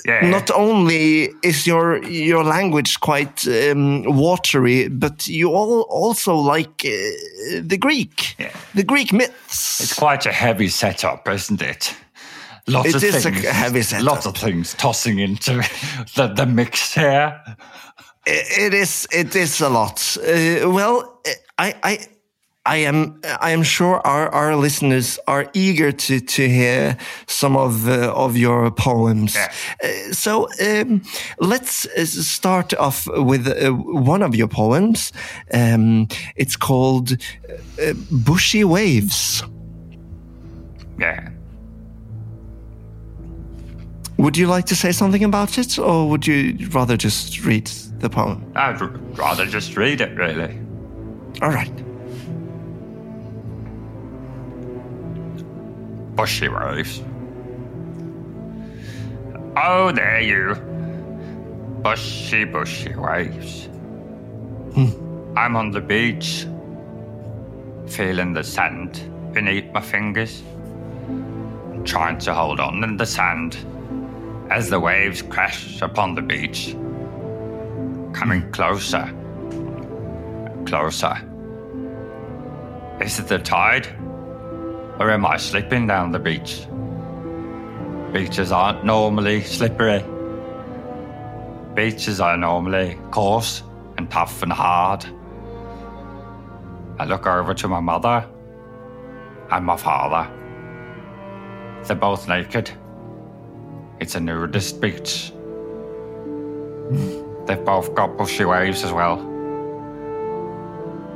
Yeah. 0.06 0.30
Not 0.30 0.50
only 0.50 1.30
is 1.42 1.66
your 1.66 2.02
your 2.04 2.44
language 2.44 3.00
quite 3.00 3.46
um, 3.46 4.04
watery, 4.04 4.88
but 4.88 5.26
you 5.26 5.50
all 5.52 5.82
also 5.90 6.34
like 6.34 6.84
uh, 6.84 7.60
the 7.68 7.78
Greek, 7.78 8.34
Yeah. 8.38 8.50
the 8.74 8.84
Greek 8.84 9.12
myths. 9.12 9.80
It's 9.80 9.94
quite 9.98 10.26
a 10.26 10.32
heavy 10.32 10.68
setup, 10.68 11.28
isn't 11.28 11.62
it? 11.62 11.94
Lots 12.66 12.88
It 12.88 12.94
of 12.96 13.04
is 13.04 13.14
a 13.26 13.30
things, 13.30 13.44
heavy 13.48 13.82
setup. 13.82 14.06
Lots 14.06 14.26
of 14.26 14.36
things 14.36 14.74
tossing 14.74 15.18
into 15.18 15.52
the, 16.16 16.28
the 16.36 16.46
mix 16.46 16.94
here. 16.94 17.40
It 18.26 18.74
is. 18.74 19.06
It 19.10 19.34
is 19.34 19.60
a 19.60 19.68
lot. 19.68 20.16
Uh, 20.18 20.70
well, 20.70 21.20
I, 21.58 21.74
I, 21.82 21.98
I 22.66 22.76
am. 22.76 23.20
I 23.40 23.52
am 23.52 23.62
sure 23.62 24.00
our, 24.06 24.28
our 24.34 24.54
listeners 24.54 25.18
are 25.26 25.50
eager 25.54 25.92
to, 25.92 26.20
to 26.20 26.48
hear 26.48 26.96
some 27.26 27.56
of 27.56 27.88
uh, 27.88 28.12
of 28.14 28.36
your 28.36 28.70
poems. 28.70 29.34
Yeah. 29.34 29.50
Uh, 29.82 30.12
so 30.12 30.46
um, 30.60 31.02
let's 31.38 31.86
uh, 31.86 32.04
start 32.04 32.74
off 32.74 33.06
with 33.06 33.48
uh, 33.48 33.70
one 33.72 34.22
of 34.22 34.34
your 34.34 34.48
poems. 34.48 35.10
Um, 35.54 36.08
it's 36.36 36.54
called 36.56 37.12
uh, 37.82 37.94
"Bushy 38.10 38.62
Waves." 38.64 39.42
Yeah. 40.98 41.30
Would 44.18 44.36
you 44.36 44.46
like 44.46 44.66
to 44.66 44.76
say 44.76 44.92
something 44.92 45.24
about 45.24 45.56
it, 45.56 45.78
or 45.78 46.10
would 46.10 46.26
you 46.26 46.68
rather 46.72 46.98
just 46.98 47.42
read 47.42 47.68
the 48.00 48.10
poem? 48.10 48.44
I'd 48.54 48.82
r- 48.82 48.88
rather 49.14 49.46
just 49.46 49.78
read 49.78 50.02
it, 50.02 50.14
really. 50.14 50.58
All 51.40 51.48
right. 51.48 51.72
Bushy 56.14 56.48
waves. 56.48 57.02
Oh, 59.56 59.92
there 59.92 60.20
you. 60.20 60.54
Bushy, 61.82 62.44
bushy 62.44 62.94
waves. 62.94 63.68
I'm 65.36 65.56
on 65.56 65.70
the 65.70 65.80
beach, 65.80 66.46
feeling 67.86 68.32
the 68.32 68.44
sand 68.44 69.00
beneath 69.32 69.72
my 69.72 69.80
fingers, 69.80 70.42
trying 71.84 72.18
to 72.18 72.34
hold 72.34 72.60
on 72.60 72.84
in 72.84 72.96
the 72.96 73.06
sand 73.06 73.56
as 74.50 74.68
the 74.68 74.78
waves 74.78 75.22
crash 75.22 75.80
upon 75.80 76.14
the 76.14 76.22
beach, 76.22 76.76
coming 78.12 78.42
hmm. 78.42 78.50
closer, 78.50 79.08
closer. 80.66 81.14
Is 83.00 83.18
it 83.18 83.28
the 83.28 83.38
tide? 83.38 83.88
Or 85.00 85.10
am 85.10 85.24
I 85.24 85.38
slipping 85.38 85.86
down 85.86 86.12
the 86.12 86.18
beach? 86.18 86.66
Beaches 88.12 88.52
aren't 88.52 88.84
normally 88.84 89.42
slippery. 89.42 90.04
Beaches 91.74 92.20
are 92.20 92.36
normally 92.36 92.98
coarse 93.10 93.62
and 93.96 94.10
tough 94.10 94.42
and 94.42 94.52
hard. 94.52 95.06
I 96.98 97.06
look 97.06 97.26
over 97.26 97.54
to 97.54 97.66
my 97.66 97.80
mother 97.80 98.28
and 99.50 99.64
my 99.64 99.78
father. 99.78 100.30
They're 101.84 101.96
both 101.96 102.28
naked. 102.28 102.70
It's 104.00 104.16
a 104.16 104.20
nudist 104.20 104.82
beach. 104.82 105.32
They've 107.46 107.64
both 107.64 107.94
got 107.94 108.18
bushy 108.18 108.44
waves 108.44 108.84
as 108.84 108.92
well. 108.92 109.16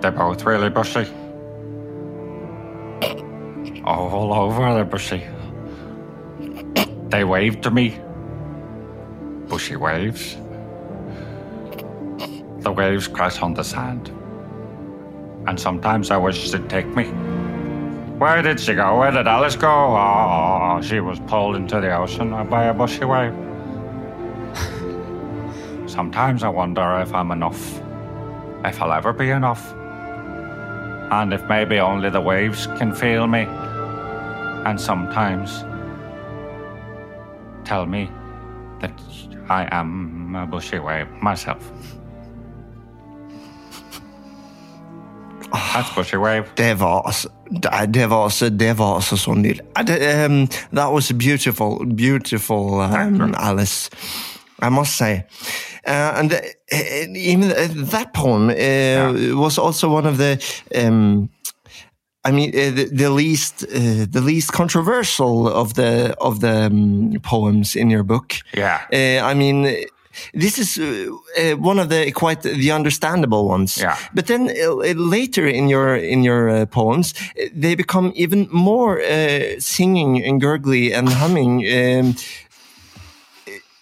They're 0.00 0.10
both 0.10 0.42
really 0.44 0.70
bushy. 0.70 1.06
All 3.86 4.32
over 4.32 4.78
the 4.78 4.84
bushy. 4.84 5.22
They 7.10 7.22
waved 7.22 7.62
to 7.64 7.70
me. 7.70 8.00
Bushy 9.46 9.76
waves. 9.76 10.36
The 12.60 12.72
waves 12.72 13.06
crash 13.08 13.42
on 13.42 13.52
the 13.52 13.62
sand. 13.62 14.08
And 15.46 15.60
sometimes 15.60 16.10
I 16.10 16.16
wish 16.16 16.50
they'd 16.50 16.66
take 16.70 16.86
me. 16.96 17.04
Where 18.18 18.40
did 18.40 18.58
she 18.58 18.74
go? 18.74 19.00
Where 19.00 19.10
did 19.10 19.26
Alice 19.26 19.56
go? 19.56 19.68
Oh, 19.68 20.80
she 20.82 21.00
was 21.00 21.20
pulled 21.20 21.54
into 21.54 21.78
the 21.78 21.94
ocean 21.94 22.30
by 22.48 22.64
a 22.64 22.72
bushy 22.72 23.04
wave. 23.04 23.34
Sometimes 25.86 26.42
I 26.42 26.48
wonder 26.48 27.00
if 27.02 27.12
I'm 27.12 27.30
enough. 27.32 27.82
If 28.64 28.80
I'll 28.80 28.94
ever 28.94 29.12
be 29.12 29.28
enough. 29.28 29.74
And 31.12 31.34
if 31.34 31.44
maybe 31.50 31.78
only 31.80 32.08
the 32.08 32.22
waves 32.22 32.66
can 32.78 32.94
feel 32.94 33.26
me. 33.26 33.46
And 34.64 34.80
sometimes 34.80 35.64
tell 37.64 37.86
me 37.86 38.10
that 38.80 38.92
I 39.48 39.68
am 39.70 40.34
a 40.34 40.46
bushy 40.46 40.78
wave 40.78 41.08
myself. 41.22 41.72
That's 45.52 45.94
bushy 45.94 46.16
wave. 46.16 46.44
Det 46.56 46.80
var 46.80 47.02
altså 47.06 47.28
Det 47.94 48.10
var 48.10 48.24
altså, 48.24 48.50
det 48.50 48.78
var 48.78 48.94
altså 48.94 49.16
så 49.16 49.34
nydelig. 49.34 49.60
Det, 49.86 50.26
um, 50.26 50.48
that 50.72 50.92
was 50.92 51.12
beautiful, 51.18 51.96
beautiful, 51.96 52.80
um, 52.80 53.34
Alice. 53.38 53.90
I 54.62 54.68
must 54.68 54.96
say. 54.96 55.14
Uh, 55.86 56.18
and 56.18 56.32
uh, 56.32 56.38
even 57.16 57.50
that 57.90 58.06
poem 58.14 58.48
uh, 58.48 59.42
was 59.42 59.58
also 59.58 59.88
one 59.88 60.06
of 60.06 60.16
the. 60.16 60.38
Um, 60.86 61.28
I 62.24 62.32
mean, 62.32 62.50
uh, 62.50 62.70
the, 62.74 62.88
the 62.92 63.10
least 63.10 63.64
uh, 63.64 64.06
the 64.10 64.20
least 64.20 64.52
controversial 64.52 65.46
of 65.46 65.74
the 65.74 66.14
of 66.18 66.40
the 66.40 66.66
um, 66.66 67.20
poems 67.22 67.76
in 67.76 67.90
your 67.90 68.02
book. 68.02 68.34
Yeah. 68.56 68.80
Uh, 68.92 69.30
I 69.30 69.34
mean, 69.34 69.86
this 70.32 70.58
is 70.58 70.78
uh, 70.78 71.10
uh, 71.38 71.56
one 71.56 71.78
of 71.78 71.88
the 71.88 72.12
quite 72.12 72.42
the 72.42 72.72
understandable 72.72 73.48
ones. 73.48 73.76
Yeah. 73.76 73.96
But 74.14 74.26
then 74.26 74.48
uh, 74.48 74.94
later 74.96 75.46
in 75.46 75.68
your 75.68 75.96
in 75.96 76.24
your 76.24 76.48
uh, 76.48 76.66
poems, 76.66 77.14
they 77.52 77.74
become 77.74 78.12
even 78.14 78.48
more 78.50 79.00
uh, 79.00 79.58
singing 79.60 80.24
and 80.24 80.40
gurgly 80.40 80.94
and 80.94 81.08
humming. 81.08 81.64
Um, 81.66 82.14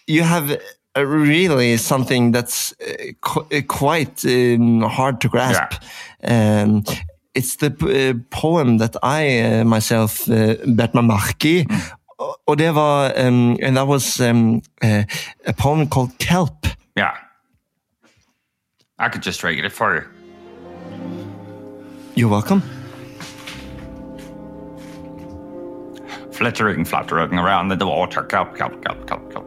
you 0.06 0.24
have 0.24 0.58
really 0.96 1.76
something 1.76 2.32
that's 2.32 2.74
uh, 2.80 3.12
qu- 3.20 3.62
quite 3.62 4.24
um, 4.24 4.82
hard 4.82 5.20
to 5.20 5.28
grasp. 5.28 5.82
Um, 6.24 6.84
it's 7.34 7.56
the 7.56 7.66
uh, 7.70 8.14
poem 8.30 8.78
that 8.78 8.96
I 9.02 9.40
uh, 9.40 9.64
myself 9.64 10.28
uh, 10.28 10.54
bet 10.66 10.94
meg 10.94 11.04
merke 11.04 11.44
i. 11.48 11.66
Og- 12.18 12.38
Og 12.46 12.58
det 12.58 12.74
var 12.74 13.12
um, 13.26 13.56
and 13.62 13.76
that 13.76 13.86
was 13.88 14.20
um, 14.20 14.60
uh, 14.82 15.02
a 15.46 15.52
poem 15.52 15.88
called 15.88 16.10
Kelp. 16.18 16.66
Yeah. 16.96 17.16
I 18.98 19.08
could 19.08 19.22
just 19.26 19.42
read 19.44 19.64
it 19.64 19.72
for 19.72 19.94
you. 19.94 20.02
You're 22.14 22.28
welcome. 22.30 22.62
Flittering, 26.32 26.84
fluttering 26.84 27.38
around 27.38 27.72
in 27.72 27.78
the 27.78 27.86
water. 27.86 28.22
Kelp, 28.22 28.56
kelp, 28.56 28.84
kelp, 28.84 29.06
kelp, 29.06 29.32
kelp. 29.32 29.46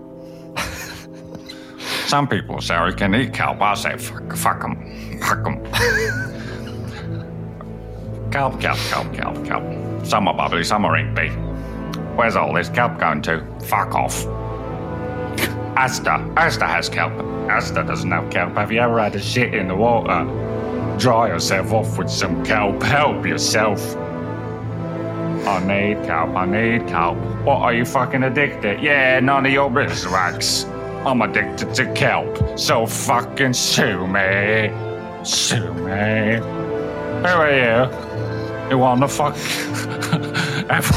Some 2.08 2.28
people 2.28 2.62
say 2.62 2.78
we 2.84 2.94
can 2.94 3.14
eat 3.16 3.34
kelp. 3.34 3.62
I 3.62 3.74
say 3.76 3.98
fuck, 3.98 4.36
fuck 4.36 4.62
them. 4.62 4.76
Fuck 5.22 5.44
them. 5.44 6.32
kelp, 8.36 8.60
kelp, 8.60 8.78
kelp, 8.90 9.14
kelp, 9.14 9.46
kelp. 9.46 9.64
Are 10.14 10.34
bubbly, 10.34 10.66
some 10.66 10.84
are 10.84 10.98
inkby. 10.98 11.30
Where's 12.18 12.36
all 12.36 12.54
this 12.54 12.68
kelp 12.68 13.00
going 13.00 13.22
to? 13.22 13.42
Fuck 13.64 13.96
off. 13.96 14.26
Asta. 15.78 16.16
Asta 16.36 16.68
has 16.68 16.90
kelp. 16.90 17.14
Asta 17.50 17.84
doesn't 17.84 18.12
have 18.12 18.30
kelp. 18.30 18.54
Have 18.56 18.74
you 18.74 18.82
ever 18.82 19.00
had 19.00 19.16
a 19.16 19.22
shit 19.22 19.54
in 19.54 19.70
the 19.70 19.76
water? 19.76 20.26
Dry 21.00 21.30
yourself 21.30 21.72
off 21.72 21.98
with 21.98 22.10
some 22.10 22.44
kelp. 22.44 22.84
Help 22.84 23.26
yourself. 23.26 23.96
I 25.48 25.64
need 25.66 26.06
kelp. 26.06 26.36
I 26.36 26.46
need 26.46 26.90
kelp. 26.90 27.18
What 27.46 27.62
are 27.62 27.74
you 27.74 27.86
fucking 27.86 28.24
addicted? 28.24 28.82
Yeah, 28.82 29.22
none 29.22 29.46
of 29.46 29.52
your 29.54 29.70
business, 29.70 30.12
Wax. 30.12 30.66
I'm 31.06 31.22
addicted 31.22 31.74
to 31.76 31.94
kelp. 31.94 32.60
So 32.60 32.86
fucking 32.86 33.54
sue 33.54 34.06
me. 34.08 34.74
Sue 35.24 35.74
me. 35.74 36.42
Who 37.22 37.32
are 37.32 37.90
you? 37.90 38.25
You 38.70 38.80
wanna 38.80 39.08
fuck? 39.08 39.36
ever, 40.70 40.96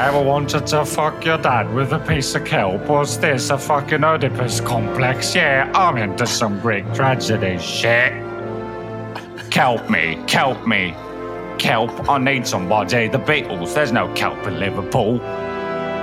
ever 0.00 0.22
wanted 0.22 0.66
to 0.66 0.84
fuck 0.84 1.24
your 1.24 1.38
dad 1.38 1.72
with 1.72 1.92
a 1.92 1.98
piece 2.00 2.34
of 2.34 2.44
kelp? 2.44 2.86
Was 2.86 3.18
this 3.18 3.50
a 3.50 3.58
fucking 3.58 4.02
Oedipus 4.02 4.60
complex? 4.60 5.34
Yeah, 5.34 5.70
I'm 5.74 5.96
into 5.96 6.26
some 6.26 6.58
Greek 6.60 6.84
tragedy 6.92 7.58
shit. 7.58 8.12
Kelp 9.50 9.88
me, 9.90 10.18
kelp 10.26 10.66
me. 10.66 10.94
Kelp, 11.58 12.08
I 12.08 12.18
need 12.18 12.46
somebody. 12.46 13.06
The 13.06 13.18
Beatles, 13.18 13.74
there's 13.74 13.92
no 13.92 14.12
kelp 14.14 14.44
in 14.46 14.58
Liverpool. 14.58 15.18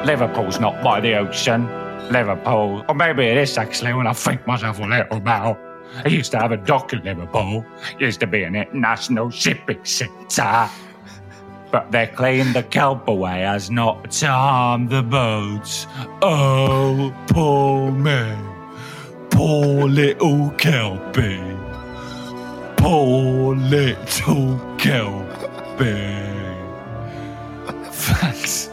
Liverpool's 0.05 0.59
not 0.61 0.81
by 0.81 1.01
the 1.01 1.15
ocean. 1.15 1.67
Liverpool, 2.09 2.85
or 2.87 2.95
maybe 2.95 3.25
it 3.25 3.37
is 3.37 3.57
actually 3.57 3.93
when 3.93 4.07
I 4.07 4.13
think 4.13 4.47
myself 4.47 4.79
a 4.79 4.83
little 4.83 5.17
about. 5.17 5.68
I 6.05 6.07
used 6.07 6.31
to 6.31 6.39
have 6.39 6.51
a 6.51 6.57
dock 6.57 6.93
in 6.93 7.03
Liverpool. 7.03 7.65
Used 7.99 8.19
to 8.21 8.27
be 8.27 8.43
an 8.43 8.55
international 8.55 9.29
shipping 9.29 9.83
centre. 9.83 10.69
But 11.71 11.91
they 11.91 12.07
cleaned 12.07 12.55
the 12.55 12.63
kelp 12.63 13.07
away 13.07 13.45
as 13.45 13.69
not 13.69 14.11
to 14.11 14.27
harm 14.27 14.87
the 14.87 15.03
boats. 15.03 15.85
Oh, 16.21 17.13
poor 17.27 17.91
me. 17.91 18.35
Poor 19.29 19.87
little 19.87 20.49
kelpie. 20.51 21.57
Poor 22.77 23.55
little 23.55 24.59
kelpie. 24.77 26.25
Thanks. 27.91 28.69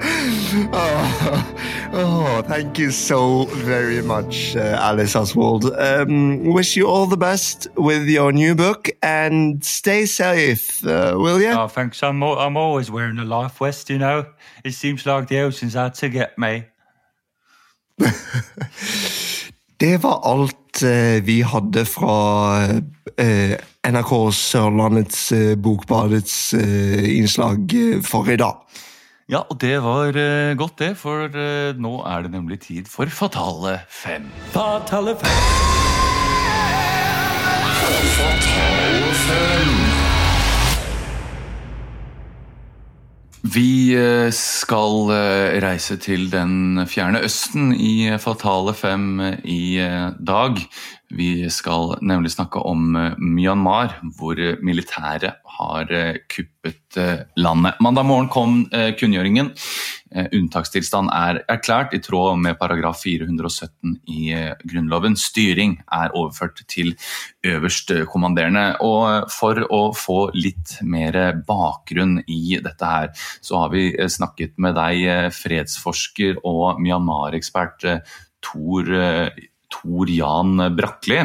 Oh, 0.00 1.90
oh, 1.92 2.42
thank 2.46 2.78
you 2.78 2.90
so 2.90 3.44
very 3.46 4.02
much, 4.02 4.56
uh, 4.56 4.78
Alice 4.80 5.16
Oswald. 5.16 5.64
Um, 5.76 6.44
wish 6.44 6.76
you 6.76 6.86
all 6.86 7.06
the 7.06 7.16
best 7.16 7.66
with 7.76 8.08
your 8.08 8.32
new 8.32 8.54
book 8.54 8.88
and 9.02 9.64
stay 9.64 10.06
safe, 10.06 10.84
uh, 10.86 11.14
will 11.16 11.40
you? 11.40 11.50
Oh, 11.50 11.68
thanks. 11.68 12.02
I'm, 12.02 12.22
I'm 12.22 12.56
always 12.56 12.90
wearing 12.90 13.18
a 13.18 13.24
life 13.24 13.58
vest, 13.58 13.90
you 13.90 13.98
know. 13.98 14.26
It 14.64 14.72
seems 14.72 15.04
like 15.06 15.28
the 15.28 15.40
ocean's 15.40 15.76
out 15.76 15.94
to 15.94 16.08
get 16.08 16.38
me. 16.38 16.64
Det 19.78 19.96
var 20.02 20.20
alt 20.26 20.82
eh, 20.82 21.22
vi 21.22 21.42
hadde 21.42 21.84
fra 21.86 22.64
eh, 23.14 23.54
NRK 23.86 24.10
Sørlandets 24.34 25.20
eh, 25.32 25.52
Bokbadets 25.54 26.54
eh, 26.58 27.04
innslag 27.18 27.70
for 28.02 28.26
i 28.26 28.36
dag. 28.36 28.64
Ja, 29.28 29.42
og 29.52 29.58
det 29.60 29.74
var 29.84 30.16
uh, 30.16 30.56
godt 30.56 30.78
det, 30.80 30.94
for 30.96 31.28
uh, 31.28 31.76
nå 31.76 31.90
er 32.08 32.22
det 32.24 32.30
nemlig 32.32 32.62
tid 32.64 32.86
for 32.88 33.04
Fatale 33.12 33.74
fem. 33.92 34.24
Fatale 34.54 35.12
fem. 35.20 35.42
Vi 43.48 43.94
eh, 43.96 44.28
skal 44.34 45.08
reise 45.62 45.96
til 45.96 46.26
den 46.32 46.82
fjerne 46.88 47.20
østen 47.24 47.70
i 47.72 48.10
Fatale 48.20 48.74
fem 48.76 49.20
i 49.44 49.78
dag. 50.26 50.58
Vi 51.08 51.48
skal 51.48 51.94
nemlig 52.04 52.34
snakke 52.34 52.60
om 52.68 52.96
eh, 52.96 53.14
Myanmar, 53.16 53.94
hvor 54.18 54.36
militæret 54.64 55.38
har 55.58 55.92
eh, 55.94 56.18
kuppet 56.28 56.98
eh, 57.00 57.22
landet. 57.40 57.78
Mandag 57.80 58.04
morgen 58.08 58.28
kom 58.32 58.58
kunngjøringen. 58.68 59.54
Unntakstilstand 60.08 61.10
er 61.12 61.42
erklært 61.52 61.92
i 61.92 62.00
tråd 62.00 62.38
med 62.40 62.56
paragraf 62.60 63.02
417 63.02 63.98
i 64.08 64.30
Grunnloven. 64.64 65.18
Styring 65.20 65.74
er 65.92 66.14
overført 66.16 66.62
til 66.72 66.94
øverstkommanderende. 67.44 68.78
Og 68.84 69.28
for 69.32 69.60
å 69.68 69.82
få 69.96 70.30
litt 70.32 70.78
mer 70.80 71.42
bakgrunn 71.48 72.22
i 72.24 72.56
dette 72.64 72.88
her, 72.88 73.12
så 73.44 73.64
har 73.64 73.74
vi 73.76 73.90
snakket 74.08 74.56
med 74.56 74.80
deg, 74.80 75.28
fredsforsker 75.36 76.40
og 76.40 76.80
Myanmar-ekspert 76.80 77.84
Tor, 78.44 78.86
eh, 78.94 79.30
Tor 79.72 80.10
Jan 80.12 80.56
Brakli. 80.76 81.20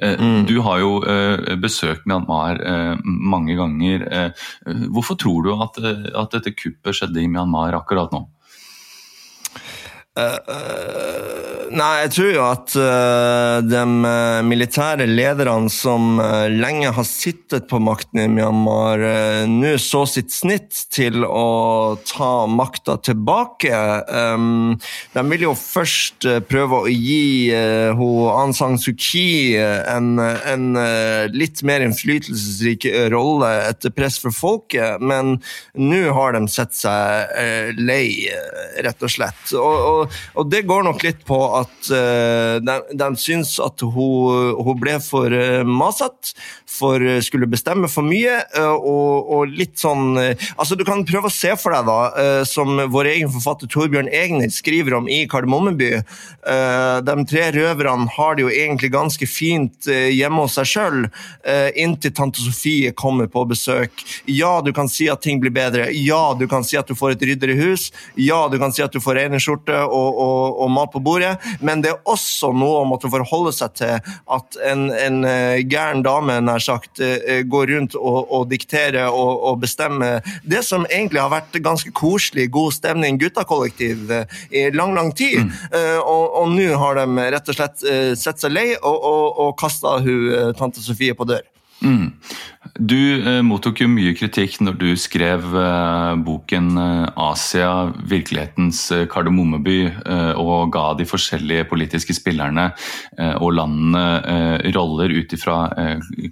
Mm. 0.00 0.44
Du 0.46 0.58
har 0.60 0.80
jo 0.82 0.90
eh, 1.08 1.54
besøkt 1.60 2.04
Myanmar 2.08 2.60
eh, 2.60 2.94
mange 3.04 3.56
ganger. 3.56 4.04
Eh, 4.12 4.46
Hvorfor 4.92 5.16
tror 5.20 5.46
du 5.46 5.52
at, 5.56 5.78
eh, 5.80 6.08
at 6.12 6.36
dette 6.36 6.52
kuppet 6.56 6.98
skjedde 6.98 7.22
i 7.22 7.30
Myanmar 7.30 7.76
akkurat 7.78 8.12
nå? 8.12 8.26
Uh, 10.16 10.38
eh, 10.48 11.55
Nei, 11.74 12.02
jeg 12.04 12.10
tror 12.14 12.28
jo 12.30 12.42
at 12.46 12.74
uh, 12.78 13.58
de 13.64 13.80
uh, 13.82 14.42
militære 14.46 15.06
lederne 15.08 15.70
som 15.72 16.20
uh, 16.20 16.46
lenge 16.52 16.90
har 16.94 17.06
sittet 17.08 17.66
på 17.70 17.80
makten 17.82 18.20
i 18.22 18.26
Myanmar, 18.30 19.02
nå 19.50 19.72
så 19.82 20.04
sitt 20.08 20.32
snitt 20.34 20.84
til 20.94 21.24
å 21.26 21.96
ta 22.06 22.46
makta 22.50 22.96
tilbake. 23.04 23.72
De 25.16 25.24
vil 25.30 25.44
jo 25.46 25.54
først 25.58 26.26
prøve 26.50 26.82
å 26.84 26.92
gi 26.92 27.50
uh, 27.54 28.04
Aung 28.36 28.54
San 28.56 28.78
Suu 28.80 28.94
Kyi 28.94 29.56
en, 29.56 30.16
en 30.20 30.66
litt 31.32 31.62
mer 31.66 31.84
innflytelsesrik 31.84 32.86
rolle 33.12 33.50
etter 33.70 33.94
press 33.94 34.20
fra 34.22 34.32
folket, 34.34 35.02
men 35.02 35.38
nå 35.74 36.02
har 36.16 36.36
de 36.36 36.44
sett 36.52 36.76
seg 36.76 37.76
lei, 37.80 38.28
rett 38.84 39.02
og 39.02 39.12
slett. 39.12 39.42
Og, 39.56 39.76
og, 39.90 40.18
og 40.36 40.50
det 40.52 40.64
går 40.68 40.86
nok 40.88 41.04
litt 41.06 41.24
på 41.26 41.40
at 41.60 41.90
uh, 41.92 42.56
de, 42.62 42.76
de 42.98 43.08
syns 43.20 43.56
at 43.62 43.82
hun, 43.84 44.54
hun 44.62 44.80
ble 44.80 44.96
for 45.04 45.32
uh, 45.32 45.62
masete, 45.66 46.34
for 46.76 47.02
uh, 47.02 47.18
skulle 47.24 47.48
bestemme 47.50 47.88
for 47.90 48.06
mye, 48.06 48.38
og, 48.56 49.30
og, 49.32 49.52
litt 49.56 49.78
sånn 49.80 50.16
Altså, 50.16 50.76
du 50.78 50.82
kan 50.86 51.04
prøve 51.06 51.28
å 51.28 51.32
se 51.32 51.52
for 51.58 51.72
deg, 51.74 51.86
da, 51.88 52.44
som 52.48 52.78
vår 52.92 53.08
egen 53.12 53.30
forfatter 53.32 53.68
Torbjørn 53.70 54.08
Egner 54.12 54.50
skriver 54.52 54.96
om 54.98 55.08
i 55.10 55.22
Kardemommeby. 55.30 55.90
de 57.06 57.16
tre 57.30 57.44
røverne 57.54 58.08
har 58.16 58.36
det 58.36 58.44
jo 58.44 58.52
egentlig 58.52 58.90
ganske 58.94 59.28
fint 59.28 59.88
hjemme 59.88 60.44
hos 60.44 60.56
seg 60.58 60.70
sjøl, 60.70 60.98
inntil 61.78 62.14
tante 62.16 62.44
Sofie 62.44 62.92
kommer 62.96 63.30
på 63.32 63.44
besøk. 63.48 64.04
Ja, 64.30 64.60
du 64.64 64.72
kan 64.76 64.90
si 64.92 65.08
at 65.12 65.22
ting 65.24 65.40
blir 65.42 65.54
bedre. 65.54 65.88
Ja, 65.92 66.34
du 66.38 66.46
kan 66.50 66.64
si 66.66 66.78
at 66.80 66.88
du 66.88 66.96
får 66.98 67.16
et 67.16 67.26
ryddigere 67.30 67.58
hus. 67.60 67.90
Ja, 68.14 68.46
du 68.52 68.58
kan 68.62 68.74
si 68.74 68.84
at 68.84 68.94
du 68.94 69.00
får 69.02 69.20
rene 69.20 69.40
skjorte 69.42 69.78
og, 69.86 70.20
og, 70.22 70.60
og 70.64 70.72
mat 70.72 70.92
på 70.92 71.02
bordet, 71.02 71.36
men 71.60 71.82
det 71.84 71.92
er 71.92 72.10
også 72.10 72.52
noe 72.56 72.82
å 72.82 72.88
måtte 72.88 73.10
forholde 73.12 73.52
seg 73.54 73.74
til 73.78 73.94
at 74.36 74.58
en, 74.66 74.88
en 74.92 75.20
uh, 75.26 75.56
gæren 75.62 76.04
dame 76.06 76.38
nær 76.44 76.62
sagt, 76.62 77.00
uh, 77.00 77.40
går 77.46 77.72
rundt 77.72 77.96
og, 77.98 78.18
og 78.30 78.48
dikterer 78.52 79.08
og, 79.08 79.32
og, 79.50 79.60
bestemmer 79.62 80.20
det 80.44 80.60
som 80.66 80.84
egentlig 80.90 81.22
har 81.22 81.32
vært 81.32 81.56
ganske 81.64 81.90
koselig, 81.96 82.50
god 82.52 82.74
stemning, 82.76 83.18
guttakollektiv 83.20 84.10
i 84.52 84.66
lang, 84.74 84.92
lang 84.94 85.12
tid. 85.16 85.46
Mm. 85.46 85.52
og, 86.02 86.24
og 86.40 86.52
nå 86.52 86.68
har 86.78 86.98
de 86.98 87.26
rett 87.32 87.50
og 87.50 87.56
slett 87.56 87.84
sett 88.20 88.42
seg 88.42 88.52
lei 88.52 88.68
og, 88.76 88.94
og, 88.94 89.40
og 89.42 89.52
kasta 89.58 89.96
hun 90.04 90.54
tante 90.58 90.84
Sofie 90.84 91.16
på 91.16 91.26
dør. 91.28 91.44
Mm. 91.84 92.12
Du 92.76 93.22
eh, 93.22 93.40
mottok 93.40 93.80
jo 93.80 93.86
mye 93.88 94.12
kritikk 94.16 94.58
når 94.60 94.74
du 94.76 94.96
skrev 95.00 95.54
eh, 95.56 96.14
boken 96.26 96.76
eh, 96.76 97.06
'Asia 97.16 97.92
virkelighetens 98.04 98.92
eh, 98.92 99.06
kardemommeby' 99.08 100.04
eh, 100.04 100.36
og 100.36 100.72
ga 100.74 100.94
de 100.98 101.06
forskjellige 101.08 101.64
politiske 101.70 102.12
spillerne 102.16 102.72
eh, 103.16 103.34
og 103.40 103.52
landene 103.56 104.04
roller 104.76 105.10
ut 105.16 105.32
ifra 105.32 105.72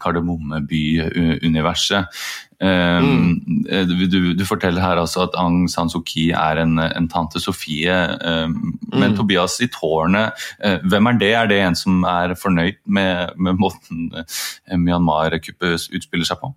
Kardemommeby-universet. 0.05 2.05
Mm. 2.65 3.67
Du, 4.09 4.33
du, 4.39 4.45
forteller 4.49 4.81
her 4.81 4.97
altså 4.97 5.27
at 5.27 5.35
Aung 5.37 5.67
San 5.69 5.91
Suu 5.93 6.01
Kyi 6.07 6.31
er 6.33 6.63
en, 6.63 6.79
en 6.81 7.09
tante 7.13 7.43
Sofie. 7.43 7.93
Men 8.25 9.11
mm. 9.11 9.17
Tobias 9.19 9.59
i 9.61 9.69
tårnet, 9.69 10.47
hvem 10.89 11.11
er 11.11 11.19
det? 11.21 11.33
Er 11.37 11.51
det 11.51 11.61
en 11.61 11.77
som 11.77 12.05
er 12.09 12.37
fornøyd 12.41 12.81
med, 12.87 13.35
med 13.37 13.61
måten 13.61 14.09
Myanmar-kuppet 14.71 15.91
utspiller 15.93 16.29
seg 16.29 16.41
på? 16.41 16.55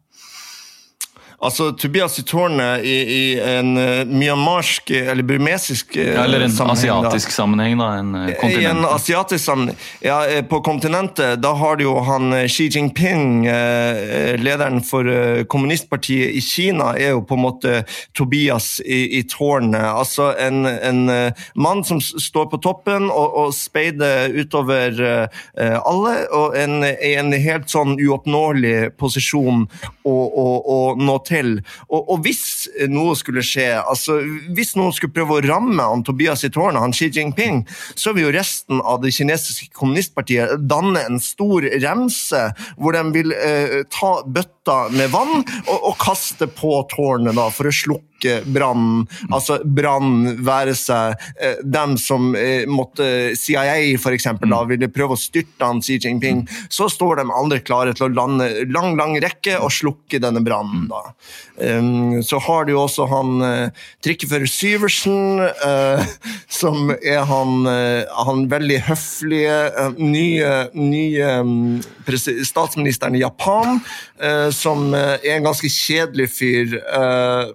Altså, 1.37 1.71
Tobias 1.71 2.19
i 2.19 2.23
tårnet 2.25 2.81
i, 2.81 2.95
i 3.13 3.25
en 3.37 3.75
uh, 3.77 4.07
myanmarsk 4.09 4.89
eller 4.89 5.21
burmesisk 5.21 5.93
uh, 5.93 6.01
ja, 6.01 6.23
Eller 6.23 6.41
en 6.47 6.51
sammenheng, 6.51 7.03
asiatisk 7.05 7.29
da. 7.29 7.33
sammenheng, 7.35 7.75
da? 7.77 7.89
En, 7.99 8.15
uh, 8.15 8.45
I 8.49 8.65
en 8.65 8.81
asiatisk 8.89 9.45
sammenheng. 9.45 9.77
Ja, 10.01 10.17
på 10.49 10.63
kontinentet, 10.65 11.37
da 11.43 11.51
har 11.53 11.77
du 11.77 11.83
jo 11.83 11.93
han 12.07 12.33
Xi 12.49 12.71
Jinping, 12.73 13.45
lederen 14.41 14.81
for 14.85 15.05
kommunistpartiet 15.49 16.33
i 16.33 16.41
Kina, 16.41 16.95
er 16.97 17.13
jo 17.13 17.21
på 17.29 17.37
en 17.37 17.43
måte 17.43 17.75
Tobias 18.17 18.79
i, 18.81 19.19
i 19.19 19.23
tårnet. 19.29 19.85
Altså 19.93 20.31
en, 20.41 20.65
en 20.65 21.03
mann 21.53 21.83
som 21.85 22.01
står 22.01 22.49
på 22.49 22.61
toppen 22.65 23.11
og, 23.11 23.37
og 23.43 23.53
speider 23.53 24.33
utover 24.33 24.97
alle, 25.53 26.15
og 26.33 26.57
en, 26.57 26.81
i 26.81 27.13
en 27.19 27.33
helt 27.33 27.69
sånn 27.69 27.97
uoppnåelig 28.01 28.95
posisjon 28.97 29.67
å, 30.01 30.17
å, 30.17 30.47
å 30.65 30.79
nå 30.97 31.19
til. 31.27 31.53
Og, 31.89 32.01
og, 32.01 32.21
hvis 32.25 32.67
noe 32.91 33.15
skulle 33.19 33.43
skje, 33.45 33.69
altså 33.81 34.19
hvis 34.55 34.75
noen 34.79 34.95
skulle 34.95 35.15
prøve 35.15 35.37
å 35.37 35.45
ramme 35.45 35.83
han 35.83 36.05
Tobias 36.07 36.45
i 36.47 36.51
tårnet, 36.53 36.81
han 36.81 36.95
Xi 36.95 37.11
Jinping, 37.13 37.63
så 37.95 38.15
vil 38.15 38.27
jo 38.27 38.35
resten 38.35 38.81
av 38.81 39.01
det 39.03 39.13
kinesiske 39.15 39.71
kommunistpartiet 39.77 40.67
danne 40.67 41.05
en 41.07 41.21
stor 41.23 41.67
remse 41.83 42.43
hvor 42.77 42.97
de 42.97 43.03
vil 43.15 43.35
eh, 43.35 43.81
ta 43.93 44.17
bøtta 44.25 44.56
med 44.93 45.11
vann 45.13 45.41
og, 45.41 45.77
og 45.77 45.95
kaste 46.01 46.47
på 46.47 46.79
tårnet 46.93 47.37
da, 47.37 47.47
for 47.53 47.69
å 47.69 47.73
slukke 47.73 48.39
brannen. 48.49 49.05
Altså 49.29 49.59
brann 49.61 50.39
være 50.45 50.73
seg 50.77 51.17
eh, 51.41 51.59
dem 51.63 51.97
som 52.01 52.31
eh, 52.37 52.65
måtte 52.69 53.35
CIA 53.37 53.97
for 54.01 54.15
eksempel, 54.15 54.49
da, 54.53 54.63
ville 54.69 54.89
prøve 54.91 55.17
å 55.17 55.21
styrte 55.21 55.67
han 55.67 55.83
Xi 55.85 55.99
Jinping. 56.01 56.45
Så 56.73 56.89
står 56.91 57.21
de 57.21 57.27
andre 57.29 57.61
klare 57.61 57.93
til 57.97 58.07
å 58.07 58.15
lande 58.15 58.49
lang, 58.73 58.95
lang 58.99 59.17
rekke 59.21 59.59
og 59.61 59.73
slukke 59.73 60.21
denne 60.23 60.43
brannen. 60.45 60.87
da. 60.91 61.03
Um, 61.57 62.23
så 62.23 62.37
har 62.37 62.65
du 62.65 62.75
jo 62.75 62.83
også 62.83 63.07
han 63.09 63.41
eh, 63.41 63.85
trikkefører 64.05 64.49
Syversen, 64.49 65.41
eh, 65.41 66.03
som 66.59 66.91
er 66.97 67.23
han, 67.25 67.65
uh, 67.65 68.05
han 68.27 68.45
veldig 68.51 68.77
høflige 68.85 69.55
uh, 69.73 69.97
nye, 69.97 70.51
nye 70.77 71.31
um, 71.41 71.79
statsministeren 72.05 73.17
i 73.17 73.23
Japan, 73.23 73.81
som 74.53 74.93
er 74.97 75.21
en 75.35 75.45
ganske 75.45 75.69
kjedelig 75.69 76.27
fyr. 76.33 76.73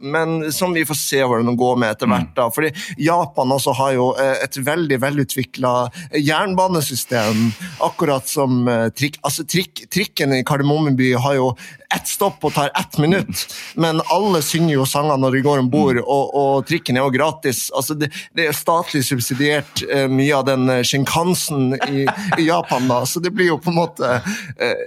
men 0.00 0.52
som 0.52 0.72
vi 0.72 0.84
får 0.86 0.98
se 0.98 1.22
hvordan 1.22 1.50
det 1.50 1.56
går 1.58 1.76
med 1.80 1.94
etter 1.94 2.10
hvert. 2.10 2.30
da, 2.36 2.48
fordi 2.54 2.70
Japan 3.02 3.52
også 3.52 3.74
har 3.76 3.94
jo 3.96 4.08
eh, 4.20 4.42
et 4.44 4.58
veldig 4.66 4.98
velutvikla 5.02 5.74
jernbanesystem, 6.18 7.44
akkurat 7.84 8.28
som 8.28 8.66
eh, 8.68 8.88
trikk, 8.96 9.18
altså 9.26 9.46
trikk, 9.48 9.84
trikken 9.92 10.34
i 10.36 10.42
Kardemommeby 10.46 11.12
har 11.22 11.38
jo 11.38 11.52
ett 11.94 12.08
stopp 12.08 12.44
og 12.44 12.54
tar 12.54 12.70
ett 12.78 12.98
minutt, 12.98 13.44
men 13.74 14.00
alle 14.12 14.42
synger 14.44 14.74
jo 14.76 14.86
sanger 14.88 15.20
når 15.20 15.36
de 15.36 15.42
går 15.44 15.62
om 15.62 15.70
bord, 15.72 15.98
mm. 15.98 16.04
og, 16.06 16.34
og, 16.38 16.66
trikken 16.68 16.98
er 16.98 17.06
jo 17.06 17.14
gratis. 17.14 17.64
Altså 17.76 17.96
det, 17.98 18.10
det 18.36 18.48
er 18.48 18.56
statlig 18.56 19.02
subsidiert 19.06 19.82
uh, 19.90 20.06
mye 20.12 20.36
av 20.36 20.46
den 20.48 20.70
shinkansen 20.86 21.76
i, 21.88 22.04
i, 22.38 22.46
Japan, 22.46 22.88
da, 22.90 23.02
så 23.08 23.22
det 23.22 23.34
blir 23.36 23.52
jo 23.52 23.58
på 23.62 23.72
en 23.72 23.78
måte 23.80 24.12
uh, 24.22 24.82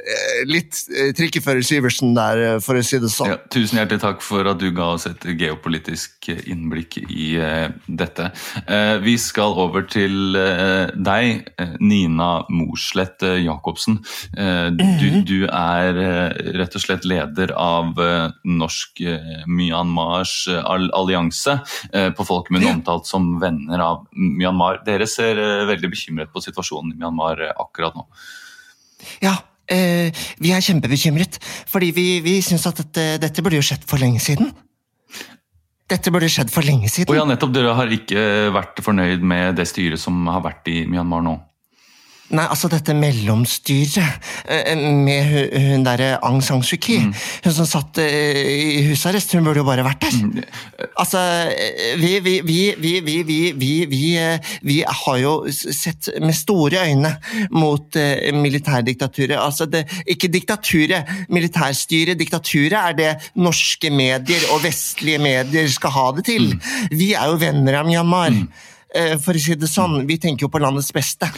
litt 0.49 0.81
uh, 0.93 1.11
trikkefører 1.17 1.65
Syversen 1.65 2.15
der, 2.17 2.43
for 2.63 2.79
å 2.79 2.85
si 2.85 2.99
det 3.01 3.11
sånn. 3.13 3.33
Ja, 3.33 3.39
tusen 3.53 3.81
hjertelig 3.81 4.03
takk 4.03 4.25
for 4.25 4.47
at 4.49 4.61
du 4.61 4.69
ga 4.75 4.93
oss 4.95 5.07
et 5.09 5.25
geopolitisk 5.35 6.29
innblikk 6.35 6.97
i 7.05 7.35
dette. 7.85 8.27
Vi 9.03 9.15
skal 9.21 9.55
over 9.59 9.85
til 9.89 10.35
deg, 10.35 11.49
Nina 11.81 12.29
Morslett 12.53 13.23
Jacobsen. 13.43 13.99
Du, 14.35 14.83
mhm. 14.85 15.21
du 15.27 15.37
er 15.49 15.99
rett 16.57 16.77
og 16.77 16.83
slett 16.83 16.94
slett 16.95 17.05
leder 17.05 17.51
av 17.51 17.99
eh, 17.99 18.31
Norsk 18.43 19.01
eh, 19.01 19.43
eh, 19.43 20.63
allianse, 20.65 21.59
på 22.15 22.25
folkemunne 22.25 22.71
omtalt 22.75 23.07
som 23.07 23.39
venner 23.39 23.79
av 23.79 24.05
Myanmar. 24.13 24.83
Dere 24.85 25.07
ser 25.07 25.35
veldig 25.67 25.89
bekymret 25.91 26.31
på 26.33 26.41
situasjonen 26.41 26.93
i 26.93 26.99
Myanmar 26.99 27.41
akkurat 27.55 27.95
nå. 27.95 28.05
Ja, 29.21 29.35
eh, 29.67 30.11
vi 30.39 30.51
er 30.51 30.61
kjempebekymret. 30.61 31.39
Fordi 31.67 31.91
vi, 31.95 32.21
vi 32.21 32.41
syns 32.41 32.67
at 32.67 32.81
dette, 32.83 33.17
dette 33.21 33.43
burde 33.43 33.59
jo 33.59 33.65
skjedd 33.65 33.85
for 33.87 34.01
lenge 34.01 34.19
siden. 34.23 34.51
Dette 35.85 36.09
burde 36.09 36.29
skjedd 36.31 36.49
for 36.49 36.65
lenge 36.65 36.89
siden. 36.89 37.11
Og 37.13 37.19
ja, 37.19 37.25
nettopp 37.29 37.53
Dere 37.53 37.75
har 37.77 37.91
ikke 37.93 38.49
vært 38.55 38.81
fornøyd 38.81 39.21
med 39.21 39.59
det 39.59 39.67
styret 39.69 40.01
som 40.01 40.25
har 40.31 40.41
vært 40.45 40.71
i 40.71 40.85
Myanmar 40.89 41.21
nå? 41.25 41.35
Nei, 42.33 42.45
altså 42.49 42.65
dette 42.71 42.95
mellomstyret 42.97 44.23
eh, 44.49 44.71
med 44.73 45.27
hun 45.53 45.83
derre 45.85 46.15
Aung 46.25 46.39
San 46.41 46.63
Suu 46.65 46.79
Kyi. 46.81 46.97
Mm. 47.03 47.11
Hun 47.45 47.53
som 47.53 47.67
satt 47.69 47.99
eh, 48.01 48.39
i 48.79 48.81
husarrest. 48.87 49.35
Hun 49.37 49.45
burde 49.45 49.61
jo 49.61 49.67
bare 49.67 49.85
vært 49.85 50.07
der. 50.07 50.15
Mm. 50.17 50.39
Altså, 50.97 51.21
vi, 52.01 52.15
vi, 52.25 52.39
vi, 52.81 52.95
vi, 53.85 54.77
har 54.89 55.19
jo 55.21 55.35
sett 55.53 56.09
med 56.23 56.33
store 56.37 56.87
øyne 56.89 57.13
mot 57.53 57.99
militærdiktaturet. 58.33 59.37
Altså, 59.37 59.69
det, 59.69 59.85
ikke 60.09 60.31
diktaturet, 60.33 61.11
militærstyret. 61.29 62.17
Diktaturet 62.17 62.79
er 62.81 62.97
det 62.97 63.11
norske 63.37 63.91
medier 63.93 64.49
og 64.55 64.63
vestlige 64.65 65.21
medier 65.21 65.69
skal 65.69 65.93
ha 65.93 66.07
det 66.17 66.25
til. 66.31 66.55
Mm. 66.55 66.95
Vi 66.97 67.13
er 67.13 67.29
jo 67.29 67.37
venner 67.45 67.83
av 67.83 67.85
Myanmar. 67.91 68.33
Mm. 68.33 68.49
For 69.21 69.35
å 69.35 69.41
si 69.43 69.57
det 69.59 69.67
sånn, 69.69 70.05
vi 70.07 70.17
tenker 70.23 70.47
jo 70.47 70.49
på 70.53 70.61
landets 70.63 70.89
beste. 70.95 71.29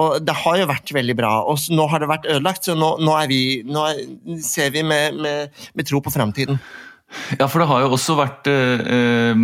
Og 0.00 0.22
det 0.24 0.34
har 0.44 0.56
jo 0.62 0.70
vært 0.70 0.94
veldig 0.96 1.16
bra. 1.18 1.32
Og 1.52 1.60
nå 1.74 1.84
har 1.92 2.00
det 2.00 2.08
vært 2.08 2.30
ødelagt, 2.30 2.64
så 2.64 2.76
nå, 2.78 2.94
nå, 3.04 3.16
vi, 3.28 3.42
nå 3.68 3.84
ser 4.44 4.72
vi 4.72 4.84
med, 4.86 5.18
med, 5.20 5.62
med 5.76 5.88
tro 5.88 6.00
på 6.04 6.12
framtiden. 6.14 6.60
Ja, 7.36 7.44
for 7.44 7.60
det 7.60 7.68
har 7.68 7.82
jo 7.84 7.90
også 7.92 8.16
vært 8.16 8.48
eh, 8.48 9.36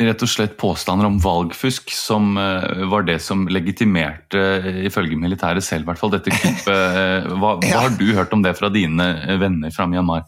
rett 0.00 0.24
og 0.24 0.30
slett 0.32 0.54
påstander 0.60 1.04
om 1.10 1.18
valgfusk 1.20 1.92
som 1.92 2.38
eh, 2.40 2.86
var 2.88 3.04
det 3.04 3.18
som 3.20 3.44
legitimerte, 3.52 4.40
eh, 4.62 4.80
ifølge 4.88 5.18
militæret 5.20 5.64
selv, 5.66 5.84
i 5.84 5.90
hvert 5.90 6.00
fall 6.00 6.14
dette 6.14 6.32
kuppet. 6.38 6.72
Eh, 6.72 7.28
Hva, 7.36 7.58
hva 7.60 7.82
har 7.84 7.92
du 7.98 8.06
hørt 8.16 8.32
om 8.32 8.44
det 8.44 8.54
fra 8.56 8.72
dine 8.72 9.10
eh, 9.26 9.36
venner 9.42 9.74
fra 9.74 9.84
Myanmar? 9.90 10.24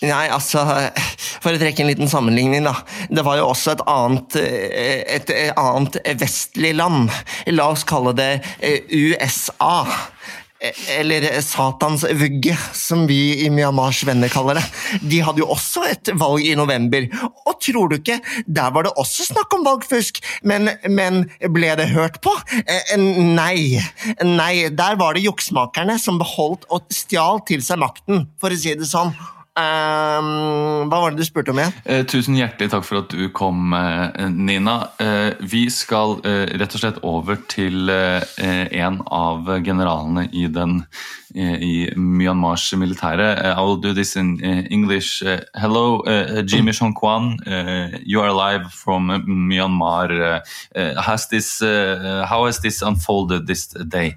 Nei, 0.00 0.26
altså 0.32 0.62
For 1.42 1.52
å 1.52 1.60
trekke 1.60 1.84
en 1.84 1.90
liten 1.90 2.08
sammenligning, 2.10 2.64
da. 2.64 2.72
Det 3.12 3.24
var 3.26 3.40
jo 3.40 3.50
også 3.52 3.74
et 3.74 3.86
annet, 3.90 4.36
eh, 4.40 5.02
et 5.18 5.32
annet 5.60 5.98
vestlig 6.20 6.74
land. 6.78 7.10
La 7.52 7.70
oss 7.74 7.84
kalle 7.88 8.14
det 8.16 8.30
eh, 8.64 8.80
USA. 8.88 9.84
Eh, 10.60 10.76
Eller 10.98 11.24
Satans 11.44 12.04
vugge, 12.16 12.56
som 12.76 13.06
vi 13.08 13.44
i 13.44 13.48
Myanmars 13.52 14.02
venner 14.08 14.32
kaller 14.32 14.60
det. 14.60 14.64
De 15.04 15.20
hadde 15.24 15.40
jo 15.42 15.48
også 15.52 15.84
et 15.88 16.12
valg 16.20 16.44
i 16.48 16.54
november, 16.56 17.06
og 17.44 17.58
tror 17.64 17.88
du 17.92 17.98
ikke, 17.98 18.18
der 18.46 18.72
var 18.72 18.84
det 18.88 18.94
også 19.00 19.26
snakk 19.30 19.56
om 19.56 19.64
valgfusk, 19.68 20.20
men, 20.48 20.70
men 20.88 21.26
ble 21.52 21.74
det 21.80 21.90
hørt 21.92 22.20
på? 22.24 22.32
Eh, 22.60 22.96
Nei. 23.00 23.80
Nei, 24.24 24.54
der 24.72 24.96
var 25.00 25.16
det 25.16 25.26
juksmakerne 25.28 25.96
som 26.00 26.20
beholdt 26.20 26.64
og 26.72 26.88
stjal 26.92 27.44
til 27.48 27.64
seg 27.64 27.80
makten, 27.84 28.26
for 28.40 28.52
å 28.52 28.60
si 28.60 28.72
det 28.76 28.88
sånn. 28.88 29.12
Ehm, 29.60 30.88
hva 30.88 31.00
var 31.02 31.12
det 31.12 31.20
du 31.20 31.26
spurte 31.26 31.52
om 31.52 31.60
igjen? 31.60 31.74
Eh, 31.84 32.02
tusen 32.08 32.36
hjertelig 32.38 32.70
takk 32.72 32.84
for 32.86 33.00
at 33.02 33.12
du 33.12 33.28
kom, 33.34 33.72
eh, 33.76 34.28
Nina. 34.30 34.76
Eh, 35.00 35.34
vi 35.40 35.66
skal 35.70 36.20
eh, 36.24 36.46
rett 36.60 36.74
og 36.76 36.82
slett 36.82 37.00
over 37.06 37.40
til 37.50 37.90
eh, 37.92 38.22
en 38.80 39.00
av 39.06 39.48
generalene 39.66 40.28
i, 40.32 40.46
den, 40.52 40.84
eh, 41.34 41.56
i 41.60 41.74
Myanmars 41.96 42.70
militære. 42.78 43.28
I 43.52 43.60
will 43.60 43.80
do 43.80 43.92
this 43.92 44.16
in 44.16 44.38
English. 44.70 45.22
Hello, 45.54 46.02
Jimmy 46.46 46.72
Shongkwan. 46.72 47.36
Eh, 47.46 47.98
you 48.04 48.22
are 48.22 48.32
live 48.32 48.70
from 48.72 49.10
Myanmar. 49.26 50.42
Has 50.76 51.28
this, 51.28 51.60
how 51.60 52.46
has 52.46 52.60
this 52.60 52.82
unfolded 52.82 53.46
this 53.46 53.66
day? 53.88 54.14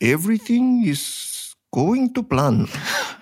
Everything 0.00 0.84
is 0.86 1.54
going 1.72 2.12
to 2.14 2.22
plan. 2.22 2.66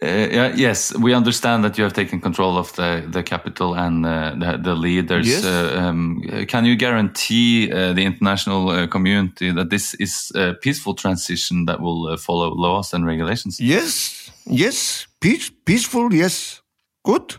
Uh, 0.00 0.06
yeah, 0.06 0.54
yes, 0.54 0.94
we 0.96 1.12
understand 1.12 1.64
that 1.64 1.76
you 1.76 1.82
have 1.82 1.92
taken 1.92 2.20
control 2.20 2.56
of 2.56 2.72
the, 2.76 3.04
the 3.10 3.22
capital 3.22 3.74
and 3.74 4.06
uh, 4.06 4.32
the, 4.38 4.56
the 4.62 4.74
leaders. 4.74 5.26
Yes. 5.26 5.44
Uh, 5.44 5.74
um, 5.76 6.22
can 6.46 6.64
you 6.64 6.76
guarantee 6.76 7.68
uh, 7.72 7.92
the 7.94 8.04
international 8.04 8.68
uh, 8.68 8.86
community 8.86 9.50
that 9.50 9.70
this 9.70 9.94
is 9.94 10.30
a 10.36 10.54
peaceful 10.54 10.94
transition 10.94 11.64
that 11.66 11.80
will 11.80 12.06
uh, 12.06 12.16
follow 12.16 12.54
laws 12.54 12.94
and 12.94 13.04
regulations? 13.06 13.58
Yes, 13.58 14.30
yes, 14.46 15.08
peace, 15.20 15.50
peaceful, 15.64 16.14
yes. 16.14 16.62
Good. 17.02 17.34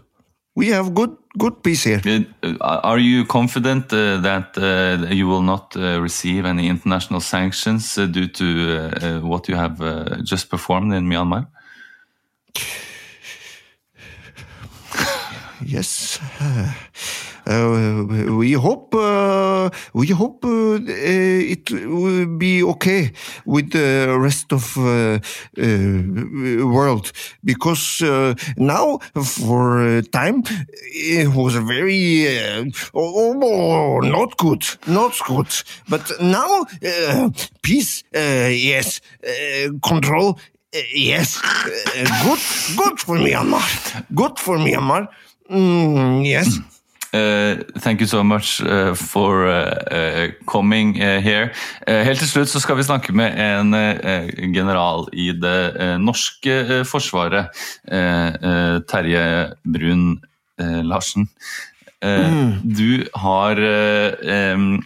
We 0.53 0.67
have 0.67 0.93
good, 0.93 1.15
good 1.37 1.63
peace 1.63 1.85
here. 1.85 2.01
Are 2.59 2.99
you 2.99 3.23
confident 3.23 3.93
uh, 3.93 4.17
that 4.17 4.57
uh, 4.57 5.07
you 5.13 5.29
will 5.29 5.43
not 5.43 5.77
uh, 5.77 6.01
receive 6.01 6.43
any 6.43 6.67
international 6.67 7.21
sanctions 7.21 7.97
uh, 7.97 8.05
due 8.05 8.27
to 8.27 8.45
uh, 8.45 9.05
uh, 9.05 9.19
what 9.21 9.47
you 9.47 9.55
have 9.55 9.79
uh, 9.79 10.17
just 10.23 10.49
performed 10.49 10.93
in 10.93 11.07
Myanmar? 11.07 11.47
Yes. 15.65 16.19
Uh, 17.47 18.05
we 18.37 18.51
hope 18.53 18.93
uh, 18.93 19.69
we 19.93 20.07
hope 20.07 20.45
uh, 20.45 20.77
it 20.85 21.71
will 21.71 22.27
be 22.37 22.61
okay 22.63 23.11
with 23.45 23.71
the 23.71 24.15
rest 24.19 24.53
of 24.53 24.77
uh, 24.77 25.17
uh, 25.57 26.67
world 26.67 27.11
because 27.43 28.01
uh, 28.01 28.35
now 28.57 28.99
for 29.23 29.81
a 29.97 30.01
time 30.03 30.43
it 30.93 31.29
was 31.33 31.55
very 31.55 32.27
uh, 32.27 32.65
oh, 32.93 33.39
oh, 33.41 33.99
not 34.01 34.37
good 34.37 34.63
not 34.85 35.13
good 35.25 35.51
but 35.89 36.03
now 36.21 36.65
uh, 36.85 37.29
peace 37.63 38.03
uh, 38.15 38.49
yes 38.51 39.01
uh, 39.25 39.69
control 39.81 40.37
uh, 40.37 40.58
yes 40.73 41.41
Godt, 41.41 42.23
good 42.23 42.43
good 42.77 42.99
for 42.99 43.17
Myanmar 43.17 43.63
good 44.13 44.37
for 44.37 44.57
Myanmar 44.57 45.09
mm, 45.49 46.25
yes 46.25 46.59
Uh, 47.11 47.63
thank 47.79 47.99
you 48.01 48.05
so 48.05 48.23
much 48.23 48.61
uh, 48.61 48.93
for 48.93 49.47
uh, 49.47 50.29
coming 50.45 50.93
here. 50.93 51.49
Helt 51.87 52.19
til 52.21 52.29
slutt 52.29 52.51
så 52.51 52.59
skal 52.61 52.77
vi 52.77 52.85
snakke 52.85 53.15
med 53.17 53.33
en 53.33 54.53
general 54.53 55.07
i 55.13 55.31
det 55.33 55.97
norske 55.97 56.85
forsvaret. 56.85 57.49
Terje 57.89 59.25
Brun 59.65 60.19
Larsen. 60.85 61.25
Uh, 61.99 62.55
Du 62.63 63.03
har 63.13 63.59
um, 64.55 64.79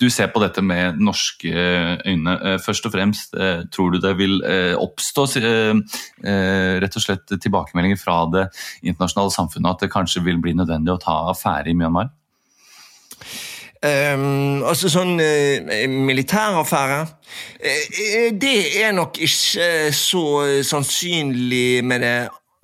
Du 0.00 0.08
ser 0.08 0.30
på 0.32 0.40
dette 0.40 0.62
med 0.64 0.96
norske 0.96 1.52
øyne. 1.52 2.36
Uh, 2.40 2.58
først 2.64 2.86
og 2.86 2.94
fremst, 2.94 3.34
tror 3.74 3.92
du 3.92 4.00
det 4.00 4.14
vil 4.18 4.40
oppstå 4.80 5.26
rett 6.84 6.96
og 6.96 7.02
slett 7.02 7.34
tilbakemeldinger 7.40 7.98
fra 8.00 8.22
det 8.32 8.44
internasjonale 8.82 9.32
samfunnet 9.34 9.74
at 9.74 9.84
det 9.84 9.92
kanskje 9.92 10.24
vil 10.24 10.40
bli 10.42 10.54
nødvendig 10.56 10.94
å 10.94 11.00
ta 11.00 11.16
affære 11.32 11.72
i 11.72 11.76
Myanmar? 11.76 12.12
Um, 13.84 14.62
altså 14.64 14.88
sånn 14.88 15.18
uh, 15.20 15.74
militæraffære 15.92 17.02
uh, 17.04 18.30
Det 18.32 18.56
er 18.80 18.94
nok 18.96 19.18
ikke 19.20 19.92
så 19.92 20.24
sannsynlig 20.64 21.84
med 21.84 22.00
det 22.00 22.14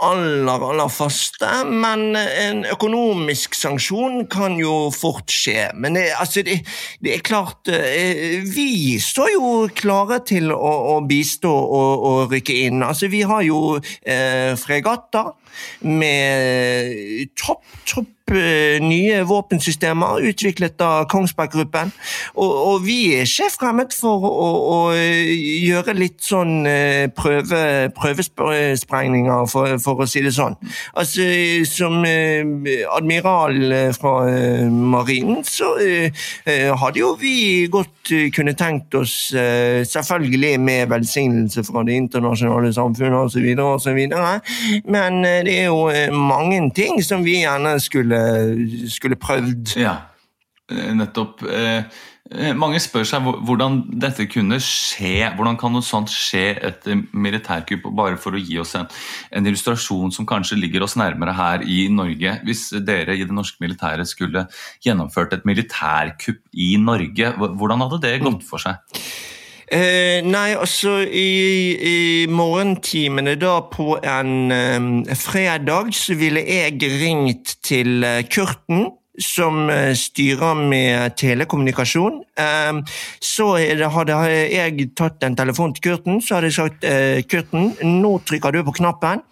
aller, 0.07 0.65
aller 0.71 0.91
første, 0.93 1.49
men 1.67 2.17
en 2.17 2.65
økonomisk 2.73 3.55
sanksjon 3.59 4.25
kan 4.33 4.57
jo 4.61 4.91
fort 4.95 5.31
skje. 5.33 5.69
Men 5.75 5.99
det, 5.99 6.07
altså, 6.19 6.45
det, 6.47 6.61
det 7.05 7.17
er 7.17 7.25
klart 7.27 7.71
uh, 7.71 8.41
Vi 8.51 8.99
står 9.03 9.33
jo 9.35 9.53
klare 9.77 10.21
til 10.27 10.51
å, 10.55 10.73
å 10.95 10.99
bistå 11.07 11.51
og, 11.51 12.07
og 12.11 12.35
rykke 12.35 12.57
inn. 12.67 12.85
Altså, 12.87 13.11
vi 13.13 13.23
har 13.27 13.45
jo 13.47 13.79
eh, 13.81 14.53
fregatter 14.61 15.33
med 15.81 17.29
topp, 17.39 17.65
topp 17.89 18.33
eh, 18.35 18.79
nye 18.83 19.23
våpensystemer 19.27 20.21
utviklet 20.31 20.81
av 20.85 21.07
Kongsberg 21.11 21.53
Gruppen. 21.55 21.93
Og, 22.35 22.51
og 22.51 22.85
vi 22.85 22.99
er 23.17 23.29
ikke 23.29 23.51
fremmed 23.57 23.95
for 23.97 24.27
å, 24.29 24.49
å 24.75 24.79
gjøre 24.95 25.97
litt 25.99 26.21
sånn 26.25 26.67
eh, 26.69 27.09
prøve, 27.17 27.91
prøvesprengninger, 27.97 29.49
for, 29.51 29.77
for 29.83 30.05
å 30.05 30.09
si 30.11 30.23
det 30.25 30.35
sånn. 30.37 30.57
Altså, 30.95 31.27
Som 31.69 32.05
eh, 32.07 32.45
admiral 32.95 33.59
fra 33.97 34.15
marinen 34.71 35.43
så 35.47 35.73
hadde 36.81 37.01
jo 37.01 37.13
vi 37.19 37.67
godt 37.71 38.11
kunne 38.35 38.55
tenkt 38.59 38.95
oss, 38.99 39.13
selvfølgelig 39.31 40.53
med 40.63 40.91
velsignelse 40.91 41.63
fra 41.67 41.83
det 41.87 41.97
internasjonale 42.01 42.73
samfunnet 42.75 43.19
osv., 43.19 43.47
osv., 43.65 44.01
men 44.91 45.21
det 45.47 45.57
er 45.63 45.69
jo 45.71 45.89
eh, 45.93 46.13
mange 46.13 46.63
ting 46.77 47.03
som 47.05 47.25
vi 47.27 47.41
gjerne 47.43 47.77
skulle, 47.83 48.21
skulle 48.91 49.19
prøvd. 49.21 49.77
Ja, 49.81 49.97
eh, 50.71 50.93
nettopp. 50.97 51.45
Eh, 51.49 51.85
Mange 52.31 52.79
spør 52.79 53.03
seg 53.09 53.25
hvordan 53.27 53.81
dette 53.99 54.23
kunne 54.31 54.61
skje. 54.63 55.33
Hvordan 55.35 55.57
kan 55.59 55.73
noe 55.75 55.83
sånt 55.83 56.13
skje 56.15 56.53
et 56.63 56.87
eh, 56.87 57.01
militærkupp? 57.11 57.89
Bare 57.99 58.21
for 58.23 58.39
å 58.39 58.43
gi 58.43 58.55
oss 58.63 58.77
en, 58.79 58.87
en 59.35 59.49
illustrasjon 59.51 60.15
som 60.15 60.29
kanskje 60.31 60.61
ligger 60.61 60.87
oss 60.87 60.95
nærmere 61.01 61.35
her 61.35 61.65
i 61.67 61.89
Norge. 61.91 62.37
Hvis 62.47 62.69
dere 62.87 63.19
i 63.19 63.27
det 63.27 63.35
norske 63.35 63.59
militæret 63.65 64.07
skulle 64.07 64.45
gjennomført 64.87 65.35
et 65.35 65.49
militærkupp 65.49 66.45
i 66.55 66.71
Norge, 66.79 67.35
hvordan 67.35 67.83
hadde 67.83 68.03
det 68.07 68.15
gått 68.23 68.47
for 68.47 68.63
seg? 68.63 68.79
Eh, 69.71 70.19
nei, 70.27 70.57
altså 70.59 70.97
i, 70.99 71.75
i 71.79 71.99
morgentimene 72.27 73.37
da 73.39 73.61
på 73.71 74.01
en 74.03 74.51
eh, 74.51 75.13
fredag 75.15 75.93
så 75.95 76.17
ville 76.19 76.43
jeg 76.43 76.81
ringt 76.99 77.55
til 77.63 78.03
eh, 78.03 78.25
Kurten, 78.27 78.89
som 79.15 79.71
eh, 79.71 79.93
styrer 79.95 80.59
med 80.59 81.15
telekommunikasjon. 81.23 82.19
Eh, 82.41 82.81
så 83.21 83.51
hadde 83.95 84.17
jeg 84.51 84.91
tatt 84.99 85.25
en 85.27 85.37
telefon 85.39 85.75
til 85.77 85.91
Kurten, 85.91 86.21
så 86.25 86.39
hadde 86.39 86.51
jeg 86.51 86.57
sagt 86.59 86.87
eh, 86.89 87.21
Kurten, 87.29 87.73
nå 88.01 88.17
trykker 88.27 88.55
du 88.55 88.63
på 88.67 88.77
knappen. 88.81 89.23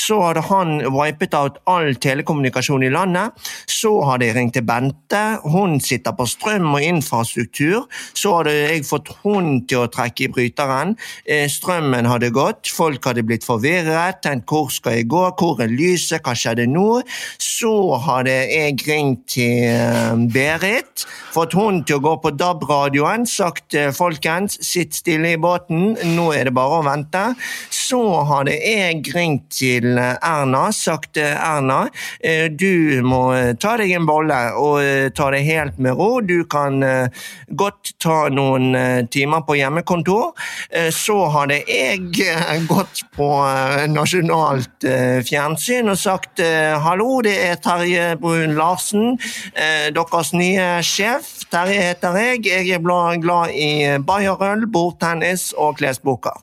Så 0.00 0.18
hadde 0.20 0.42
han 0.48 0.80
wipet 0.92 1.34
out 1.38 1.60
all 1.70 1.94
telekommunikasjon 2.00 2.84
i 2.84 2.92
landet. 2.92 3.32
Så 3.70 3.92
hadde 4.08 4.28
jeg 4.28 4.36
ringt 4.36 4.56
til 4.56 4.66
Bente, 4.66 5.22
hun 5.44 5.78
sitter 5.80 6.16
på 6.16 6.26
strøm 6.28 6.74
og 6.74 6.84
infrastruktur. 6.84 7.86
Så 8.16 8.36
hadde 8.38 8.54
jeg 8.54 8.84
fått 8.88 9.12
hun 9.22 9.62
til 9.68 9.84
å 9.84 9.90
trekke 9.92 10.26
i 10.26 10.30
bryteren. 10.32 10.96
Eh, 11.24 11.46
Strømmen 11.50 12.08
hadde 12.08 12.32
gått, 12.34 12.70
folk 12.72 13.04
hadde 13.08 13.24
blitt 13.26 13.46
forvirret. 13.46 14.22
Tenkt 14.24 14.48
hvor 14.50 14.70
skal 14.72 14.98
jeg 14.98 15.08
gå, 15.12 15.24
hvor 15.38 15.60
er 15.62 15.72
lyset, 15.72 16.22
hva 16.24 16.34
skjedde 16.38 16.66
nå? 16.70 17.02
Så 17.42 17.72
hadde 18.04 18.34
jeg 18.50 18.84
ringt 18.88 19.26
til 19.34 19.68
eh, 19.70 20.12
Berit, 20.34 21.06
fått 21.34 21.56
hun 21.58 21.82
til 21.86 22.00
å 22.00 22.04
gå 22.04 22.14
på 22.22 22.32
DAB 22.34 22.53
DAB-radioen 22.54 23.26
sagt 23.26 23.74
eh, 23.74 23.90
folkens, 23.94 24.58
sitt 24.64 24.94
stille 24.94 25.34
i 25.34 25.38
båten, 25.40 25.94
nå 26.14 26.28
er 26.34 26.48
det 26.48 26.54
bare 26.54 26.80
å 26.80 26.84
vente. 26.86 27.22
Så 27.72 28.00
hadde 28.28 28.54
jeg 28.54 29.02
ringt 29.14 29.48
til 29.54 29.98
eh, 29.98 30.14
Erna, 30.24 30.68
sagt 30.74 31.18
eh, 31.20 31.34
Erna, 31.34 31.84
du 32.54 33.02
må 33.04 33.22
ta 33.60 33.74
deg 33.78 33.92
en 33.96 34.06
bolle 34.08 34.36
og 34.58 35.12
ta 35.16 35.26
det 35.32 35.42
helt 35.46 35.78
med 35.82 35.96
ro. 35.98 36.20
Du 36.24 36.44
kan 36.50 36.82
godt 37.48 37.92
ta 38.02 38.28
noen 38.32 38.74
timer 39.12 39.42
på 39.46 39.56
hjemmekontor. 39.58 40.32
Så 40.94 41.16
hadde 41.34 41.60
jeg 41.68 42.64
gått 42.68 43.02
på 43.16 43.28
nasjonalt 43.92 44.86
fjernsyn 45.28 45.92
og 45.92 46.00
sagt 46.00 46.42
hallo, 46.86 47.20
det 47.26 47.34
er 47.48 47.60
Terje 47.64 48.06
Brun 48.20 48.56
Larsen, 48.58 49.18
deres 49.54 50.32
nye 50.36 50.68
sjef. 50.86 51.30
Terje 51.52 51.90
heter 51.90 52.20
jeg. 52.20 52.43
Jeg 52.44 52.68
er 52.76 52.82
glad 53.24 53.54
i 53.56 53.68
bayerøl, 54.04 54.66
bordtennis 54.68 55.52
og 55.56 55.78
klesboker. 55.78 56.42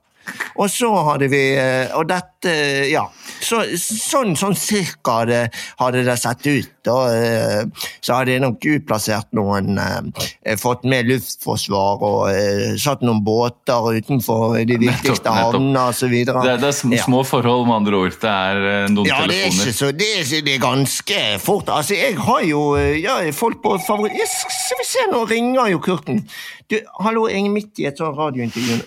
Og 0.60 0.70
så 0.70 0.90
hadde 1.08 1.30
vi 1.32 1.42
eh, 1.58 1.92
Og 1.98 2.06
dette, 2.10 2.54
ja. 2.92 3.06
Så, 3.42 3.64
sånn, 3.78 4.36
sånn 4.38 4.54
cirka 4.58 5.22
hadde, 5.22 5.40
hadde 5.80 6.04
det 6.06 6.18
sett 6.22 6.46
ut. 6.46 6.70
Da, 6.86 6.96
eh, 7.14 7.88
så 8.02 8.20
hadde 8.20 8.36
jeg 8.36 8.42
nok 8.42 8.66
utplassert 8.76 9.30
noen 9.38 9.78
eh, 9.82 10.56
Fått 10.62 10.86
med 10.90 11.10
luftforsvar 11.10 12.02
og 12.06 12.24
eh, 12.32 12.74
satt 12.82 13.04
noen 13.06 13.22
båter 13.26 13.98
utenfor 13.98 14.58
de 14.70 14.78
viktigste 14.82 15.34
havnene 15.34 15.88
osv. 15.92 16.14
Det, 16.14 16.38
det 16.62 16.70
er 16.70 16.76
sm 16.76 16.96
små 17.02 17.24
forhold, 17.28 17.68
med 17.70 17.82
andre 17.82 18.02
ord. 18.04 18.18
Det 18.22 18.32
er 18.32 18.64
eh, 18.72 18.88
noen 18.94 19.10
Ja, 19.10 19.22
det 19.30 19.38
er, 19.38 19.50
ikke 19.50 19.58
telefoner. 19.58 19.78
så, 19.82 19.92
det, 19.98 20.10
er, 20.22 20.46
det 20.46 20.56
er 20.56 20.64
ganske 20.64 21.20
fort. 21.42 21.70
Altså, 21.74 21.98
jeg 21.98 22.18
har 22.22 22.46
jo 22.50 22.64
ja, 22.78 23.20
folk 23.36 23.62
på 23.64 23.78
favoritt... 23.86 24.18
Skal 24.32 24.82
vi 24.82 24.88
se, 24.88 25.06
nå 25.12 25.26
ringer 25.30 25.72
jo 25.74 25.82
Kurten. 25.84 26.26
Du, 26.70 26.78
hallo, 27.04 27.28
jeg 27.30 27.46
er 27.46 27.54
midt 27.54 27.82
i 27.82 27.88
et 27.90 27.98
sånt 28.00 28.18
radiointervju. 28.18 28.82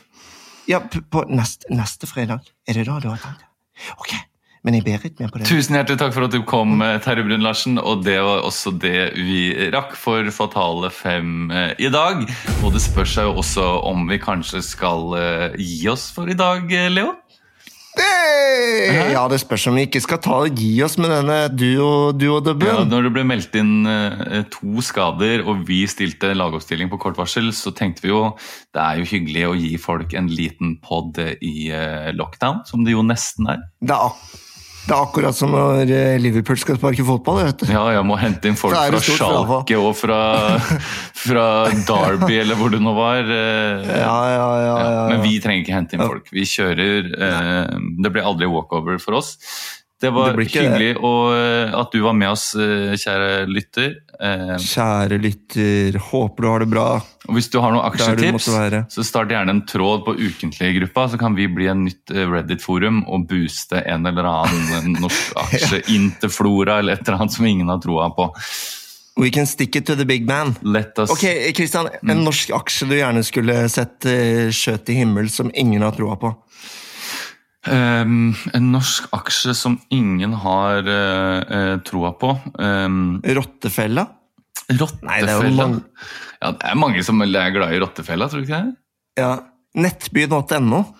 Ja, 0.70 0.80
på 1.10 1.24
neste, 1.28 1.68
neste 1.74 2.08
fredag. 2.08 2.46
Er 2.68 2.78
det 2.78 2.86
da 2.88 3.00
du 3.02 3.10
har 3.10 3.20
tenkt? 3.20 3.44
Ok, 4.00 4.14
men 4.64 4.78
jeg 4.78 4.84
ber 4.86 5.02
ikke 5.04 5.24
mer 5.24 5.32
på 5.32 5.40
det? 5.40 5.48
Tusen 5.50 5.76
hjertelig 5.76 6.00
takk 6.00 6.14
for 6.16 6.24
at 6.24 6.32
du 6.32 6.40
kom, 6.48 6.78
eh, 6.80 6.96
Terje 7.04 7.26
Brun 7.26 7.44
Larsen. 7.44 7.76
Og 7.78 8.04
det 8.06 8.16
var 8.24 8.46
også 8.46 8.72
det 8.80 9.12
vi 9.18 9.68
rakk 9.74 9.92
for 9.98 10.30
Fatale 10.32 10.88
fem 10.94 11.50
eh, 11.52 11.74
i 11.78 11.90
dag. 11.92 12.24
Og 12.62 12.72
det 12.72 12.84
spørs 12.84 13.16
seg 13.18 13.28
jo 13.28 13.36
også 13.42 13.66
om 13.90 14.06
vi 14.08 14.20
kanskje 14.22 14.62
skal 14.64 15.18
eh, 15.20 15.58
gi 15.60 15.84
oss 15.92 16.08
for 16.14 16.30
i 16.32 16.38
dag, 16.38 16.70
Leo? 16.94 17.12
Hey! 17.94 19.12
Ja, 19.14 19.22
det 19.30 19.38
spørs 19.42 19.66
om 19.70 19.76
vi 19.78 19.84
ikke 19.86 20.00
skal 20.02 20.18
ta 20.24 20.38
og 20.44 20.58
gi 20.58 20.72
oss 20.84 20.96
med 20.98 21.12
denne 21.12 21.36
duo- 21.54 22.12
Ja, 22.66 22.84
når 22.90 23.06
det 23.06 23.12
ble 23.14 23.24
meldt 23.28 23.54
inn 23.60 23.86
eh, 23.86 24.42
to 24.52 24.82
skader, 24.84 25.44
og 25.46 25.62
vi 25.68 25.84
stilte 25.90 26.32
lagoppstilling 26.34 26.90
på 26.92 26.98
kort 27.02 27.18
varsel, 27.20 27.52
så 27.54 27.70
tenkte 27.76 28.02
vi 28.06 28.10
jo 28.12 28.22
det 28.74 28.82
er 28.82 28.98
jo 29.02 29.08
hyggelig 29.12 29.44
å 29.48 29.54
gi 29.58 29.74
folk 29.78 30.14
en 30.18 30.30
liten 30.32 30.76
pod 30.82 31.20
i 31.22 31.68
eh, 31.70 32.10
lockdown, 32.18 32.64
som 32.68 32.82
det 32.86 32.96
jo 32.96 33.04
nesten 33.06 33.52
er. 33.54 33.62
det, 33.84 33.94
er 33.94 34.42
det 34.84 34.92
er 34.92 35.00
akkurat 35.00 35.36
som 35.36 35.52
når 35.54 35.88
eh, 35.88 36.16
Liverpool 36.20 36.58
skal 36.60 36.76
sparke 36.76 37.04
fotball. 37.08 37.38
vet 37.46 37.62
du. 37.62 37.66
Ja, 37.72 37.84
jeg 37.96 38.04
må 38.04 38.18
hente 38.20 38.50
inn 38.50 38.58
folk 38.60 38.76
fra. 38.76 39.00
Schalke 39.00 39.78
og 39.80 39.94
fra, 39.96 40.18
fra 41.24 41.46
Derby, 41.88 42.34
eller 42.42 42.58
hvor 42.60 42.72
det 42.74 42.82
nå 42.84 42.92
var. 42.96 43.22
eh, 43.24 43.86
Ja, 43.88 44.18
ja, 44.34 44.34
ja, 44.34 44.50
ja, 44.66 44.90
ja. 44.98 45.06
Men 45.12 45.24
vi 45.24 45.38
trenger 45.40 45.64
ikke 45.64 45.78
hente 45.78 45.96
inn 45.96 46.04
folk. 46.04 46.28
Vi 46.34 46.44
kjører 46.48 47.08
eh, 47.16 47.78
Det 48.04 48.12
blir 48.12 48.28
aldri 48.28 48.50
walkover 48.52 49.00
for 49.00 49.20
oss. 49.22 49.34
Det 50.04 50.10
var 50.12 50.34
Det 50.36 50.46
hyggelig 50.52 50.90
og, 51.00 51.32
eh, 51.34 51.74
at 51.80 51.92
du 51.94 52.00
var 52.04 52.12
med 52.18 52.28
oss, 52.34 52.50
eh, 52.54 52.92
kjære 53.00 53.46
lytter. 53.48 53.94
Eh, 54.20 54.54
Kjære 54.62 55.18
lytter, 55.20 55.96
håper 56.10 56.42
du 56.44 56.48
har 56.50 56.62
det 56.64 56.68
bra. 56.70 56.86
og 57.28 57.34
hvis 57.34 57.48
du 57.50 57.58
har 57.60 57.72
noen 57.72 57.86
aksjetips, 57.88 58.46
så 58.92 59.04
start 59.04 59.32
gjerne 59.32 59.50
en 59.50 59.64
tråd 59.66 60.04
på 60.06 60.14
ukentlige 60.20 60.76
gruppa, 60.78 61.08
så 61.10 61.18
kan 61.18 61.34
vi 61.34 61.48
bli 61.48 61.66
en 61.72 61.84
nytt 61.88 62.12
Reddit-forum 62.12 63.02
og 63.08 63.26
booste 63.30 63.80
en 63.86 64.06
eller 64.06 64.28
annen 64.28 64.98
norsk 65.00 65.34
aksje 65.46 65.82
inn 65.96 66.12
til 66.20 66.30
Flora 66.30 66.78
eller 66.78 66.94
et 66.98 67.06
eller 67.08 67.18
annet 67.24 67.32
som 67.32 67.46
ingen 67.48 67.68
har 67.72 67.80
troa 67.82 68.10
på. 68.14 68.30
We 69.16 69.30
can 69.30 69.46
stick 69.46 69.76
it 69.76 69.86
to 69.86 69.94
the 69.94 70.04
big 70.04 70.26
man. 70.26 70.56
Ok, 70.64 71.54
Kristian, 71.54 71.86
en 72.02 72.18
Mm. 72.18 72.24
norsk 72.24 72.50
aksje 72.50 72.88
du 72.88 72.96
gjerne 72.96 73.22
skulle 73.24 73.68
sett 73.70 74.00
skjøt 74.50 74.88
i 74.90 74.94
himmel, 74.98 75.30
som 75.30 75.50
ingen 75.54 75.82
har 75.82 75.92
troa 75.92 76.16
på. 76.18 76.34
Ehm, 77.70 78.34
En 78.52 78.66
norsk 78.74 79.06
aksje 79.16 79.54
som 79.56 79.78
ingen 79.94 80.34
har 80.42 80.84
uh, 80.84 81.78
troa 81.86 82.12
på. 82.20 82.34
Um, 82.58 83.20
Rottefella? 83.24 84.06
Nei, 84.68 84.76
det 85.20 85.28
er 85.28 85.40
rottefella. 85.40 85.66
mange- 85.68 85.82
Ja, 86.42 86.50
det 86.52 86.68
er 86.70 86.76
mange 86.80 87.02
som 87.04 87.20
er 87.22 87.50
glad 87.52 87.72
i 87.72 87.80
rottefella, 87.80 88.28
tror 88.28 88.44
du 88.44 88.46
ikke 88.48 88.60
det? 88.64 88.76
Ja. 89.20 89.32
Nettby.no. 89.74 90.84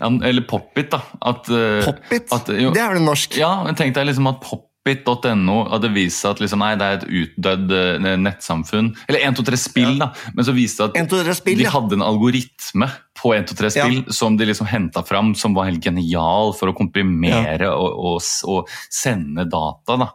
Ja, 0.00 0.08
eller 0.08 0.42
Popit 0.48 0.88
da. 0.94 1.02
At, 1.20 1.48
uh, 1.52 1.82
Popbit? 1.84 2.30
at, 2.32 2.46
jo, 2.56 2.70
Det 2.72 2.80
er 2.80 2.94
vel 2.94 3.02
norsk? 3.04 3.34
Ja, 3.36 3.50
tenk 3.76 3.92
deg 3.94 4.06
liksom 4.08 4.26
at 4.30 4.38
Popit.no 4.40 5.58
hadde 5.68 5.90
vist 5.92 6.22
seg 6.22 6.30
at 6.32 6.40
liksom, 6.40 6.62
nei, 6.64 6.70
det 6.80 6.86
er 6.86 6.96
et 6.96 7.04
utdødd 7.20 7.74
nettsamfunn. 8.24 8.88
Eller 9.10 9.26
123 9.28 9.58
Spill, 9.60 9.98
da. 10.00 10.08
Men 10.32 10.48
så 10.48 10.54
viste 10.56 10.88
det 10.88 11.04
at 11.04 11.36
Spill, 11.36 11.60
de 11.60 11.66
ja. 11.68 11.74
hadde 11.74 11.98
en 12.00 12.06
algoritme 12.06 12.88
på 13.22 13.30
123 13.36 13.70
Spill 13.76 14.00
som 14.14 14.36
de 14.36 14.48
liksom 14.48 14.66
henta 14.66 15.04
fram, 15.06 15.32
som 15.38 15.54
var 15.54 15.68
helt 15.70 15.84
genial 15.84 16.50
for 16.58 16.72
å 16.72 16.74
komprimere 16.76 17.70
og, 17.70 17.94
og, 17.94 18.26
og 18.50 18.72
sende 18.90 19.44
data. 19.46 19.96
da. 20.00 20.08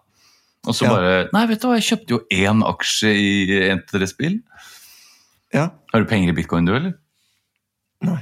Og 0.67 0.75
så 0.75 0.83
Ja. 0.87 0.91
bare 0.97 1.13
Nei, 1.31 1.45
vet 1.47 1.61
du 1.63 1.69
hva, 1.69 1.77
jeg 1.79 1.87
kjøpte 1.87 2.17
jo 2.17 2.19
én 2.35 2.63
aksje 2.67 3.13
i 3.15 3.29
123 3.71 4.09
Spill. 4.11 4.35
Ja. 5.55 5.69
Har 5.93 6.03
du 6.03 6.09
penger 6.09 6.33
i 6.33 6.35
bitcoin, 6.35 6.67
du, 6.67 6.75
eller? 6.75 6.97
Nei. 8.03 8.19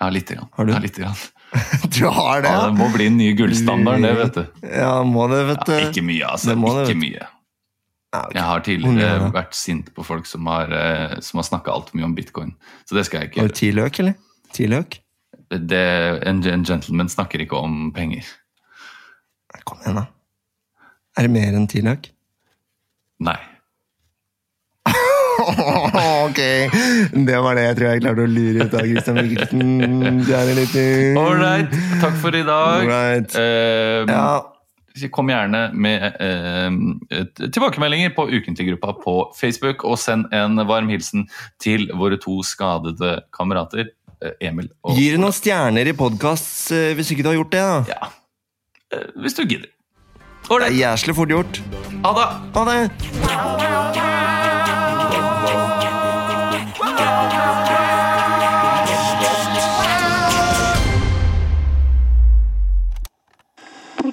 Ja, 0.00 0.08
lite 0.10 0.34
grann. 0.34 0.48
Har 0.56 0.66
du? 0.66 0.72
Ja, 0.72 0.80
lite 0.82 1.04
grann. 1.04 1.20
Du 1.92 2.06
har 2.08 2.40
det, 2.40 2.48
Ja, 2.48 2.62
det 2.70 2.78
må 2.78 2.86
bli 2.94 3.10
den 3.10 3.18
nye 3.20 3.34
gullstandarden, 3.36 4.06
det, 4.06 4.14
vet 4.16 4.38
du. 4.38 4.68
Ja, 4.72 4.94
må 5.04 5.26
det, 5.28 5.42
vet 5.50 5.66
du. 5.68 5.72
Ja, 5.76 5.90
ikke 5.90 6.04
mye, 6.08 6.24
altså. 6.32 6.54
Det 6.54 6.56
det, 6.64 6.86
ikke 6.88 7.00
mye. 7.02 7.26
Ja, 8.12 8.26
ok. 8.26 8.34
Jeg 8.36 8.44
har 8.44 8.60
tidligere 8.66 9.30
vært 9.32 9.54
sint 9.56 9.86
på 9.96 10.04
folk 10.04 10.26
som 10.28 10.46
har, 10.50 10.72
eh, 10.76 11.14
som 11.24 11.40
har 11.40 11.46
snakka 11.48 11.72
altfor 11.72 11.96
mye 11.96 12.04
om 12.10 12.14
bitcoin. 12.16 12.52
Så 12.84 12.94
det 12.98 13.06
skal 13.08 13.22
jeg 13.22 13.30
ikke 13.30 13.40
gjøre. 13.40 13.54
ti 13.56 13.70
løk, 13.72 14.00
eller? 14.04 14.14
Ti 14.52 14.66
løk? 14.68 14.98
Det, 15.52 15.80
en, 16.28 16.42
en 16.48 16.64
gentleman 16.64 17.08
snakker 17.12 17.40
ikke 17.44 17.56
om 17.60 17.90
penger. 17.96 18.24
Kom 19.68 19.80
igjen, 19.84 19.96
da. 20.00 20.06
Er 21.16 21.26
det 21.28 21.32
mer 21.32 21.56
enn 21.56 21.66
ti 21.68 21.80
løk? 21.84 22.10
Nei. 23.22 23.38
ok, 26.26 26.38
det 27.26 27.36
var 27.42 27.56
det 27.56 27.62
jeg 27.64 27.76
tror 27.78 27.88
jeg 27.88 28.02
klarte 28.04 28.24
å 28.24 28.30
lure 28.30 28.66
ut 28.66 28.74
av 28.78 28.84
Christian 28.86 29.18
Mikkelsen. 29.18 30.22
Det 30.28 30.36
er 30.82 31.18
Ålreit, 31.18 31.76
takk 32.02 32.16
for 32.22 32.36
i 32.36 32.42
dag. 32.46 32.84
Alright. 32.84 33.36
Eh, 33.40 34.04
Ja, 34.08 34.51
Kom 35.12 35.28
gjerne 35.32 35.70
med 35.72 36.04
eh, 36.20 36.70
tilbakemeldinger 37.48 38.12
på 38.16 38.26
Ukentlig-gruppa 38.28 38.92
på 39.02 39.14
Facebook, 39.38 39.84
og 39.88 39.96
send 39.98 40.26
en 40.36 40.56
varm 40.68 40.88
hilsen 40.92 41.26
til 41.62 41.88
våre 41.96 42.18
to 42.20 42.38
skadede 42.44 43.14
kamerater, 43.32 43.88
eh, 44.22 44.36
Emil 44.48 44.68
og 44.84 44.94
Gir 44.98 45.16
det 45.16 45.22
noen 45.24 45.32
stjerner 45.36 45.88
i 45.88 45.96
podkast 45.96 46.72
hvis 46.96 47.12
ikke 47.14 47.24
du 47.24 47.32
har 47.32 47.38
gjort 47.40 47.54
det? 47.56 47.64
da? 47.64 47.84
Ja. 47.88 48.12
Eh, 48.92 49.08
Hvis 49.24 49.34
du 49.40 49.44
gidder. 49.46 49.68
Det 50.42 50.50
er 50.50 50.54
Ålreit. 50.58 50.76
jæslig 50.76 51.14
fort 51.16 51.28
gjort. 51.32 51.62
Ha 52.04 52.12
det! 52.18 52.30
Ha 52.58 52.64
det! 52.68 54.11